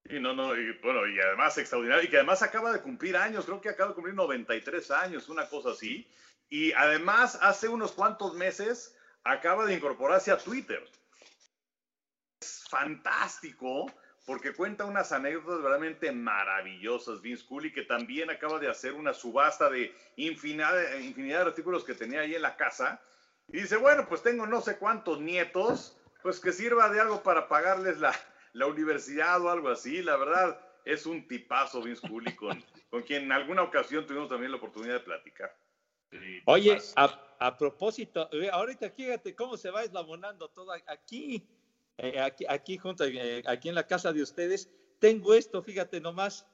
Y 0.06 0.20
no, 0.20 0.34
no, 0.34 0.54
y 0.54 0.72
bueno, 0.82 1.06
y 1.06 1.18
además 1.18 1.56
extraordinario, 1.56 2.04
y 2.04 2.08
que 2.08 2.16
además 2.16 2.42
acaba 2.42 2.72
de 2.72 2.82
cumplir 2.82 3.16
años, 3.16 3.46
creo 3.46 3.60
que 3.60 3.70
acaba 3.70 3.90
de 3.90 3.94
cumplir 3.94 4.14
93 4.14 4.90
años, 4.90 5.28
una 5.30 5.48
cosa 5.48 5.70
así. 5.70 6.06
Y 6.50 6.72
además, 6.72 7.38
hace 7.40 7.68
unos 7.68 7.92
cuantos 7.92 8.34
meses, 8.34 8.96
acaba 9.24 9.64
de 9.64 9.74
incorporarse 9.74 10.30
a 10.30 10.36
Twitter. 10.36 10.86
Es 12.38 12.64
fantástico, 12.68 13.90
porque 14.26 14.52
cuenta 14.52 14.84
unas 14.84 15.10
anécdotas 15.10 15.62
verdaderamente 15.62 16.12
maravillosas, 16.12 17.22
Vince 17.22 17.46
Cooley, 17.46 17.72
que 17.72 17.82
también 17.82 18.30
acaba 18.30 18.58
de 18.58 18.68
hacer 18.68 18.92
una 18.92 19.14
subasta 19.14 19.70
de 19.70 19.96
infinidad, 20.16 20.98
infinidad 20.98 21.40
de 21.40 21.50
artículos 21.50 21.82
que 21.82 21.94
tenía 21.94 22.20
ahí 22.20 22.34
en 22.34 22.42
la 22.42 22.56
casa. 22.56 23.00
Y 23.48 23.62
dice, 23.62 23.78
bueno, 23.78 24.06
pues 24.06 24.22
tengo 24.22 24.46
no 24.46 24.60
sé 24.60 24.76
cuántos 24.76 25.20
nietos, 25.20 25.96
pues 26.22 26.40
que 26.40 26.52
sirva 26.52 26.90
de 26.90 27.00
algo 27.00 27.22
para 27.22 27.48
pagarles 27.48 27.98
la, 27.98 28.14
la 28.54 28.66
universidad 28.66 29.42
o 29.42 29.50
algo 29.50 29.68
así. 29.68 30.02
La 30.02 30.16
verdad, 30.16 30.58
es 30.84 31.06
un 31.06 31.28
tipazo 31.28 31.82
Vince 31.82 32.08
Cooley 32.08 32.34
con, 32.34 32.64
con 32.90 33.02
quien 33.02 33.24
en 33.24 33.32
alguna 33.32 33.62
ocasión 33.62 34.06
tuvimos 34.06 34.28
también 34.28 34.50
la 34.50 34.56
oportunidad 34.56 34.94
de 34.94 35.00
platicar. 35.00 35.54
Oye, 36.46 36.78
a, 36.94 37.36
a, 37.40 37.58
propósito, 37.58 38.30
ahorita 38.52 38.88
fíjate 38.90 39.34
cómo 39.34 39.56
se 39.56 39.70
va 39.70 39.82
eslabonando 39.82 40.48
todo 40.48 40.70
aquí, 40.86 41.44
eh, 41.98 42.20
aquí, 42.20 42.44
aquí 42.48 42.78
junto, 42.78 43.04
eh, 43.04 43.42
aquí 43.46 43.68
en 43.68 43.74
la 43.74 43.86
casa 43.86 44.12
de 44.12 44.22
ustedes. 44.22 44.70
Tengo 45.00 45.34
esto, 45.34 45.60
fíjate 45.60 46.00
nomás. 46.00 46.46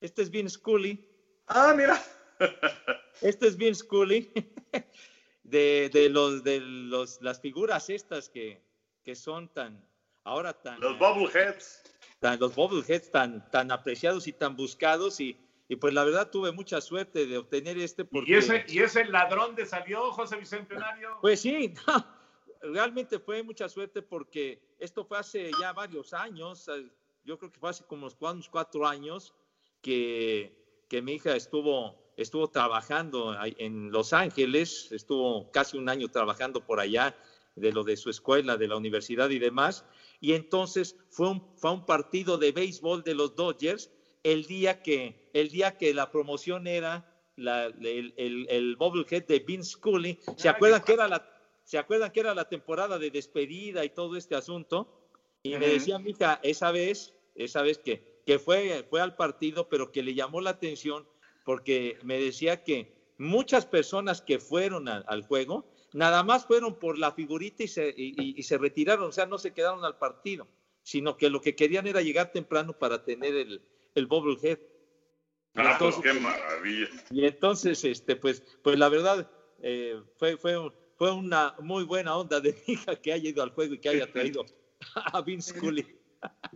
Este 0.00 0.22
es 0.22 0.30
Vince 0.30 0.54
Scully. 0.54 1.08
Ah, 1.46 1.72
mira. 1.76 2.02
este 3.22 3.46
es 3.46 3.56
Vince 3.56 3.84
Scully. 3.84 4.32
de, 5.44 5.88
de, 5.92 6.08
los, 6.10 6.42
de 6.42 6.60
los, 6.60 7.22
las 7.22 7.40
figuras 7.40 7.90
estas 7.90 8.28
que, 8.28 8.60
que 9.04 9.14
son 9.14 9.48
tan, 9.48 9.87
ahora 10.28 10.52
tan... 10.52 10.80
Los 10.80 10.98
bobbleheads. 10.98 11.82
Tan, 12.20 12.38
los 12.38 12.54
bobbleheads 12.54 13.10
tan, 13.10 13.50
tan 13.50 13.70
apreciados 13.70 14.26
y 14.26 14.32
tan 14.32 14.56
buscados 14.56 15.20
y, 15.20 15.38
y 15.68 15.76
pues 15.76 15.94
la 15.94 16.04
verdad 16.04 16.30
tuve 16.30 16.52
mucha 16.52 16.80
suerte 16.80 17.26
de 17.26 17.38
obtener 17.38 17.78
este 17.78 18.04
porque... 18.04 18.30
¿Y 18.32 18.34
ese, 18.34 18.64
y 18.68 18.78
ese 18.80 19.04
ladrón 19.04 19.54
de 19.54 19.66
salió, 19.66 20.10
José 20.12 20.36
Bicentenario? 20.36 21.18
Pues 21.20 21.40
sí, 21.40 21.74
realmente 22.62 23.18
fue 23.18 23.42
mucha 23.42 23.68
suerte 23.68 24.02
porque 24.02 24.60
esto 24.78 25.04
fue 25.04 25.18
hace 25.18 25.50
ya 25.60 25.72
varios 25.72 26.12
años, 26.12 26.70
yo 27.24 27.38
creo 27.38 27.50
que 27.50 27.58
fue 27.58 27.70
hace 27.70 27.84
como 27.84 28.08
unos 28.20 28.48
cuatro 28.48 28.86
años 28.86 29.34
que, 29.82 30.84
que 30.88 31.02
mi 31.02 31.14
hija 31.14 31.36
estuvo 31.36 32.08
estuvo 32.18 32.48
trabajando 32.50 33.36
en 33.44 33.92
Los 33.92 34.12
Ángeles, 34.12 34.90
estuvo 34.90 35.50
casi 35.52 35.78
un 35.78 35.88
año 35.88 36.08
trabajando 36.08 36.60
por 36.66 36.80
allá 36.80 37.14
de 37.54 37.72
lo 37.72 37.84
de 37.84 37.96
su 37.96 38.10
escuela, 38.10 38.56
de 38.56 38.66
la 38.66 38.76
universidad 38.76 39.30
y 39.30 39.38
demás, 39.38 39.84
y 40.20 40.32
entonces 40.32 40.96
fue 41.10 41.30
un, 41.30 41.56
fue 41.56 41.72
un 41.72 41.86
partido 41.86 42.38
de 42.38 42.52
béisbol 42.52 43.02
de 43.02 43.14
los 43.14 43.34
Dodgers 43.36 43.90
el 44.22 44.46
día 44.46 44.82
que, 44.82 45.30
el 45.32 45.48
día 45.48 45.76
que 45.76 45.94
la 45.94 46.10
promoción 46.10 46.66
era 46.66 47.08
la, 47.36 47.66
el, 47.66 48.14
el, 48.16 48.46
el 48.50 48.76
bobblehead 48.76 49.26
de 49.26 49.38
Vince 49.40 49.72
Scully. 49.72 50.18
¿Se 50.36 50.48
acuerdan, 50.48 50.82
que 50.82 50.92
era 50.92 51.06
la, 51.06 51.26
¿Se 51.64 51.78
acuerdan 51.78 52.10
que 52.10 52.20
era 52.20 52.34
la 52.34 52.48
temporada 52.48 52.98
de 52.98 53.10
despedida 53.10 53.84
y 53.84 53.90
todo 53.90 54.16
este 54.16 54.34
asunto? 54.34 55.06
Y 55.42 55.56
me 55.56 55.68
decía 55.68 55.98
mi 55.98 56.10
hija, 56.10 56.40
esa 56.42 56.72
vez, 56.72 57.14
esa 57.36 57.62
vez 57.62 57.78
que, 57.78 58.22
que 58.26 58.38
fue, 58.38 58.84
fue 58.90 59.00
al 59.00 59.14
partido, 59.14 59.68
pero 59.68 59.92
que 59.92 60.02
le 60.02 60.14
llamó 60.14 60.40
la 60.40 60.50
atención 60.50 61.06
porque 61.44 61.98
me 62.02 62.18
decía 62.18 62.64
que 62.64 63.14
muchas 63.16 63.64
personas 63.64 64.20
que 64.20 64.38
fueron 64.38 64.88
al 64.88 65.22
juego, 65.22 65.64
nada 65.92 66.22
más 66.22 66.46
fueron 66.46 66.78
por 66.78 66.98
la 66.98 67.12
figurita 67.12 67.62
y 67.62 67.68
se, 67.68 67.94
y, 67.96 68.42
se, 68.42 68.58
retiraron, 68.58 69.08
o 69.08 69.12
sea, 69.12 69.26
no 69.26 69.38
se 69.38 69.52
quedaron 69.52 69.84
al 69.84 69.98
partido, 69.98 70.46
sino 70.82 71.16
que 71.16 71.30
lo 71.30 71.40
que 71.40 71.56
querían 71.56 71.86
era 71.86 72.02
llegar 72.02 72.32
temprano 72.32 72.72
para 72.72 73.04
tener 73.04 73.34
el, 73.34 73.62
el 73.94 74.06
bobblehead. 74.06 74.58
Ah, 75.54 75.76
pues, 75.78 75.96
qué 75.96 76.12
maravilla. 76.12 76.88
Y 77.10 77.24
entonces, 77.24 77.84
este, 77.84 78.16
pues, 78.16 78.42
pues 78.62 78.78
la 78.78 78.88
verdad, 78.88 79.30
eh, 79.60 80.00
fue, 80.16 80.36
fue, 80.36 80.54
fue 80.96 81.12
una 81.12 81.54
muy 81.60 81.84
buena 81.84 82.16
onda 82.16 82.40
de 82.40 82.52
mi 82.52 82.74
hija 82.74 82.96
que 82.96 83.12
haya 83.12 83.30
ido 83.30 83.42
al 83.42 83.50
juego 83.50 83.74
y 83.74 83.78
que 83.78 83.88
haya 83.88 84.10
traído 84.10 84.44
a 85.12 85.20
Vince 85.22 85.54
Scully. 85.56 85.98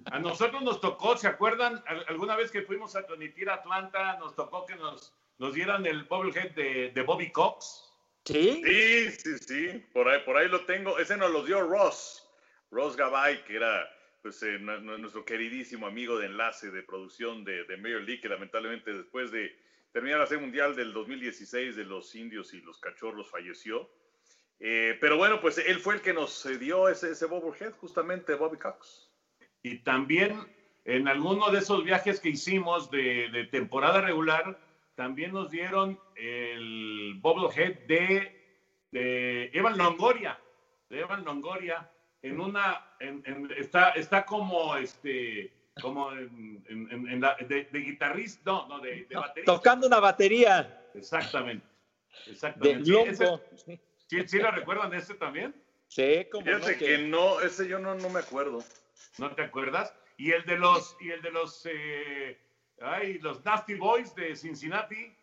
A 0.07 0.19
nosotros 0.19 0.63
nos 0.63 0.81
tocó, 0.81 1.17
¿se 1.17 1.29
acuerdan? 1.29 1.83
Alguna 2.09 2.37
vez 2.37 2.51
que 2.51 2.63
fuimos 2.63 2.97
a 2.97 3.07
transmitir 3.07 3.49
a 3.49 3.55
Atlanta, 3.55 4.19
nos 4.19 4.35
tocó 4.35 4.67
que 4.67 4.77
nos, 4.77 5.15
nos 5.39 5.55
dieran 5.55 5.87
el 5.87 6.05
bobblehead 6.05 6.53
de, 6.55 6.91
de 6.91 7.03
Bobby 7.03 7.31
Cox. 7.31 7.82
¿Sí? 8.25 8.63
Sí, 8.65 9.11
sí, 9.11 9.39
sí. 9.39 9.85
Por 9.93 10.09
ahí, 10.09 10.21
por 10.25 10.37
ahí 10.37 10.49
lo 10.49 10.65
tengo. 10.65 10.99
Ese 10.99 11.17
nos 11.17 11.31
lo 11.31 11.45
dio 11.45 11.61
Ross. 11.63 12.29
Ross 12.71 12.97
Gabay, 12.97 13.45
que 13.45 13.57
era 13.57 13.89
pues, 14.23 14.43
eh, 14.43 14.59
nuestro 14.59 15.25
queridísimo 15.25 15.87
amigo 15.87 16.19
de 16.19 16.27
enlace 16.27 16.71
de 16.71 16.83
producción 16.83 17.45
de, 17.45 17.65
de 17.65 17.77
Major 17.77 18.03
League, 18.03 18.21
que 18.21 18.29
lamentablemente 18.29 18.93
después 18.93 19.31
de 19.31 19.55
terminar 19.93 20.21
la 20.21 20.27
Serie 20.27 20.43
Mundial 20.43 20.75
del 20.75 20.93
2016 20.93 21.77
de 21.77 21.85
los 21.85 22.15
indios 22.15 22.55
y 22.55 22.61
los 22.61 22.79
cachorros 22.79 23.31
falleció. 23.31 23.91
Eh, 24.59 24.97
pero 25.01 25.17
bueno, 25.17 25.41
pues 25.41 25.59
él 25.59 25.81
fue 25.81 25.95
el 25.95 26.01
que 26.01 26.15
nos 26.15 26.49
dio 26.59 26.89
ese, 26.89 27.11
ese 27.11 27.27
bobblehead, 27.27 27.73
justamente 27.73 28.35
Bobby 28.35 28.59
Cox. 28.59 29.11
Y 29.63 29.79
también 29.79 30.47
en 30.85 31.09
alguno 31.09 31.51
de 31.51 31.59
esos 31.59 31.85
viajes 31.85 32.21
que 32.21 32.31
hicimos 32.31 32.91
de, 32.91 33.49
temporada 33.51 34.01
regular, 34.01 34.59
también 34.95 35.33
nos 35.33 35.51
dieron 35.51 35.99
el 36.17 37.15
bobblehead 37.21 37.87
de, 37.87 38.67
de 38.91 39.51
Evan 39.53 39.79
Longoria, 39.79 40.39
de 40.89 41.01
Evan 41.01 41.25
Longoria, 41.25 41.91
en 42.23 42.41
una, 42.41 42.87
está, 43.57 43.91
está 43.91 44.25
como 44.25 44.77
este, 44.77 45.53
como 45.81 46.13
en, 46.13 47.21
la, 47.21 47.37
de, 47.37 47.67
guitarrista, 47.73 48.43
no, 48.45 48.69
no, 48.69 48.81
de, 48.81 49.07
de 49.07 49.17
baterista. 49.17 49.53
Tocando 49.53 49.87
una 49.87 49.99
batería. 49.99 50.87
Exactamente. 50.95 51.67
Exactamente. 52.27 52.85
Sí, 52.85 53.81
¿sí, 54.07 54.29
¿sí, 54.29 54.39
lo 54.39 54.51
recuerdan 54.51 54.93
ese 54.95 55.15
también? 55.15 55.55
Sí, 55.89 56.27
como. 56.31 56.45
Fíjate 56.45 56.77
que... 56.77 56.85
que 56.85 56.99
no, 56.99 57.41
ese 57.41 57.67
yo 57.67 57.79
no, 57.79 57.95
no 57.95 58.11
me 58.11 58.21
acuerdo. 58.21 58.63
¿No 59.19 59.35
te 59.35 59.43
acuerdas? 59.43 59.95
Y 60.17 60.33
el 60.33 60.45
de 60.45 60.59
los, 60.59 60.97
y 61.01 61.11
el 61.11 61.23
de 61.23 61.31
los, 61.31 61.67
eh, 61.67 62.39
ay, 62.83 63.19
los 63.19 63.45
Nasty 63.45 63.75
Boys 63.75 64.15
de 64.15 64.37
Cincinnati. 64.37 65.17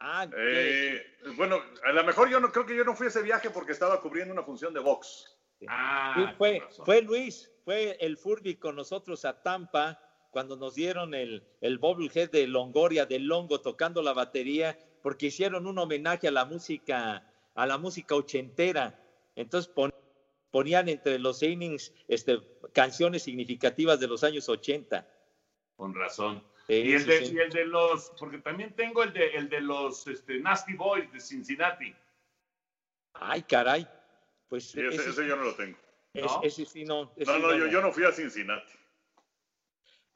Ah, 0.00 0.28
eh, 0.36 1.02
bueno, 1.36 1.60
a 1.84 1.92
lo 1.92 2.04
mejor 2.04 2.28
yo 2.28 2.38
no 2.38 2.52
creo 2.52 2.64
que 2.64 2.76
yo 2.76 2.84
no 2.84 2.94
fui 2.94 3.06
a 3.06 3.08
ese 3.08 3.22
viaje 3.22 3.50
porque 3.50 3.72
estaba 3.72 4.00
cubriendo 4.00 4.32
una 4.32 4.44
función 4.44 4.72
de 4.72 4.80
box. 4.80 5.36
Ah, 5.66 6.34
fue, 6.38 6.62
fue 6.84 7.02
Luis, 7.02 7.50
fue 7.64 7.96
el 8.00 8.16
Furby 8.16 8.56
con 8.56 8.76
nosotros 8.76 9.24
a 9.24 9.42
Tampa 9.42 10.00
cuando 10.30 10.56
nos 10.56 10.74
dieron 10.74 11.14
el, 11.14 11.42
el 11.60 11.78
bobblehead 11.78 12.30
de 12.30 12.46
Longoria, 12.46 13.06
de 13.06 13.18
Longo, 13.18 13.60
tocando 13.60 14.02
la 14.02 14.12
batería, 14.12 14.78
porque 15.02 15.26
hicieron 15.26 15.66
un 15.66 15.78
homenaje 15.78 16.28
a 16.28 16.30
la 16.30 16.44
música, 16.44 17.26
a 17.54 17.66
la 17.66 17.78
música 17.78 18.14
ochentera. 18.14 19.02
Entonces 19.34 19.72
ponían 20.50 20.88
entre 20.88 21.18
los 21.18 21.42
innings 21.42 21.92
este, 22.06 22.38
canciones 22.72 23.22
significativas 23.22 23.98
de 23.98 24.06
los 24.06 24.22
años 24.22 24.48
80. 24.48 25.08
Con 25.78 25.94
razón. 25.94 26.42
y, 26.66 26.92
el 26.92 27.06
de, 27.06 27.64
los, 27.64 28.10
porque 28.18 28.38
también 28.38 28.74
tengo 28.74 29.04
el 29.04 29.12
de, 29.12 29.28
el 29.28 29.48
de 29.48 29.60
los 29.60 30.08
este, 30.08 30.40
Nasty 30.40 30.74
Boys 30.74 31.10
de 31.12 31.20
Cincinnati. 31.20 31.94
Ay, 33.14 33.42
caray. 33.42 33.86
Pues 34.48 34.74
ese, 34.74 35.24
yo 35.24 35.36
no 35.36 35.44
lo 35.44 35.54
tengo. 35.54 35.78
¿No? 36.14 36.40
Ese 36.42 36.66
sí 36.66 36.84
no. 36.84 37.12
no, 37.16 37.38
no, 37.38 37.56
yo, 37.56 37.68
yo 37.68 37.80
no 37.80 37.92
fui 37.92 38.04
a 38.04 38.10
Cincinnati. 38.10 38.72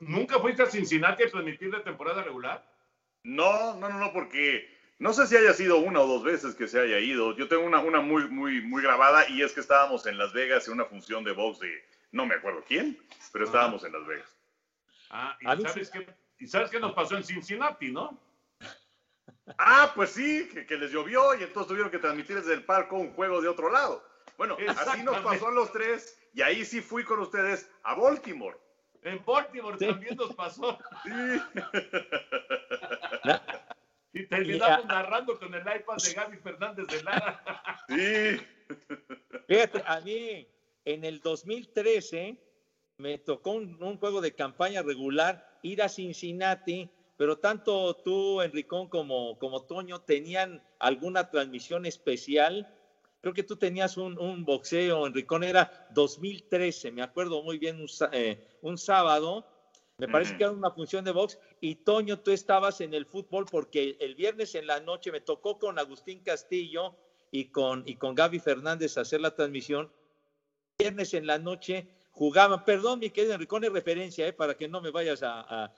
¿Nunca 0.00 0.40
fuiste 0.40 0.64
a 0.64 0.66
Cincinnati 0.66 1.22
a 1.22 1.30
transmitir 1.30 1.70
de 1.70 1.78
temporada 1.78 2.24
regular? 2.24 2.68
No, 3.22 3.76
no, 3.76 3.88
no, 3.88 3.98
no, 4.00 4.12
porque 4.12 4.68
no 4.98 5.12
sé 5.12 5.28
si 5.28 5.36
haya 5.36 5.52
sido 5.52 5.78
una 5.78 6.00
o 6.00 6.08
dos 6.08 6.24
veces 6.24 6.56
que 6.56 6.66
se 6.66 6.80
haya 6.80 6.98
ido. 6.98 7.36
Yo 7.36 7.46
tengo 7.46 7.64
una, 7.64 7.78
una 7.78 8.00
muy, 8.00 8.26
muy, 8.28 8.62
muy 8.62 8.82
grabada 8.82 9.28
y 9.28 9.42
es 9.42 9.52
que 9.52 9.60
estábamos 9.60 10.06
en 10.06 10.18
Las 10.18 10.32
Vegas 10.32 10.66
en 10.66 10.74
una 10.74 10.86
función 10.86 11.22
de 11.22 11.30
box 11.30 11.60
de 11.60 11.84
no 12.10 12.26
me 12.26 12.34
acuerdo 12.34 12.64
quién, 12.66 12.98
pero 13.32 13.44
estábamos 13.44 13.84
en 13.84 13.92
Las 13.92 14.04
Vegas. 14.08 14.41
Ah, 15.12 15.36
¿y 15.40 15.62
sabes, 15.62 15.90
qué, 15.90 16.06
¿y 16.38 16.46
sabes 16.46 16.70
qué 16.70 16.80
nos 16.80 16.94
pasó 16.94 17.16
en 17.16 17.24
Cincinnati, 17.24 17.92
no? 17.92 18.18
Ah, 19.58 19.92
pues 19.94 20.10
sí, 20.10 20.48
que, 20.48 20.76
les 20.76 20.92
llovió 20.92 21.34
y 21.34 21.42
entonces 21.42 21.68
tuvieron 21.68 21.90
que 21.90 21.98
transmitir 21.98 22.36
desde 22.36 22.54
el 22.54 22.64
palco 22.64 22.96
un 22.96 23.12
juego 23.12 23.40
de 23.42 23.48
otro 23.48 23.70
lado. 23.70 24.02
Bueno, 24.38 24.56
así 24.68 25.02
nos 25.02 25.18
pasó 25.18 25.48
a 25.48 25.52
los 25.52 25.72
tres 25.72 26.18
y 26.32 26.42
ahí 26.42 26.64
sí 26.64 26.80
fui 26.80 27.04
con 27.04 27.20
ustedes 27.20 27.68
a 27.82 27.94
Baltimore. 27.94 28.56
En 29.02 29.22
Baltimore 29.24 29.76
también 29.76 30.16
nos 30.16 30.34
pasó. 30.34 30.78
Sí. 31.04 31.40
Y 34.14 34.26
terminamos 34.26 34.84
narrando 34.86 35.38
con 35.38 35.54
el 35.54 35.60
iPad 35.60 35.96
de 35.96 36.12
Gaby 36.12 36.36
Fernández 36.38 36.86
de 36.86 37.02
Lara. 37.02 37.42
Sí. 37.88 38.40
Fíjate, 39.48 39.82
a 39.86 40.00
mí 40.00 40.46
en 40.84 41.04
el 41.04 41.20
2013 41.20 42.36
me 42.98 43.18
tocó 43.18 43.52
un, 43.52 43.98
juego 43.98 44.20
de 44.20 44.34
campaña 44.34 44.82
regular 44.82 45.58
ir 45.62 45.82
a 45.82 45.88
Cincinnati, 45.88 46.90
pero 47.16 47.38
tanto 47.38 47.94
tú, 47.96 48.40
Enricón, 48.40 48.88
como, 48.88 49.38
como 49.38 49.64
Toño 49.64 50.00
tenían 50.00 50.62
alguna 50.78 51.30
transmisión 51.30 51.86
especial. 51.86 52.72
Creo 53.20 53.34
que 53.34 53.44
tú 53.44 53.56
tenías 53.56 53.96
un, 53.96 54.44
boxeo, 54.44 55.06
Enricón, 55.06 55.44
era 55.44 55.88
2013, 55.94 56.90
me 56.90 57.02
acuerdo 57.02 57.42
muy 57.42 57.58
bien, 57.58 57.80
un, 57.80 57.88
eh, 58.12 58.44
un 58.62 58.78
sábado 58.78 59.46
me 60.02 60.08
parece 60.08 60.36
que 60.36 60.42
era 60.42 60.52
una 60.52 60.72
función 60.72 61.04
de 61.04 61.12
box. 61.12 61.38
Y 61.60 61.76
Toño, 61.76 62.18
tú 62.18 62.32
estabas 62.32 62.80
en 62.80 62.92
el 62.92 63.06
fútbol 63.06 63.46
porque 63.48 63.96
el 64.00 64.16
viernes 64.16 64.56
en 64.56 64.66
la 64.66 64.80
noche 64.80 65.12
me 65.12 65.20
tocó 65.20 65.60
con 65.60 65.78
Agustín 65.78 66.24
Castillo 66.24 66.96
y 67.30 67.46
con, 67.52 67.84
y 67.86 67.94
con 67.94 68.16
Gaby 68.16 68.40
Fernández 68.40 68.98
hacer 68.98 69.20
la 69.20 69.36
transmisión. 69.36 69.92
Viernes 70.76 71.14
en 71.14 71.28
la 71.28 71.38
noche 71.38 71.86
jugaban, 72.12 72.64
perdón, 72.64 73.00
mi 73.00 73.10
querido 73.10 73.34
Enricón, 73.34 73.64
es 73.64 73.72
referencia, 73.72 74.26
eh, 74.26 74.32
para 74.32 74.54
que 74.54 74.68
no 74.68 74.80
me 74.80 74.90
vayas 74.90 75.22
a. 75.22 75.72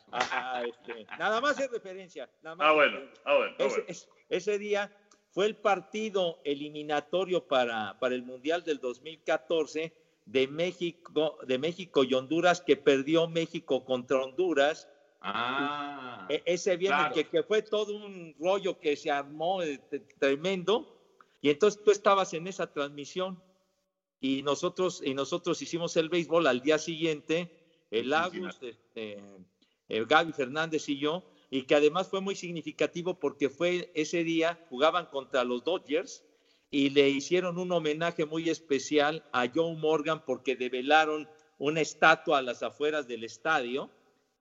Este, 0.67 1.07
nada 1.19 1.41
más 1.41 1.59
es 1.59 1.71
referencia. 1.71 2.29
Nada 2.43 2.57
más 2.57 2.69
ah, 2.69 2.73
bueno, 2.73 2.99
ah, 3.25 3.37
bueno. 3.37 3.57
Ah, 3.59 3.93
ese, 4.29 4.59
día 4.59 4.91
fue 5.31 5.47
el 5.47 5.57
partido 5.57 6.41
eliminatorio 6.45 7.47
para, 7.47 7.99
para 7.99 8.15
el 8.15 8.23
Mundial 8.23 8.65
del 8.65 8.81
2014 8.81 9.93
de 10.27 10.49
México, 10.49 11.39
de 11.47 11.59
México 11.59 12.03
y 12.03 12.15
Honduras 12.15 12.61
que 12.61 12.77
perdió 12.77 13.29
México 13.29 13.85
contra 13.85 14.23
Honduras. 14.23 14.89
Ah. 15.21 16.27
E- 16.29 16.43
ese 16.45 16.77
viernes 16.77 17.01
claro. 17.01 17.15
que, 17.15 17.29
que 17.29 17.43
fue 17.43 17.63
todo 17.63 17.95
un 17.95 18.35
rollo 18.39 18.79
que 18.79 18.97
se 18.97 19.11
armó 19.11 19.63
eh, 19.63 19.81
tremendo. 20.19 20.91
Y 21.41 21.51
entonces 21.51 21.83
tú 21.83 21.91
estabas 21.91 22.33
en 22.35 22.47
esa 22.47 22.73
transmisión 22.73 23.41
y 24.25 24.43
nosotros, 24.43 25.03
y 25.05 25.13
nosotros 25.13 25.61
hicimos 25.61 25.99
el 25.99 26.09
béisbol 26.09 26.47
al 26.47 26.63
día 26.63 26.79
siguiente, 26.79 27.51
el 27.91 28.11
Agus, 28.15 28.55
este, 28.63 29.19
eh, 29.91 30.05
Gaby 30.09 30.33
Fernández 30.33 30.89
y 30.89 30.99
yo, 30.99 31.23
y 31.51 31.65
que 31.65 31.75
además 31.75 32.09
fue 32.09 32.23
muy 32.23 32.35
significativo 32.35 33.21
porque 33.21 33.51
fue 33.51 33.93
ese 33.95 34.25
día, 34.25 34.59
jugaban 34.71 35.07
contra 35.13 35.45
los 35.45 35.63
Dodgers 35.63 36.25
y 36.71 36.89
le 36.89 37.11
hicieron 37.11 37.59
un 37.59 37.71
homenaje 37.71 38.25
muy 38.25 38.49
especial 38.49 39.23
a 39.31 39.47
Joe 39.55 39.77
Morgan 39.77 40.25
porque 40.25 40.57
develaron 40.57 41.29
una 41.59 41.83
estatua 41.83 42.39
a 42.39 42.43
las 42.43 42.63
afueras 42.63 43.07
del 43.07 43.25
estadio 43.25 43.91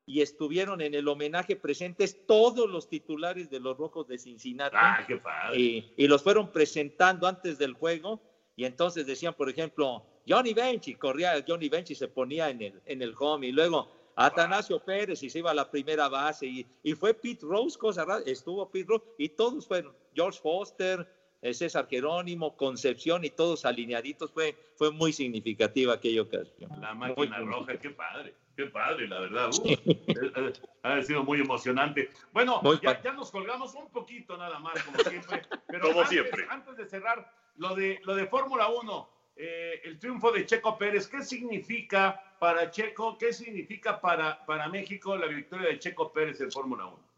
y 0.05 0.21
estuvieron 0.21 0.79
en 0.79 0.95
el 0.95 1.09
homenaje 1.09 1.57
presentes 1.57 2.25
todos 2.25 2.69
los 2.69 2.88
titulares 2.88 3.49
de 3.49 3.59
los 3.59 3.77
Rojos 3.77 4.07
de 4.07 4.17
Cincinnati 4.17 4.77
Ah, 4.79 5.03
qué 5.05 5.17
padre. 5.17 5.59
y, 5.59 5.93
y 5.97 6.07
los 6.07 6.23
fueron 6.23 6.53
presentando 6.53 7.27
antes 7.27 7.57
del 7.57 7.73
juego 7.73 8.21
y 8.56 8.66
entonces 8.66 9.06
decían, 9.06 9.34
por 9.34 9.49
ejemplo, 9.49 10.04
Johnny 10.28 10.54
Bench 10.54 10.88
y 10.88 10.95
corría 10.95 11.43
Johnny 11.47 11.70
Bench 11.70 11.91
y 11.91 11.95
se 11.95 12.08
ponía 12.08 12.49
en 12.49 12.62
el, 12.62 12.82
en 12.86 13.01
el 13.01 13.14
home 13.18 13.47
y 13.47 13.51
luego 13.51 13.89
Atanasio 14.16 14.80
Pérez 14.80 15.24
y 15.24 15.30
se 15.30 15.39
iba 15.39 15.51
a 15.51 15.56
la 15.56 15.70
primera 15.70 16.08
base 16.08 16.45
y, 16.45 16.66
y 16.84 16.93
fue 16.93 17.14
Pete 17.14 17.45
Rose, 17.45 17.78
cosa 17.78 18.06
rara, 18.06 18.24
estuvo 18.26 18.70
Pete 18.70 18.86
Rose 18.89 19.06
y 19.18 19.30
todos 19.30 19.68
fueron, 19.68 19.93
George 20.14 20.39
Foster, 20.39 21.08
eh, 21.41 21.54
César 21.54 21.88
Jerónimo, 21.89 22.56
Concepción 22.56 23.26
y 23.26 23.30
todos 23.32 23.66
alineaditos, 23.66 24.32
fue, 24.32 24.56
fue 24.76 24.91
muy 24.91 25.12
significativa 25.12 25.95
aquella 25.95 26.22
ocasión. 26.22 26.72
La 26.80 26.93
Muy 26.93 27.10
máquina 27.10 27.38
significativa. 27.38 27.51
roja, 27.51 27.78
qué 27.80 27.89
padre, 27.89 28.34
qué 28.56 28.66
padre, 28.68 29.08
la 29.10 29.20
verdad. 29.20 29.49
Uh, 29.51 30.51
ha 30.84 31.01
sido 31.01 31.24
muy 31.24 31.41
emocionante. 31.41 32.10
Bueno, 32.32 32.62
Muy 32.62 32.80
ya, 32.82 33.01
ya 33.01 33.12
nos 33.14 33.30
colgamos 33.32 33.74
un 33.76 33.89
poquito 33.89 34.38
nada 34.38 34.60
más, 34.60 34.82
como 34.84 34.97
siempre. 35.10 35.41
Pero 35.68 35.82
Como 35.88 35.99
antes, 36.01 36.10
siempre. 36.10 36.45
Antes 36.49 36.78
de 36.78 36.86
cerrar, 36.88 37.30
lo 37.56 37.76
de, 37.76 37.99
lo 38.04 38.16
de 38.16 38.28
Fórmula 38.28 38.68
1, 38.70 39.10
eh, 39.36 39.82
el 39.84 39.99
triunfo 39.99 40.32
de 40.32 40.45
Checo 40.45 40.78
Pérez, 40.78 41.08
¿qué 41.08 41.24
significa 41.24 42.38
para 42.39 42.70
Checo? 42.72 43.18
¿Qué 43.18 43.34
significa 43.34 43.99
para, 43.99 44.45
para 44.45 44.68
México 44.70 45.16
la 45.16 45.28
victoria 45.28 45.70
de 45.70 45.80
Checo 45.80 46.12
Pérez 46.12 46.41
en 46.41 46.51
Fórmula 46.51 46.86
1? 46.86 47.14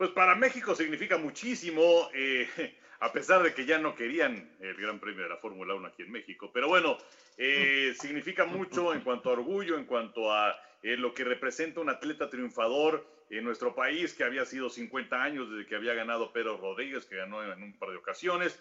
Pues 0.00 0.12
para 0.12 0.34
México 0.34 0.74
significa 0.74 1.18
muchísimo, 1.18 2.08
eh, 2.14 2.48
a 3.00 3.12
pesar 3.12 3.42
de 3.42 3.52
que 3.52 3.66
ya 3.66 3.76
no 3.76 3.94
querían 3.94 4.56
el 4.60 4.74
Gran 4.74 4.98
Premio 4.98 5.24
de 5.24 5.28
la 5.28 5.36
Fórmula 5.36 5.74
1 5.74 5.88
aquí 5.88 6.02
en 6.02 6.10
México. 6.10 6.50
Pero 6.54 6.68
bueno, 6.68 6.96
eh, 7.36 7.92
significa 8.00 8.46
mucho 8.46 8.94
en 8.94 9.02
cuanto 9.02 9.28
a 9.28 9.34
orgullo, 9.34 9.76
en 9.76 9.84
cuanto 9.84 10.32
a 10.32 10.56
eh, 10.82 10.96
lo 10.96 11.12
que 11.12 11.24
representa 11.24 11.80
un 11.80 11.90
atleta 11.90 12.30
triunfador 12.30 13.06
en 13.30 13.44
nuestro 13.44 13.74
país, 13.74 14.12
que 14.12 14.24
había 14.24 14.44
sido 14.44 14.68
50 14.68 15.22
años 15.22 15.50
desde 15.50 15.66
que 15.66 15.76
había 15.76 15.94
ganado 15.94 16.32
Pedro 16.32 16.56
Rodríguez, 16.56 17.06
que 17.06 17.16
ganó 17.16 17.42
en 17.42 17.62
un 17.62 17.78
par 17.78 17.90
de 17.90 17.96
ocasiones. 17.96 18.60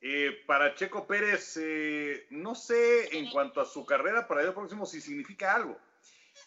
Eh, 0.00 0.42
para 0.46 0.74
Checo 0.74 1.06
Pérez, 1.06 1.56
eh, 1.60 2.26
no 2.30 2.54
sé 2.54 3.16
en 3.16 3.30
cuanto 3.30 3.60
a 3.60 3.64
su 3.64 3.86
carrera 3.86 4.26
para 4.26 4.42
el 4.42 4.52
próximo 4.52 4.86
si 4.86 5.00
significa 5.00 5.54
algo. 5.54 5.78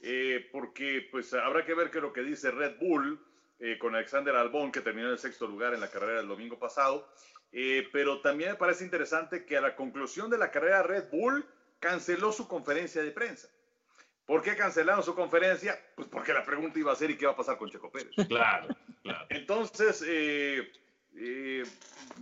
Eh, 0.01 0.49
porque 0.51 1.07
pues 1.11 1.33
habrá 1.33 1.65
que 1.65 1.73
ver 1.73 1.91
qué 1.91 1.97
es 1.97 2.03
lo 2.03 2.13
que 2.13 2.23
dice 2.23 2.51
Red 2.51 2.77
Bull 2.79 3.19
eh, 3.59 3.77
con 3.77 3.95
Alexander 3.95 4.35
Albón, 4.35 4.71
que 4.71 4.81
terminó 4.81 5.07
en 5.07 5.13
el 5.13 5.19
sexto 5.19 5.47
lugar 5.47 5.73
en 5.73 5.81
la 5.81 5.89
carrera 5.89 6.17
del 6.17 6.27
domingo 6.27 6.59
pasado. 6.59 7.09
Pero 7.51 8.21
también 8.21 8.51
me 8.51 8.55
parece 8.55 8.85
interesante 8.85 9.45
que 9.45 9.57
a 9.57 9.61
la 9.61 9.75
conclusión 9.75 10.29
de 10.29 10.37
la 10.37 10.51
carrera 10.51 10.83
Red 10.83 11.09
Bull 11.11 11.45
canceló 11.81 12.31
su 12.31 12.47
conferencia 12.47 13.03
de 13.03 13.11
prensa. 13.11 13.49
¿Por 14.25 14.41
qué 14.41 14.55
cancelaron 14.55 15.03
su 15.03 15.15
conferencia? 15.15 15.79
Pues 15.95 16.07
porque 16.07 16.33
la 16.33 16.45
pregunta 16.45 16.79
iba 16.79 16.91
a 16.91 16.95
ser 16.95 17.11
¿y 17.11 17.17
qué 17.17 17.25
va 17.25 17.33
a 17.33 17.35
pasar 17.35 17.57
con 17.57 17.69
Checo 17.69 17.91
Pérez? 17.91 18.13
Claro, 18.27 18.67
claro. 19.03 19.25
Entonces, 19.29 20.03
eh, 20.07 20.71
eh, 21.15 21.63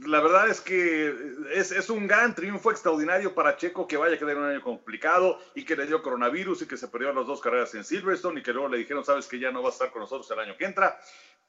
la 0.05 0.19
verdad 0.19 0.49
es 0.49 0.61
que 0.61 1.13
es, 1.53 1.71
es 1.71 1.89
un 1.89 2.07
gran 2.07 2.33
triunfo 2.33 2.71
extraordinario 2.71 3.35
para 3.35 3.57
Checo 3.57 3.87
que 3.87 3.97
vaya 3.97 4.15
a 4.15 4.17
quedar 4.17 4.37
un 4.37 4.45
año 4.45 4.61
complicado 4.61 5.39
y 5.53 5.63
que 5.63 5.75
le 5.75 5.85
dio 5.85 6.01
coronavirus 6.01 6.63
y 6.63 6.67
que 6.67 6.77
se 6.77 6.87
perdió 6.87 7.13
las 7.13 7.27
dos 7.27 7.41
carreras 7.41 7.73
en 7.75 7.83
Silverstone 7.83 8.39
y 8.39 8.43
que 8.43 8.53
luego 8.53 8.69
le 8.69 8.77
dijeron, 8.77 9.05
sabes 9.05 9.27
que 9.27 9.39
ya 9.39 9.51
no 9.51 9.61
va 9.61 9.69
a 9.69 9.71
estar 9.71 9.91
con 9.91 10.01
nosotros 10.01 10.29
el 10.31 10.39
año 10.39 10.57
que 10.57 10.65
entra. 10.65 10.99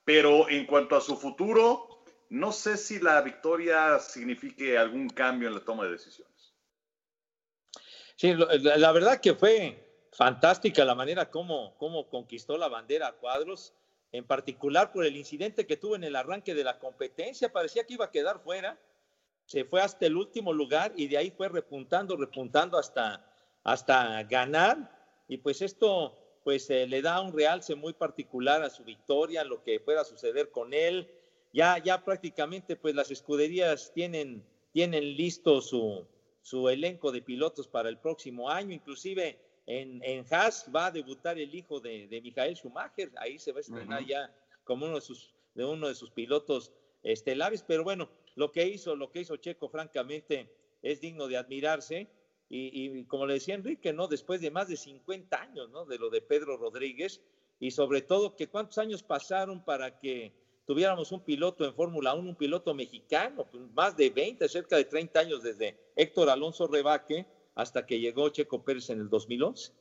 Pero 0.05 0.49
en 0.49 0.67
cuanto 0.67 0.97
a 0.97 1.01
su 1.01 1.17
futuro, 1.17 2.03
no 2.29 2.53
sé 2.53 2.77
si 2.77 2.99
la 2.99 3.21
victoria 3.23 3.99
signifique 3.99 4.77
algún 4.77 5.09
cambio 5.09 5.49
en 5.49 5.55
la 5.55 5.61
toma 5.61 5.85
de 5.85 5.93
decisiones. 5.93 6.55
Sí, 8.17 8.35
la 8.35 8.93
verdad 8.93 9.21
que 9.21 9.35
fue 9.35 9.90
fantástica 10.13 10.85
la 10.85 10.95
manera 10.95 11.31
como, 11.31 11.77
como 11.79 12.09
conquistó 12.09 12.59
la 12.59 12.69
bandera 12.69 13.09
a 13.09 13.13
cuadros, 13.13 13.75
en 14.13 14.27
particular 14.27 14.93
por 14.93 15.05
el 15.05 15.17
incidente 15.17 15.67
que 15.67 15.77
tuvo 15.77 15.97
en 15.97 16.05
el 16.05 16.17
arranque 16.17 16.55
de 16.55 16.65
la 16.65 16.79
competencia. 16.79 17.53
Parecía 17.53 17.85
que 17.85 17.95
iba 17.95 18.07
a 18.07 18.11
quedar 18.11 18.41
fuera. 18.41 18.79
Se 19.45 19.65
fue 19.65 19.81
hasta 19.81 20.07
el 20.07 20.17
último 20.17 20.53
lugar 20.53 20.93
y 20.97 21.07
de 21.07 21.17
ahí 21.17 21.31
fue 21.31 21.49
repuntando, 21.49 22.17
repuntando 22.17 22.79
hasta, 22.79 23.25
hasta 23.63 24.23
ganar. 24.25 24.99
Y 25.29 25.39
pues 25.39 25.63
esto 25.63 26.17
pues 26.43 26.71
eh, 26.71 26.87
le 26.87 27.03
da 27.03 27.21
un 27.21 27.33
realce 27.33 27.75
muy 27.75 27.93
particular 27.93 28.63
a 28.63 28.71
su 28.71 28.83
victoria, 28.85 29.45
lo 29.45 29.63
que 29.63 29.79
pueda 29.79 30.05
suceder 30.05 30.51
con 30.51 30.75
él. 30.75 31.09
Ya, 31.53 31.79
ya 31.79 32.05
prácticamente 32.05 32.77
pues 32.77 32.95
las 32.95 33.11
escuderías 33.11 33.93
tienen, 33.93 34.45
tienen 34.73 35.17
listo 35.17 35.61
su, 35.61 36.07
su 36.43 36.69
elenco 36.69 37.13
de 37.13 37.23
pilotos 37.23 37.69
para 37.69 37.89
el 37.89 37.99
próximo 37.99 38.49
año, 38.51 38.73
inclusive 38.73 39.39
en, 39.67 40.03
en 40.05 40.25
Haas 40.31 40.67
va 40.75 40.87
a 40.87 40.91
debutar 40.91 41.39
el 41.39 41.55
hijo 41.55 41.81
de, 41.81 42.09
de 42.09 42.21
Michael 42.21 42.57
Schumacher, 42.57 43.11
ahí 43.17 43.39
se 43.39 43.53
va 43.53 43.59
a 43.59 43.61
estrenar 43.61 44.05
ya 44.05 44.35
como 44.65 44.87
uno 44.87 44.97
de 44.97 45.01
sus, 45.01 45.33
de 45.55 45.65
uno 45.65 45.89
de 45.89 45.95
sus 45.95 46.11
pilotos 46.11 46.73
estelares, 47.03 47.63
pero 47.67 47.85
bueno, 47.85 48.09
lo 48.35 48.53
que 48.53 48.67
hizo, 48.67 48.97
lo 48.97 49.11
que 49.11 49.21
hizo 49.21 49.37
Checo, 49.37 49.69
francamente, 49.69 50.49
es 50.83 51.01
digno 51.01 51.29
de 51.29 51.37
admirarse. 51.37 52.09
Y, 52.49 52.99
y 52.99 53.05
como 53.05 53.27
le 53.27 53.35
decía 53.35 53.55
Enrique, 53.55 53.93
¿no? 53.93 54.09
Después 54.09 54.41
de 54.41 54.51
más 54.51 54.67
de 54.67 54.77
50 54.77 55.41
años, 55.41 55.71
¿no? 55.71 55.85
De 55.85 55.99
lo 55.99 56.11
de 56.11 56.21
Pedro 56.21 56.57
Rodríguez, 56.57 57.21
y 57.61 57.71
sobre 57.71 58.03
todo 58.03 58.35
que 58.35 58.49
cuántos 58.49 58.79
años 58.79 59.03
pasaron 59.03 59.65
para 59.65 59.99
que 59.99 60.33
tuviéramos 60.67 61.13
un 61.13 61.21
piloto 61.21 61.65
en 61.65 61.75
Fórmula 61.75 62.15
1, 62.15 62.29
un 62.29 62.37
piloto 62.37 62.75
mexicano, 62.75 63.47
pues, 63.51 63.63
más 63.75 63.97
de 63.97 64.11
20, 64.11 64.49
cerca 64.49 64.77
de 64.77 64.85
30 64.85 65.21
años 65.21 65.43
desde 65.43 65.77
Héctor 65.95 66.31
Alonso 66.31 66.67
Rebaque 66.67 67.27
hasta 67.55 67.87
que 67.87 68.01
llegó 68.01 68.29
Checo 68.31 68.65
Pérez 68.65 68.91
en 68.91 69.01
el 69.01 69.09
2011. 69.09 69.73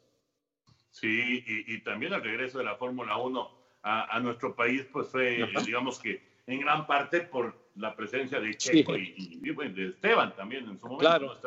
Sí, 0.91 1.43
y, 1.45 1.74
y 1.76 1.82
también 1.84 2.13
el 2.13 2.24
regreso 2.24 2.57
de 2.57 2.63
la 2.63 2.76
Fórmula 2.76 3.17
1 3.17 3.59
a, 3.84 4.15
a 4.15 4.20
nuestro 4.20 4.55
país, 4.55 4.86
pues 4.91 5.07
fue, 5.09 5.43
Ajá. 5.43 5.61
digamos 5.63 5.99
que 5.99 6.22
en 6.47 6.59
gran 6.61 6.88
parte 6.88 7.22
por 7.22 7.70
la 7.76 7.95
presencia 7.95 8.39
de 8.39 8.55
Checo 8.57 8.95
Sí. 8.95 9.13
y, 9.17 9.39
y, 9.45 9.49
y, 9.49 9.51
bueno, 9.51 9.76
de 9.76 9.89
Esteban 9.89 10.36
también 10.36 10.67
en 10.67 10.80
su 10.80 10.88
momento, 10.88 10.99
Claro. 10.99 11.38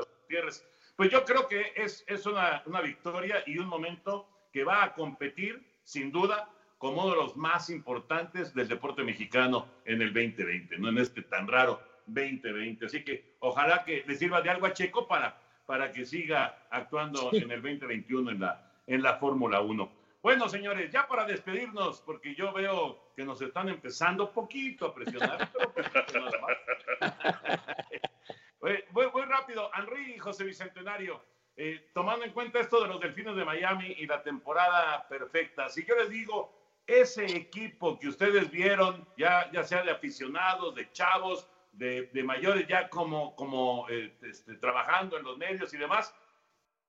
Pues 0.97 1.11
yo 1.11 1.25
creo 1.25 1.49
que 1.49 1.73
es, 1.75 2.05
es 2.07 2.25
una, 2.27 2.63
una 2.67 2.81
victoria 2.81 3.43
y 3.47 3.59
un 3.59 3.67
momento 3.67 4.29
que 4.53 4.63
va 4.63 4.85
a 4.85 4.95
competir, 4.95 5.61
sin 5.83 6.13
duda, 6.13 6.49
como 6.79 7.03
uno 7.03 7.11
de 7.11 7.17
los 7.17 7.37
más 7.37 7.71
importantes 7.71 8.55
del 8.55 8.69
deporte 8.69 9.03
mexicano 9.03 9.67
en 9.85 10.03
el 10.03 10.13
2020, 10.13 10.79
no 10.79 10.89
en 10.91 10.99
este 10.99 11.23
tan 11.23 11.49
raro 11.49 11.81
2020. 12.07 12.87
Así 12.87 13.05
que 13.05 13.37
ojalá 13.41 13.85
que 13.85 14.05
le 14.07 14.15
sirva 14.15 14.41
de 14.43 14.51
algo 14.51 14.67
a 14.67 14.73
Checo 14.73 15.09
para, 15.09 15.41
para 15.73 15.91
que 15.91 16.05
siga 16.05 16.67
actuando 16.69 17.31
en 17.33 17.51
el 17.51 17.63
2021 17.63 18.31
en 18.33 18.41
la, 18.41 18.71
en 18.87 19.03
la 19.03 19.15
Fórmula 19.17 19.63
1. 19.63 19.91
Bueno, 20.21 20.47
señores, 20.47 20.91
ya 20.91 21.09
para 21.09 21.25
despedirnos, 21.25 22.03
porque 22.03 22.35
yo 22.35 22.53
veo 22.53 23.11
que 23.17 23.25
nos 23.25 23.41
están 23.41 23.71
empezando 23.71 24.31
poquito 24.31 24.85
a 24.85 24.95
presionar, 24.95 25.51
pero 25.75 25.91
poquito 25.91 26.21
nada 26.21 26.39
más. 26.43 27.17
Voy, 28.61 28.85
voy- 28.91 29.07
voy 29.15 29.23
rápido. 29.23 29.71
Henry 29.75 30.13
y 30.15 30.19
José 30.19 30.45
Bicentenario, 30.45 31.25
eh, 31.57 31.89
tomando 31.95 32.27
en 32.27 32.33
cuenta 32.33 32.61
esto 32.61 32.83
de 32.83 32.89
los 32.89 33.01
Delfines 33.01 33.35
de 33.35 33.45
Miami 33.47 33.95
y 33.99 34.07
la 34.07 34.23
temporada 34.23 35.09
perfecta, 35.09 35.71
si 35.71 35.87
yo 35.87 35.97
les 35.97 36.11
digo, 36.11 36.53
ese 36.87 37.25
equipo 37.35 37.99
que 37.99 38.09
ustedes 38.09 38.51
vieron, 38.51 39.09
ya, 39.17 39.51
ya 39.53 39.65
sea 39.65 39.83
de 39.83 39.91
aficionados, 39.91 40.75
de 40.75 40.93
chavos, 40.93 41.49
de, 41.73 42.09
de 42.13 42.23
mayores, 42.25 42.67
ya 42.67 42.89
como, 42.89 43.35
como 43.35 43.89
eh, 43.89 44.13
este, 44.23 44.57
trabajando 44.57 45.17
en 45.17 45.25
los 45.25 45.37
medios 45.39 45.73
y 45.75 45.79
demás, 45.79 46.15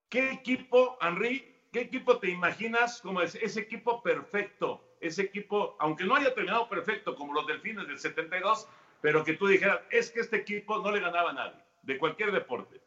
¿qué 0.09 0.31
equipo, 0.31 0.97
Henry, 1.01 1.45
qué 1.71 1.81
equipo 1.81 2.19
te 2.19 2.29
imaginas 2.29 3.01
como 3.01 3.21
es, 3.21 3.35
ese 3.35 3.61
equipo 3.61 4.01
perfecto? 4.01 4.83
Ese 4.99 5.23
equipo, 5.23 5.75
aunque 5.79 6.05
no 6.05 6.15
haya 6.15 6.33
terminado 6.33 6.67
perfecto 6.69 7.15
como 7.15 7.33
los 7.33 7.45
Delfines 7.47 7.87
del 7.87 7.99
72, 7.99 8.67
pero 9.01 9.23
que 9.23 9.33
tú 9.33 9.47
dijeras, 9.47 9.81
es 9.89 10.11
que 10.11 10.21
este 10.21 10.37
equipo 10.37 10.79
no 10.79 10.91
le 10.91 10.99
ganaba 11.01 11.31
a 11.31 11.33
nadie, 11.33 11.61
de 11.81 11.97
cualquier 11.97 12.31
deporte. 12.31 12.79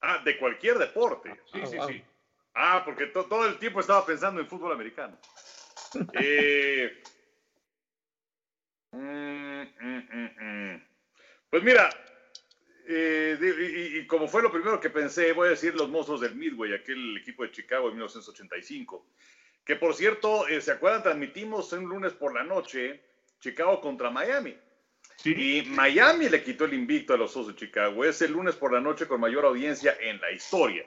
Ah, 0.00 0.18
de 0.24 0.36
cualquier 0.38 0.78
deporte. 0.78 1.40
Sí, 1.52 1.60
sí, 1.66 1.76
wow. 1.76 1.88
sí. 1.88 2.04
Ah, 2.54 2.82
porque 2.84 3.06
to- 3.06 3.26
todo 3.26 3.46
el 3.46 3.58
tiempo 3.58 3.80
estaba 3.80 4.04
pensando 4.04 4.40
en 4.40 4.46
fútbol 4.48 4.72
americano. 4.72 5.16
Eh, 6.14 6.90
mm, 8.92 9.62
mm, 9.80 10.30
mm. 10.40 10.82
Pues 11.50 11.62
mira, 11.62 11.90
eh, 12.88 13.36
de- 13.40 13.96
y, 13.96 13.98
y 13.98 14.06
como 14.06 14.28
fue 14.28 14.42
lo 14.42 14.50
primero 14.50 14.80
que 14.80 14.90
pensé, 14.90 15.32
voy 15.32 15.48
a 15.48 15.50
decir 15.50 15.74
los 15.74 15.88
monstruos 15.88 16.20
del 16.20 16.34
Midway, 16.34 16.72
aquel 16.74 17.16
equipo 17.18 17.42
de 17.44 17.50
Chicago 17.52 17.88
en 17.88 17.94
1985. 17.94 19.06
Que 19.64 19.76
por 19.76 19.94
cierto, 19.94 20.48
eh, 20.48 20.60
¿se 20.60 20.72
acuerdan? 20.72 21.02
Transmitimos 21.02 21.72
un 21.72 21.84
lunes 21.84 22.12
por 22.12 22.34
la 22.34 22.42
noche 22.42 23.00
Chicago 23.40 23.80
contra 23.80 24.10
Miami. 24.10 24.56
Y 25.24 25.62
Miami 25.68 26.28
le 26.28 26.42
quitó 26.42 26.64
el 26.64 26.74
invicto 26.74 27.14
a 27.14 27.16
los 27.16 27.30
Osos 27.36 27.48
de 27.48 27.54
Chicago. 27.54 28.04
Es 28.04 28.22
el 28.22 28.32
lunes 28.32 28.56
por 28.56 28.72
la 28.72 28.80
noche 28.80 29.06
con 29.06 29.20
mayor 29.20 29.44
audiencia 29.44 29.96
en 30.00 30.20
la 30.20 30.32
historia. 30.32 30.84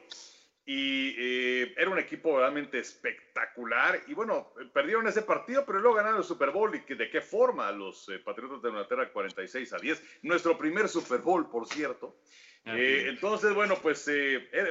Y 0.67 1.13
eh, 1.15 1.75
era 1.77 1.91
un 1.91 1.99
equipo 1.99 2.39
realmente 2.39 2.79
espectacular. 2.79 4.01
Y 4.07 4.15
bueno, 4.15 4.51
perdieron 4.73 5.07
ese 5.07 5.21
partido, 5.21 5.63
pero 5.63 5.79
luego 5.79 5.97
ganaron 5.97 6.17
el 6.17 6.23
Super 6.23 6.49
Bowl. 6.49 6.73
¿Y 6.75 6.81
que, 6.81 6.95
de 6.95 7.09
qué 7.09 7.21
forma? 7.21 7.71
Los 7.71 8.09
eh, 8.09 8.17
Patriotas 8.17 8.63
de 8.63 8.69
Inglaterra 8.69 9.11
46 9.11 9.73
a 9.73 9.77
10. 9.77 10.19
Nuestro 10.23 10.57
primer 10.57 10.89
Super 10.89 11.19
Bowl, 11.19 11.47
por 11.51 11.67
cierto. 11.67 12.17
Eh, 12.65 13.05
entonces, 13.09 13.53
bueno, 13.53 13.75
pues 13.79 14.09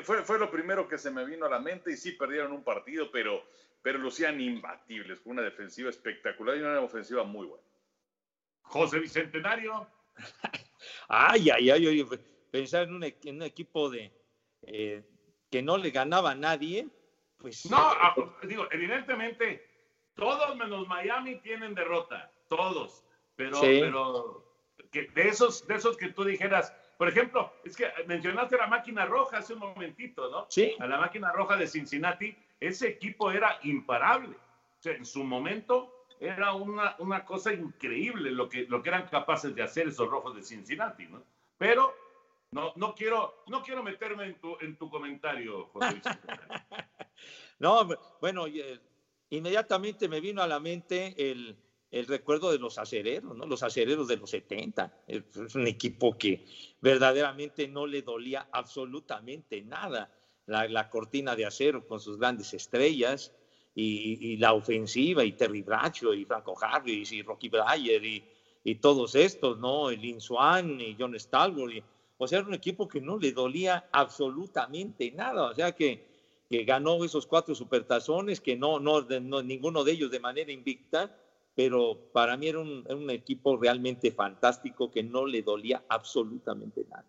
fue, 0.03 0.25
fue 0.25 0.37
lo 0.37 0.51
primero 0.51 0.89
que 0.89 0.99
se 0.99 1.13
me 1.13 1.25
vino 1.25 1.47
a 1.47 1.51
la 1.51 1.61
mente. 1.61 1.93
Y 1.93 1.97
sí, 1.97 2.11
perdieron 2.11 2.51
un 2.51 2.65
partido, 2.65 3.13
pero, 3.13 3.45
pero 3.81 3.99
lucían 3.99 4.41
imbatibles. 4.41 5.21
Fue 5.21 5.33
una 5.33 5.43
defensiva 5.43 5.91
espectacular 5.91 6.57
y 6.57 6.61
una 6.61 6.81
ofensiva 6.81 7.23
muy 7.23 7.47
buena. 7.47 7.63
José 8.63 8.99
Bicentenario. 8.99 9.87
ay, 11.09 11.51
ay, 11.51 11.71
ay, 11.71 12.05
pensar 12.51 12.83
en 12.89 12.95
un, 12.95 13.05
en 13.05 13.37
un 13.37 13.43
equipo 13.43 13.89
de 13.89 14.13
que 15.55 15.63
no 15.63 15.79
le 15.79 15.93
ganaba 15.93 16.33
a 16.33 16.35
nadie, 16.35 16.89
pues... 17.39 17.71
No, 17.71 17.95
digo, 18.43 18.67
evidentemente, 18.73 19.65
todos 20.17 20.57
menos 20.57 20.89
Miami 20.89 21.37
tienen 21.37 21.77
derrota, 21.77 22.33
todos, 22.49 23.05
pero, 23.37 23.61
pero 23.61 24.45
que 24.91 25.03
de, 25.15 25.29
esos, 25.29 25.65
de 25.69 25.77
esos 25.77 25.97
que 25.97 26.09
tú 26.09 26.25
dijeras, 26.25 26.75
por 26.99 27.09
ejemplo, 27.09 27.53
es 27.65 27.77
que 27.77 27.87
mencionaste 28.09 28.57
la 28.57 28.67
máquina 28.67 29.07
roja 29.07 29.39
hace 29.39 29.53
un 29.53 29.61
momentito, 29.61 30.29
¿no? 30.29 30.47
Sí. 30.49 30.75
A 30.81 30.89
la 30.89 30.99
máquina 30.99 31.31
roja 31.31 31.57
de 31.57 31.69
Cincinnati, 31.69 32.37
ese 32.59 32.89
equipo 32.89 33.31
era 33.31 33.61
imparable. 33.63 34.35
O 34.35 34.83
sea, 34.83 34.95
en 34.95 35.05
su 35.05 35.23
momento 35.23 36.07
era 36.19 36.53
una, 36.55 36.97
una 36.99 37.25
cosa 37.25 37.53
increíble 37.53 38.33
lo 38.33 38.49
que, 38.49 38.67
lo 38.67 38.83
que 38.83 38.89
eran 38.89 39.07
capaces 39.07 39.55
de 39.55 39.63
hacer 39.63 39.87
esos 39.87 40.09
rojos 40.09 40.35
de 40.35 40.43
Cincinnati, 40.43 41.07
¿no? 41.07 41.23
Pero 41.59 41.95
no, 42.55 42.73
no 42.77 42.95
quiero, 42.95 43.43
no 43.49 43.63
quiero 43.63 43.83
meterme 43.83 44.27
en 44.27 44.41
tu, 44.41 44.57
en 44.61 44.77
tu 44.77 44.89
comentario, 44.89 45.67
José. 45.73 46.01
no, 47.59 47.89
bueno, 48.21 48.47
eh, 48.47 48.81
inmediatamente 49.31 50.09
me 50.09 50.21
vino 50.21 50.41
a 50.41 50.47
la 50.47 50.61
mente 50.61 51.15
el, 51.19 51.57
el 51.91 52.07
recuerdo 52.07 52.53
de 52.53 52.61
los 52.61 52.79
acereros, 52.79 53.37
¿no? 53.37 53.45
Los 53.45 53.65
acereros 53.65 54.07
de 54.07 54.19
los 54.19 54.31
70. 54.31 55.03
Es 55.09 55.55
un 55.57 55.67
equipo 55.67 56.17
que 56.17 56.47
verdaderamente 56.81 57.67
no 57.67 57.89
le 57.89 58.03
dolía 58.03 58.49
absolutamente 58.53 59.61
nada. 59.63 60.17
La, 60.47 60.69
la 60.69 60.89
cortina 60.89 61.35
de 61.35 61.47
acero 61.47 61.85
con 61.85 61.99
sus 61.99 62.19
grandes 62.19 62.55
estrellas 62.55 63.33
y, 63.75 64.33
y, 64.33 64.37
la 64.37 64.53
ofensiva 64.53 65.25
y 65.25 65.33
Terry 65.33 65.63
Bradshaw 65.63 66.13
y 66.13 66.25
Franco 66.25 66.55
Harris 66.61 67.11
y 67.11 67.23
Rocky 67.23 67.49
Breyer 67.49 68.05
y, 68.05 68.25
y 68.63 68.77
todos 68.77 69.17
estos, 69.17 69.59
¿no? 69.59 69.91
El 69.91 70.01
Lin 70.01 70.21
Swan 70.21 70.81
y 70.81 70.95
John 70.97 71.19
Stalwart 71.19 71.73
y 71.73 71.83
o 72.17 72.29
sea, 72.29 72.39
era 72.39 72.49
un 72.49 72.55
equipo 72.55 72.89
que 72.89 73.01
no 73.01 73.19
le 73.19 73.33
dolía 73.33 73.89
absolutamente 73.93 75.11
nada. 75.11 75.51
O 75.51 75.55
sea, 75.55 75.73
que, 75.73 76.45
que 76.49 76.65
ganó 76.65 77.05
esos 77.05 77.27
cuatro 77.27 77.55
supertazones, 77.55 78.41
que 78.41 78.57
no, 78.57 78.79
no, 78.79 79.01
no, 79.03 79.43
ninguno 79.43 79.85
de 79.85 79.93
ellos 79.93 80.11
de 80.11 80.21
manera 80.21 80.53
invicta, 80.53 81.17
pero 81.55 82.11
para 82.13 82.37
mí 82.37 82.49
era 82.49 82.61
un, 82.61 82.85
un, 82.89 83.11
equipo 83.11 83.57
realmente 83.57 84.11
fantástico 84.13 84.91
que 84.91 85.03
no 85.03 85.27
le 85.27 85.43
dolía 85.43 85.85
absolutamente 85.89 86.85
nada. 86.89 87.07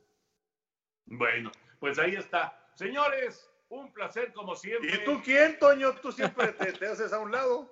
Bueno, 1.06 1.51
pues 1.80 1.99
ahí 1.99 2.16
está. 2.16 2.70
Señores, 2.76 3.49
un 3.70 3.91
placer 3.93 4.34
como 4.34 4.56
siempre. 4.56 4.95
¿Y 4.95 5.06
tú 5.06 5.22
quién, 5.24 5.58
Toño? 5.60 5.93
Tú 6.01 6.12
siempre 6.12 6.51
te, 6.53 6.74
te 6.74 6.88
haces 6.88 7.14
a 7.14 7.20
un 7.20 7.32
lado. 7.32 7.72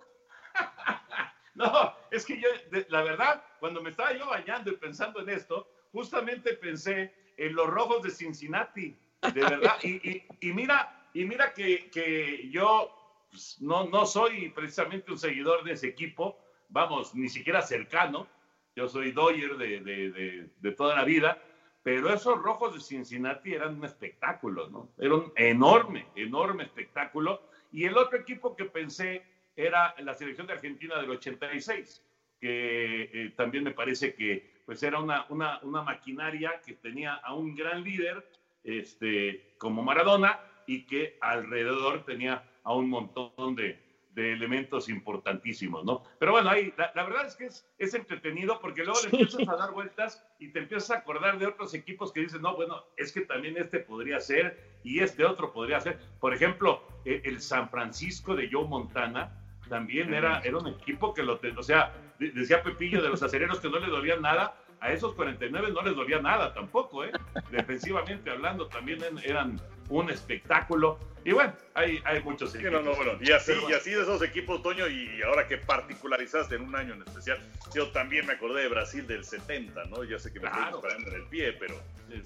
no, 1.55 1.95
es 2.11 2.25
que 2.25 2.39
yo, 2.39 2.47
la 2.89 3.03
verdad, 3.03 3.43
cuando 3.59 3.81
me 3.81 3.89
estaba 3.89 4.13
yo 4.13 4.27
bañando 4.27 4.71
y 4.71 4.77
pensando 4.77 5.19
en 5.21 5.29
esto, 5.29 5.67
justamente 5.91 6.53
pensé 6.53 7.22
en 7.45 7.55
los 7.55 7.67
rojos 7.67 8.03
de 8.03 8.09
Cincinnati, 8.09 8.95
de 9.33 9.41
verdad. 9.41 9.75
Y, 9.83 10.53
mira, 10.53 11.09
y 11.13 11.25
mira 11.25 11.53
que, 11.53 12.49
yo 12.51 12.89
pues, 13.29 13.57
no, 13.61 13.87
no 13.87 14.05
soy 14.05 14.49
precisamente 14.49 15.11
un 15.11 15.17
seguidor 15.17 15.63
de 15.63 15.73
ese 15.73 15.87
equipo, 15.87 16.37
vamos, 16.69 17.13
ni 17.15 17.29
siquiera 17.29 17.61
cercano. 17.61 18.27
Yo 18.75 18.87
soy 18.87 19.11
Doyer 19.11 19.57
de, 19.57 20.49
de 20.59 20.71
toda 20.71 20.95
la 20.95 21.03
vida, 21.03 21.41
pero 21.83 22.11
esos 22.13 22.41
rojos 22.41 22.73
de 22.73 22.79
Cincinnati 22.79 23.53
eran 23.53 23.75
un 23.75 23.85
espectáculo, 23.85 24.69
¿no? 24.69 24.89
Era 24.97 25.15
un 25.15 25.33
enorme, 25.35 26.07
enorme 26.15 26.63
espectáculo. 26.63 27.43
Y 27.71 27.85
el 27.85 27.97
otro 27.97 28.17
equipo 28.17 28.55
que 28.55 28.65
pensé 28.65 29.23
era 29.55 29.93
la 29.99 30.13
selección 30.13 30.47
de 30.47 30.53
Argentina 30.53 30.97
del 30.99 31.11
86, 31.11 32.03
que 32.39 33.09
eh, 33.13 33.33
también 33.35 33.63
me 33.63 33.71
parece 33.71 34.15
que 34.15 34.52
pues 34.65 34.81
era 34.83 34.99
una, 34.99 35.25
una, 35.29 35.59
una, 35.63 35.81
maquinaria 35.81 36.61
que 36.65 36.73
tenía 36.73 37.15
a 37.15 37.33
un 37.33 37.55
gran 37.55 37.83
líder 37.83 38.27
este, 38.63 39.55
como 39.57 39.83
Maradona 39.83 40.39
y 40.67 40.85
que 40.85 41.17
alrededor 41.21 42.05
tenía 42.05 42.43
a 42.63 42.73
un 42.73 42.89
montón 42.89 43.55
de, 43.55 43.83
de 44.13 44.33
elementos 44.33 44.89
importantísimos, 44.89 45.83
¿no? 45.83 46.03
Pero 46.19 46.31
bueno, 46.31 46.49
ahí 46.49 46.73
la, 46.77 46.91
la 46.95 47.03
verdad 47.03 47.25
es 47.25 47.35
que 47.35 47.45
es, 47.45 47.67
es, 47.77 47.93
entretenido 47.93 48.59
porque 48.59 48.83
luego 48.83 48.99
le 49.01 49.09
empiezas 49.09 49.47
a 49.47 49.55
dar 49.55 49.71
vueltas 49.71 50.25
y 50.39 50.49
te 50.49 50.59
empiezas 50.59 50.91
a 50.91 50.97
acordar 50.99 51.39
de 51.39 51.47
otros 51.47 51.73
equipos 51.73 52.11
que 52.11 52.21
dices, 52.21 52.39
no, 52.39 52.55
bueno, 52.55 52.83
es 52.95 53.11
que 53.11 53.21
también 53.21 53.57
este 53.57 53.79
podría 53.79 54.19
ser 54.19 54.79
y 54.83 54.99
este 54.99 55.25
otro 55.25 55.51
podría 55.51 55.79
ser. 55.81 55.99
Por 56.19 56.33
ejemplo, 56.33 56.87
el, 57.05 57.21
el 57.25 57.41
San 57.41 57.69
Francisco 57.69 58.35
de 58.35 58.49
Joe 58.51 58.67
Montana 58.67 59.42
también 59.69 60.13
era, 60.13 60.39
era 60.39 60.57
un 60.57 60.67
equipo 60.67 61.13
que 61.13 61.23
lo, 61.23 61.39
o 61.57 61.63
sea, 61.63 61.93
decía 62.19 62.61
Pepillo 62.63 63.01
de 63.01 63.09
los 63.09 63.23
acereros 63.23 63.59
que 63.59 63.69
no 63.69 63.79
le 63.79 63.87
dolía 63.87 64.17
nada, 64.17 64.55
a 64.79 64.91
esos 64.91 65.13
49 65.13 65.71
no 65.71 65.81
les 65.81 65.95
dolía 65.95 66.19
nada 66.19 66.53
tampoco, 66.53 67.05
¿eh? 67.05 67.11
Defensivamente 67.51 68.29
hablando, 68.29 68.67
también 68.67 68.99
eran 69.23 69.61
un 69.87 70.09
espectáculo. 70.09 70.99
Y 71.23 71.31
bueno, 71.31 71.53
hay, 71.73 72.01
hay 72.03 72.21
muchos 72.21 72.53
equipos. 72.53 72.73
no, 72.73 72.81
no, 72.81 72.95
bueno, 72.95 73.13
y 73.21 73.31
así, 73.31 73.53
y 73.69 73.71
así 73.71 73.91
de 73.91 74.01
esos 74.01 74.21
equipos, 74.21 74.61
Toño, 74.61 74.87
y 74.89 75.21
ahora 75.21 75.47
que 75.47 75.57
particularizaste 75.57 76.55
en 76.55 76.63
un 76.63 76.75
año 76.75 76.95
en 76.95 77.03
especial, 77.03 77.39
yo 77.73 77.91
también 77.91 78.25
me 78.25 78.33
acordé 78.33 78.63
de 78.63 78.67
Brasil 78.67 79.07
del 79.07 79.23
70, 79.23 79.85
¿no? 79.85 80.03
Ya 80.03 80.19
sé 80.19 80.33
que 80.33 80.41
me 80.41 80.47
estoy 80.47 80.65
disparando 80.65 81.07
en 81.07 81.15
el 81.15 81.27
pie, 81.29 81.53
pero, 81.53 81.75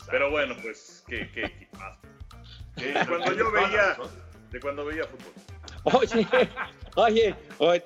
pero 0.10 0.32
bueno, 0.32 0.56
pues, 0.64 1.04
qué, 1.08 1.30
qué 1.32 1.68
cuando 3.08 3.34
yo 3.34 3.52
veía, 3.52 3.98
de 4.52 4.60
cuando 4.60 4.86
veía 4.86 5.04
fútbol. 5.06 5.34
Oye, 5.84 6.28
oye, 6.98 7.36
oye, 7.60 7.84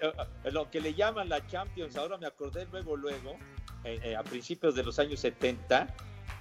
lo 0.52 0.70
que 0.70 0.82
le 0.82 0.94
llaman 0.94 1.30
la 1.30 1.46
Champions, 1.48 1.96
ahora 1.98 2.18
me 2.18 2.28
acordé 2.28 2.66
luego, 2.72 2.96
luego, 2.96 3.38
eh, 3.84 4.00
eh, 4.04 4.16
a 4.16 4.24
principios 4.24 4.76
de 4.76 4.84
los 4.84 4.98
años 5.00 5.20
70, 5.20 5.88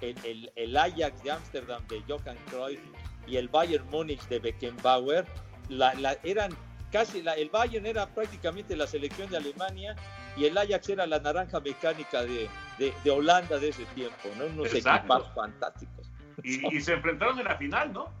el, 0.01 0.15
el, 0.25 0.51
el 0.55 0.77
Ajax 0.77 1.23
de 1.23 1.31
Ámsterdam 1.31 1.85
de 1.87 2.01
Johan 2.07 2.37
Cruyff 2.49 2.79
y 3.27 3.37
el 3.37 3.47
Bayern 3.49 3.87
Múnich 3.89 4.25
de 4.27 4.39
Beckenbauer, 4.39 5.25
la, 5.69 5.93
la, 5.95 6.17
eran 6.23 6.51
casi, 6.91 7.21
la, 7.21 7.33
el 7.33 7.49
Bayern 7.49 7.85
era 7.85 8.07
prácticamente 8.07 8.75
la 8.75 8.87
selección 8.87 9.29
de 9.29 9.37
Alemania 9.37 9.95
y 10.35 10.45
el 10.45 10.57
Ajax 10.57 10.89
era 10.89 11.05
la 11.05 11.19
naranja 11.19 11.59
mecánica 11.59 12.23
de, 12.23 12.49
de, 12.77 12.93
de 13.03 13.11
Holanda 13.11 13.59
de 13.59 13.69
ese 13.69 13.85
tiempo, 13.95 14.29
¿no? 14.37 14.45
Unos 14.45 14.73
equipos 14.73 15.29
fantásticos. 15.35 16.09
Y, 16.43 16.75
y 16.75 16.81
se 16.81 16.93
enfrentaron 16.93 17.37
en 17.39 17.45
la 17.45 17.57
final, 17.57 17.93
¿no? 17.93 18.11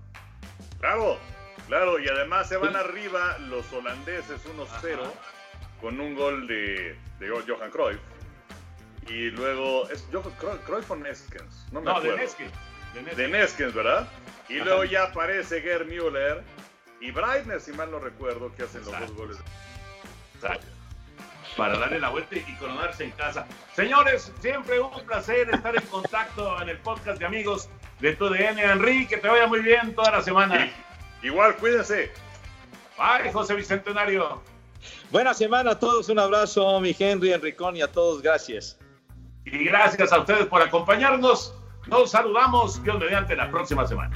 Bravo. 0.79 1.17
Claro, 1.67 1.99
y 1.99 2.07
además 2.07 2.49
se 2.49 2.57
van 2.57 2.75
arriba 2.75 3.37
los 3.39 3.71
holandeses 3.71 4.41
1-0 4.45 4.99
con 5.79 5.99
un 5.99 6.15
gol 6.15 6.47
de, 6.47 6.97
de, 7.19 7.29
Johan 7.29 7.71
Cruyff. 7.71 7.99
Y 9.07 9.31
luego, 9.31 9.89
¿es 9.89 10.05
Johan 10.11 10.57
Cruyff 10.65 10.91
o 10.91 10.95
Neskens? 10.95 11.67
No, 11.71 11.79
me 11.79 11.85
no 11.85 11.91
acuerdo. 11.97 12.17
de 12.17 12.23
Neskens. 12.23 12.51
De 13.15 13.27
Neskens, 13.27 13.73
¿verdad? 13.73 14.07
Y 14.49 14.57
Ajá. 14.57 14.65
luego 14.65 14.83
ya 14.83 15.03
aparece 15.03 15.61
Gerd 15.61 15.87
Müller 15.87 16.43
y 16.99 17.11
Breitner, 17.11 17.59
si 17.61 17.71
mal 17.71 17.89
no 17.89 17.99
recuerdo, 17.99 18.53
que 18.55 18.63
hacen 18.63 18.81
Exacto. 18.81 18.99
los 18.99 19.09
dos 19.09 19.17
goles. 19.17 19.37
Exacto. 20.35 20.67
Para 21.57 21.77
darle 21.77 21.99
la 21.99 22.09
vuelta 22.09 22.35
y 22.35 22.55
coronarse 22.55 23.05
en 23.05 23.11
casa. 23.11 23.45
Señores, 23.75 24.31
siempre 24.39 24.79
un 24.79 25.05
placer 25.05 25.49
estar 25.49 25.75
en 25.75 25.85
contacto 25.87 26.61
en 26.61 26.69
el 26.69 26.77
podcast 26.77 27.19
de 27.19 27.25
amigos 27.25 27.69
de 27.99 28.15
tu 28.15 28.29
DN. 28.29 28.61
Henry, 28.61 29.07
que 29.07 29.17
te 29.17 29.27
vaya 29.27 29.47
muy 29.47 29.59
bien 29.61 29.93
toda 29.95 30.11
la 30.11 30.21
semana. 30.21 30.65
Sí. 30.65 30.71
Igual, 31.21 31.55
cuídense. 31.57 32.11
Bye, 32.97 33.31
José 33.31 33.55
Bicentenario. 33.55 34.41
Buena 35.11 35.33
semana 35.33 35.71
a 35.71 35.79
todos, 35.79 36.09
un 36.09 36.19
abrazo, 36.19 36.79
mi 36.79 36.95
Henry, 36.97 37.33
Enricón 37.33 37.75
y 37.75 37.81
a 37.81 37.91
todos, 37.91 38.21
gracias. 38.21 38.79
Y 39.45 39.65
gracias 39.65 40.11
a 40.11 40.19
ustedes 40.19 40.45
por 40.47 40.61
acompañarnos. 40.61 41.53
Nos 41.87 42.11
saludamos, 42.11 42.81
Dios 42.83 42.99
mediante, 42.99 43.35
la 43.35 43.49
próxima 43.49 43.87
semana. 43.87 44.15